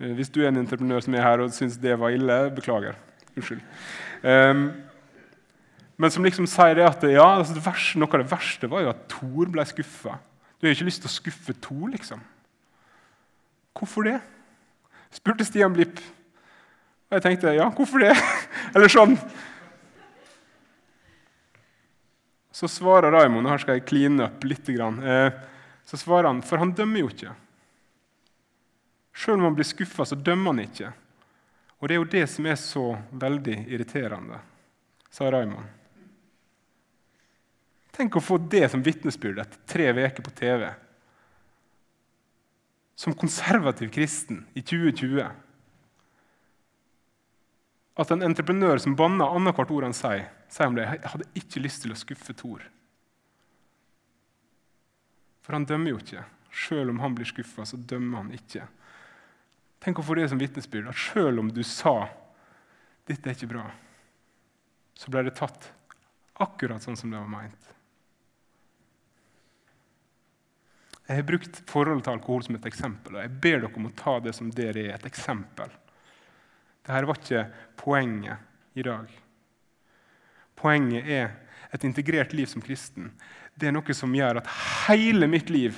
Eh, 0.01 0.13
hvis 0.15 0.31
du 0.31 0.43
er 0.43 0.49
en 0.49 0.63
entreprenør 0.63 1.03
som 1.03 1.15
er 1.15 1.27
her 1.27 1.43
og 1.43 1.51
syns 1.51 1.77
det 1.77 1.99
var 1.99 2.15
ille, 2.15 2.55
beklager. 2.55 2.95
Unnskyld. 3.37 3.61
Um, 4.23 4.71
men 5.99 6.11
som 6.11 6.25
liksom 6.25 6.47
sier 6.47 6.75
det 6.75 6.87
at 6.87 7.03
ja, 7.03 7.37
altså 7.37 7.55
det 7.55 7.65
verste, 7.65 7.99
noe 7.99 8.09
av 8.15 8.23
det 8.23 8.31
verste 8.31 8.71
var 8.71 8.83
jo 8.83 8.93
at 8.95 9.09
Thor 9.09 9.51
ble 9.51 9.65
skuffa. 9.67 10.19
Du 10.61 10.67
har 10.67 10.75
ikke 10.75 10.87
lyst 10.87 11.03
til 11.03 11.11
å 11.11 11.19
skuffe 11.19 11.55
Thor, 11.61 11.89
liksom. 11.91 12.23
Hvorfor 13.75 14.07
det? 14.07 14.21
spurte 15.11 15.45
Stian 15.45 15.75
Blipp. 15.75 15.99
Og 17.11 17.19
jeg 17.19 17.25
tenkte 17.25 17.55
ja, 17.57 17.67
hvorfor 17.75 17.99
det? 17.99 18.15
Eller 18.75 18.93
sånn 18.93 19.17
Så 22.61 22.69
svarer 22.69 23.13
Raymond 23.13 23.49
her 23.49 23.59
skal 23.63 23.79
jeg 23.79 23.87
kline 23.89 24.27
opp 24.27 24.43
litt. 24.45 24.67
Eh, 24.69 25.33
så 25.89 25.97
svarer 25.97 26.27
han, 26.29 26.43
for 26.45 26.61
han 26.61 26.75
dømmer 26.77 27.01
jo 27.01 27.07
ikke. 27.09 27.31
Selv 29.17 29.39
om 29.39 29.47
han 29.49 29.55
blir 29.57 29.65
skuffa, 29.65 30.05
så 30.05 30.19
dømmer 30.21 30.53
han 30.53 30.67
ikke. 30.67 30.91
Og 31.81 31.89
det 31.89 31.95
er 31.95 31.99
jo 32.03 32.11
det 32.13 32.27
som 32.29 32.49
er 32.53 32.59
så 32.61 32.83
veldig 33.23 33.55
irriterende, 33.65 34.43
sa 35.09 35.31
Raymond. 35.33 35.71
Tenk 37.97 38.19
å 38.21 38.23
få 38.27 38.37
det 38.53 38.67
som 38.75 38.85
vitnesbyrd 38.85 39.41
etter 39.41 39.63
tre 39.65 39.87
uker 39.97 40.27
på 40.27 40.33
TV. 40.43 40.67
Som 42.93 43.17
konservativ 43.17 43.89
kristen 43.95 44.43
i 44.53 44.61
2020. 44.61 45.33
At 48.05 48.13
en 48.13 48.29
entreprenør 48.29 48.85
som 48.85 48.99
banner 49.01 49.33
annethvert 49.33 49.73
ord 49.73 49.89
han 49.89 49.97
sier, 49.97 50.29
sier 50.51 50.71
om 50.71 50.77
det. 50.77 50.87
Jeg 50.89 51.13
hadde 51.15 51.31
ikke 51.39 51.63
lyst 51.63 51.85
til 51.85 51.95
å 51.95 51.99
skuffe 51.99 52.35
Thor. 52.37 52.67
For 55.47 55.57
han 55.57 55.67
dømmer 55.69 55.95
jo 55.95 56.01
ikke. 56.03 56.25
Selv 56.51 56.93
om 56.93 57.01
han 57.03 57.15
blir 57.15 57.29
skuffa, 57.29 57.65
så 57.67 57.79
dømmer 57.79 58.25
han 58.25 58.35
ikke. 58.35 58.67
Tenk 59.81 60.01
å 60.01 60.05
få 60.05 60.19
det 60.19 60.29
som 60.29 60.41
vitnesbyrd, 60.41 60.91
at 60.91 60.99
selv 61.01 61.41
om 61.41 61.49
du 61.49 61.63
sa 61.65 62.11
'dette 63.07 63.31
er 63.31 63.35
ikke 63.35 63.53
bra', 63.55 63.71
så 64.95 65.11
ble 65.11 65.23
det 65.25 65.39
tatt 65.39 65.73
akkurat 66.35 66.83
sånn 66.83 66.97
som 66.97 67.11
det 67.11 67.19
var 67.19 67.31
meint. 67.31 67.71
Jeg 71.07 71.17
har 71.17 71.27
brukt 71.27 71.57
forholdet 71.67 72.05
til 72.05 72.13
alkohol 72.13 72.45
som 72.45 72.55
et 72.55 72.67
eksempel, 72.67 73.17
og 73.17 73.23
jeg 73.25 73.41
ber 73.43 73.61
dere 73.61 73.75
om 73.75 73.89
å 73.89 73.97
ta 73.99 74.21
det 74.21 74.35
som 74.37 74.51
dere 74.51 74.85
er, 74.85 74.95
et 74.95 75.07
eksempel. 75.07 75.73
Dette 76.87 77.07
var 77.07 77.19
ikke 77.19 77.43
poenget 77.77 78.39
i 78.79 78.85
dag. 78.87 79.11
Poenget 80.61 81.09
er 81.09 81.31
et 81.73 81.85
integrert 81.87 82.35
liv 82.37 82.49
som 82.51 82.63
kristen. 82.63 83.11
Det 83.55 83.69
er 83.69 83.75
noe 83.75 83.97
som 83.97 84.15
gjør 84.15 84.43
at 84.43 84.49
hele 84.87 85.29
mitt 85.31 85.51
liv 85.53 85.77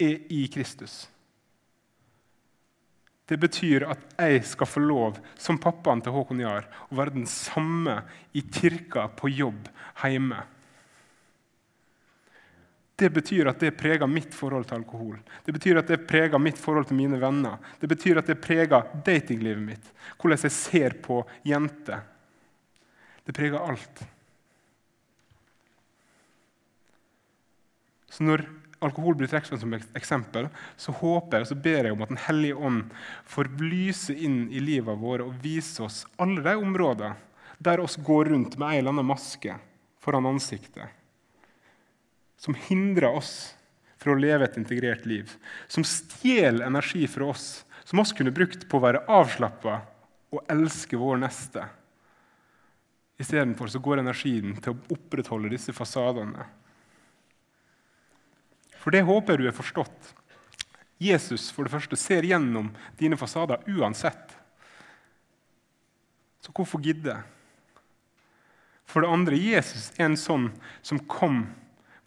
er 0.00 0.20
i 0.32 0.44
Kristus. 0.52 1.04
Det 3.30 3.38
betyr 3.38 3.84
at 3.86 4.00
jeg 4.18 4.40
skal 4.48 4.66
få 4.66 4.80
lov, 4.82 5.18
som 5.38 5.60
pappaen 5.62 6.00
til 6.02 6.14
Håkon 6.16 6.40
Jahr, 6.42 6.64
å 6.90 6.96
være 6.98 7.14
den 7.14 7.28
samme 7.30 8.00
i 8.34 8.42
kirka, 8.42 9.06
på 9.14 9.30
jobb, 9.30 9.68
hjemme. 10.02 10.40
Det 12.98 13.08
betyr 13.14 13.52
at 13.52 13.62
det 13.62 13.76
preger 13.78 14.10
mitt 14.10 14.34
forhold 14.36 14.66
til 14.66 14.80
alkohol. 14.80 15.20
Det 15.46 15.54
betyr 15.56 15.78
at 15.78 15.92
det 15.92 16.02
preger 16.10 16.42
mitt 16.42 16.58
forhold 16.60 16.90
til 16.90 16.98
mine 16.98 17.20
venner. 17.22 17.60
Det 17.80 17.88
betyr 17.88 18.18
at 18.20 18.28
det 18.28 18.40
preger 18.42 18.90
datinglivet 19.06 19.62
mitt, 19.62 19.92
hvordan 20.18 20.42
jeg 20.42 20.56
ser 20.56 20.98
på 21.04 21.22
jenter 21.46 22.02
det 23.30 23.36
preger 23.36 23.62
alt. 23.62 24.02
Så 28.10 28.26
når 28.26 28.42
alkohol 28.82 29.14
blir 29.20 29.30
trukket 29.30 29.60
som 29.62 29.74
eksempel, 29.76 30.48
så 30.80 30.94
håper 30.98 31.38
jeg 31.38 31.46
og 31.46 31.50
så 31.52 31.58
ber 31.62 31.86
jeg 31.86 31.94
om 31.94 32.02
at 32.02 32.10
Den 32.10 32.22
hellige 32.26 32.58
ånd 32.58 32.94
får 33.28 33.52
lyse 33.62 34.16
inn 34.16 34.48
i 34.50 34.62
livet 34.64 34.98
vårt 34.98 35.22
og 35.22 35.36
vise 35.44 35.84
oss 35.86 36.02
alle 36.18 36.42
de 36.42 36.56
områdene 36.58 37.14
der 37.60 37.82
oss 37.84 37.98
går 38.00 38.32
rundt 38.32 38.56
med 38.56 38.66
en 38.66 38.78
eller 38.78 38.94
annen 38.94 39.10
maske 39.10 39.54
foran 40.00 40.26
ansiktet, 40.30 40.88
som 42.40 42.56
hindrer 42.56 43.12
oss 43.12 43.52
fra 44.00 44.14
å 44.14 44.16
leve 44.16 44.46
et 44.46 44.56
integrert 44.56 45.04
liv, 45.04 45.28
som 45.68 45.84
stjeler 45.84 46.64
energi 46.64 47.04
fra 47.04 47.28
oss, 47.34 47.66
som 47.84 48.00
oss 48.00 48.14
kunne 48.16 48.32
brukt 48.32 48.64
på 48.64 48.80
å 48.80 48.84
være 48.86 49.04
avslappa 49.12 49.82
og 50.32 50.48
elske 50.48 50.96
vår 50.96 51.20
neste. 51.20 51.66
Istedenfor 53.20 53.68
går 53.84 54.00
energien 54.00 54.54
til 54.62 54.72
å 54.72 54.94
opprettholde 54.94 55.52
disse 55.52 55.74
fasadene. 55.76 56.46
For 58.80 58.94
det 58.94 59.04
håper 59.04 59.36
jeg 59.36 59.42
du 59.42 59.48
har 59.50 59.56
forstått. 59.56 60.14
Jesus 61.00 61.50
for 61.52 61.64
det 61.64 61.74
første 61.74 61.96
ser 62.00 62.24
gjennom 62.28 62.70
dine 63.00 63.18
fasader 63.20 63.60
uansett. 63.68 64.36
Så 66.40 66.52
hvorfor 66.56 66.80
gidde? 66.84 67.18
For 68.88 69.04
det 69.04 69.12
andre, 69.12 69.36
Jesus 69.36 69.90
er 69.98 70.08
en 70.08 70.18
sånn 70.18 70.48
som 70.82 71.00
kom 71.08 71.44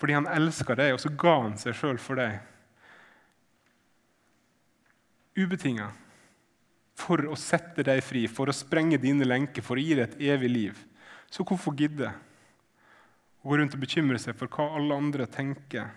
fordi 0.02 0.18
han 0.18 0.28
elska 0.28 0.76
deg, 0.76 0.98
og 0.98 1.00
så 1.00 1.14
ga 1.16 1.34
han 1.46 1.54
seg 1.56 1.78
sjøl 1.80 2.00
for 2.02 2.20
deg. 2.20 2.42
Ubetinga. 5.40 5.86
For 7.00 7.24
å 7.32 7.38
sette 7.40 7.86
deg 7.88 8.02
fri, 8.04 8.26
for 8.28 8.52
å 8.52 8.56
sprenge 8.58 9.00
dine 9.00 9.24
lenker, 9.24 9.64
for 9.64 9.80
å 9.80 9.86
gi 9.86 9.96
deg 9.96 10.10
et 10.10 10.26
evig 10.34 10.50
liv. 10.52 10.82
Så 11.34 11.42
hvorfor 11.48 11.74
gidde? 11.74 12.12
Å 13.42 13.50
gå 13.50 13.58
rundt 13.58 13.74
og 13.74 13.82
bekymre 13.82 14.20
seg 14.22 14.38
for 14.38 14.52
hva 14.54 14.70
alle 14.78 15.00
andre 15.02 15.26
tenker. 15.26 15.90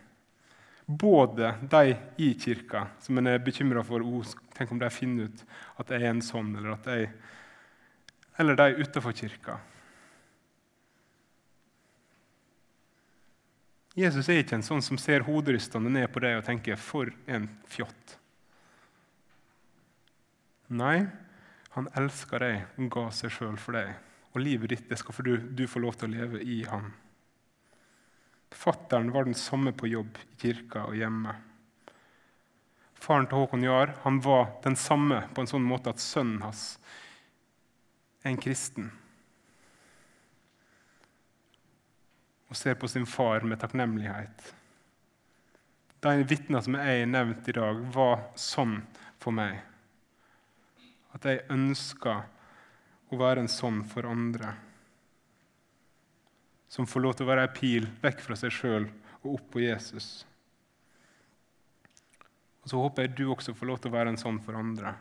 Både 0.86 1.52
de 1.60 1.96
i 2.22 2.30
kirka, 2.40 2.86
som 3.02 3.18
en 3.20 3.28
er 3.28 3.42
bekymra 3.42 3.82
for 3.84 4.04
oh, 4.06 4.34
Tenk 4.56 4.70
om 4.72 4.80
de 4.80 4.88
finner 4.88 5.28
ut 5.28 5.42
at 5.82 5.90
jeg 5.92 6.00
er 6.00 6.14
en 6.14 6.22
sånn, 6.24 6.54
eller, 6.56 6.78
at 6.78 6.86
jeg, 6.88 7.10
eller 8.40 8.56
de 8.56 8.78
utenfor 8.80 9.12
kirka. 9.18 9.58
Jesus 13.96 14.30
er 14.32 14.40
ikke 14.40 14.56
en 14.56 14.64
sånn 14.64 14.80
som 14.84 14.96
ser 15.00 15.26
hoderystende 15.28 15.92
ned 15.92 16.08
på 16.12 16.22
deg 16.24 16.38
og 16.38 16.46
tenker 16.48 16.80
'for 16.80 17.12
en 17.26 17.50
fjott'. 17.68 18.16
Nei, 20.68 21.06
han 21.76 21.92
elsker 21.92 22.40
deg 22.40 22.80
og 22.80 22.90
ga 22.90 23.10
seg 23.10 23.30
sjøl 23.36 23.60
for 23.60 23.76
deg. 23.76 24.05
Og 24.36 24.42
livet 24.44 24.68
ditt 24.68 24.88
det 24.90 24.98
skal 25.00 25.24
du, 25.24 25.36
du 25.40 25.64
få 25.64 25.80
lov 25.80 25.96
til 25.96 26.10
å 26.10 26.12
leve 26.12 26.42
i 26.44 26.58
ham. 26.68 26.90
Fattern 28.52 29.08
var 29.14 29.24
den 29.24 29.36
samme 29.36 29.72
på 29.72 29.88
jobb, 29.88 30.18
i 30.20 30.40
kirka 30.42 30.82
og 30.90 30.98
hjemme. 30.98 31.32
Faren 33.00 33.28
til 33.30 33.40
Håkon 33.40 33.64
Jahr 33.64 33.94
han 34.02 34.20
var 34.20 34.50
den 34.64 34.76
samme 34.76 35.22
på 35.32 35.40
en 35.40 35.48
sånn 35.48 35.64
måte 35.64 35.92
at 35.92 36.04
sønnen 36.04 36.44
hans 36.44 36.66
er 38.20 38.34
en 38.34 38.42
kristen. 38.44 38.92
Og 42.52 42.60
ser 42.60 42.76
på 42.76 42.92
sin 42.92 43.08
far 43.08 43.40
med 43.48 43.62
takknemlighet. 43.64 44.52
De 46.04 46.28
vitnene 46.28 46.60
som 46.62 46.76
jeg 46.76 47.00
har 47.00 47.08
nevnt 47.08 47.48
i 47.48 47.56
dag, 47.56 47.80
var 47.96 48.28
sånn 48.36 48.82
for 49.16 49.32
meg. 49.32 49.62
At 51.16 51.24
jeg 51.24 51.46
ønska 51.50 52.20
å 53.10 53.18
være 53.20 53.44
en 53.44 53.50
sånn 53.50 53.82
for 53.86 54.08
andre 54.08 54.54
som 56.68 56.86
får 56.86 57.00
lov 57.00 57.14
til 57.16 57.26
å 57.26 57.30
være 57.30 57.46
ei 57.46 57.54
pil 57.56 57.86
vekk 58.02 58.22
fra 58.24 58.36
seg 58.38 58.52
sjøl 58.52 58.88
og 59.22 59.36
opp 59.36 59.46
på 59.54 59.62
Jesus. 59.62 60.26
Og 62.64 62.70
Så 62.72 62.80
håper 62.82 63.06
jeg 63.06 63.14
du 63.16 63.24
også 63.30 63.54
får 63.54 63.70
lov 63.70 63.78
til 63.80 63.92
å 63.92 63.96
være 63.96 64.12
en 64.12 64.20
sånn 64.20 64.40
for 64.42 64.58
andre. 64.58 64.96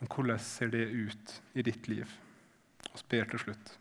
Men 0.00 0.10
hvordan 0.10 0.40
ser 0.40 0.72
det 0.72 0.88
ut 0.88 1.34
i 1.54 1.62
ditt 1.62 1.88
liv? 1.88 2.08
Og 2.90 3.02
ber 3.10 3.28
til 3.28 3.42
slutt. 3.44 3.74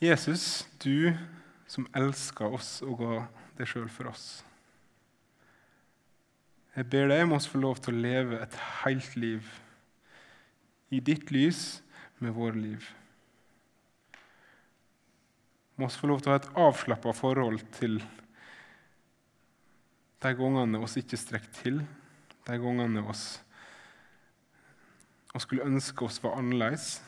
Jesus, 0.00 0.66
du 0.82 1.12
som 1.70 1.86
elsker 1.94 2.56
oss 2.56 2.80
og 2.82 3.02
ga 3.02 3.16
deg 3.58 3.68
sjøl 3.68 3.90
for 3.92 4.10
oss. 4.10 4.40
Jeg 6.76 6.86
ber 6.92 7.10
deg 7.10 7.24
om 7.26 7.34
oss 7.36 7.48
få 7.50 7.58
lov 7.60 7.80
til 7.82 7.96
å 7.96 8.02
leve 8.04 8.38
et 8.40 8.56
helt 8.84 9.16
liv 9.18 9.50
i 10.90 11.00
ditt 11.02 11.30
lys 11.34 11.80
med 12.22 12.34
vår 12.36 12.58
liv 12.58 12.88
må 15.80 15.88
oss 15.88 15.96
få 15.96 16.10
lov 16.10 16.20
til 16.20 16.28
å 16.28 16.34
ha 16.34 16.40
et 16.42 16.50
avslappa 16.60 17.12
forhold 17.16 17.62
til 17.78 17.94
de 20.20 20.32
gangene 20.36 20.80
oss 20.84 20.98
ikke 21.00 21.16
strekker 21.16 21.54
til, 21.56 21.78
de 22.44 22.56
gangene 22.60 23.04
oss, 23.08 23.38
oss 25.32 25.46
skulle 25.46 25.64
ønske 25.64 26.04
oss 26.04 26.20
var 26.20 26.36
annerledes. 26.36 26.98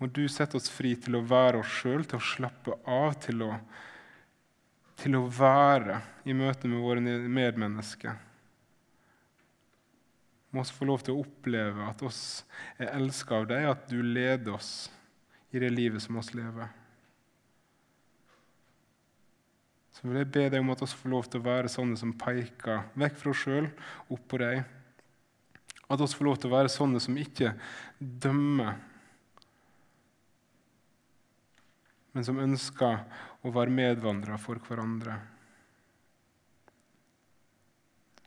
Må 0.00 0.08
du 0.08 0.22
sette 0.32 0.56
oss 0.56 0.70
fri 0.72 0.94
til 0.96 1.18
å 1.18 1.24
være 1.28 1.60
oss 1.60 1.74
sjøl, 1.82 2.06
til 2.08 2.16
å 2.16 2.24
slappe 2.24 2.78
av, 2.88 3.18
til 3.20 3.44
å, 3.44 3.50
til 4.96 5.18
å 5.18 5.26
være 5.28 6.00
i 6.26 6.34
møte 6.36 6.68
med 6.70 6.82
våre 6.82 7.02
medmennesker. 7.02 8.16
Må 10.50 10.62
også 10.62 10.78
få 10.78 10.88
lov 10.88 11.04
til 11.04 11.16
å 11.16 11.22
oppleve 11.24 11.84
at 11.84 12.02
oss 12.06 12.20
er 12.80 12.94
elska 12.94 13.42
av 13.42 13.48
deg, 13.50 13.68
at 13.68 13.86
du 13.90 14.00
leder 14.00 14.56
oss 14.56 14.88
i 15.52 15.60
det 15.60 15.70
livet 15.74 16.02
som 16.02 16.16
oss 16.20 16.32
lever. 16.36 16.70
Så 19.96 20.04
vil 20.04 20.20
jeg 20.20 20.32
be 20.32 20.48
deg 20.52 20.60
om 20.60 20.72
at 20.74 20.82
vi 20.82 20.88
får 20.92 21.12
lov 21.12 21.28
til 21.28 21.40
å 21.40 21.46
være 21.46 21.72
sånne 21.72 21.96
som 21.96 22.16
peker 22.20 22.88
vekk 23.00 23.20
fra 23.20 23.32
oss 23.32 23.44
sjøl, 23.44 23.68
opp 24.12 24.26
på 24.28 24.40
deg. 24.42 24.64
At 25.86 26.02
vi 26.02 26.08
får 26.18 26.28
lov 26.28 26.40
til 26.40 26.50
å 26.50 26.56
være 26.56 26.72
sånne 26.72 27.00
som 27.00 27.16
ikke 27.20 27.54
dømmer, 28.00 28.76
men 32.16 32.24
som 32.24 32.38
ønsker 32.40 33.02
å 33.46 33.54
være 33.54 33.74
medvandrere 33.74 34.38
for 34.42 34.60
hverandre. 34.66 35.16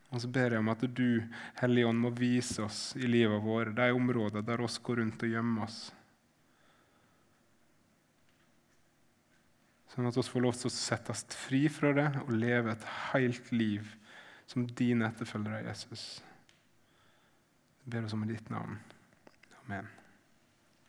Og 0.10 0.24
så 0.24 0.30
ber 0.34 0.56
jeg 0.56 0.64
om 0.64 0.72
at 0.72 0.84
du, 0.98 1.22
Hellige 1.60 1.90
Ånd, 1.92 2.02
må 2.02 2.10
vise 2.18 2.64
oss 2.66 2.82
i 2.98 3.06
livet 3.06 3.44
vårt 3.46 3.76
de 3.78 3.92
områder 3.94 4.46
der 4.46 4.64
oss 4.66 4.80
går 4.82 5.04
rundt 5.04 5.26
og 5.26 5.36
gjemmer 5.36 5.68
oss. 5.68 5.80
Sånn 9.94 10.10
at 10.10 10.18
vi 10.18 10.26
får 10.26 10.46
lov 10.46 10.58
til 10.58 10.70
å 10.70 10.74
settes 10.74 11.26
fri 11.36 11.62
fra 11.74 11.94
det 11.98 12.10
og 12.24 12.34
leve 12.34 12.74
et 12.74 12.90
helt 13.12 13.54
liv 13.54 13.94
som 14.50 14.66
dine 14.66 15.10
etterfølgere, 15.10 15.66
Jesus. 15.68 16.08
Jeg 17.84 17.94
ber 17.94 18.10
oss 18.10 18.18
om 18.18 18.26
i 18.26 18.34
ditt 18.34 18.50
navn. 18.54 18.80
Amen. 19.64 19.99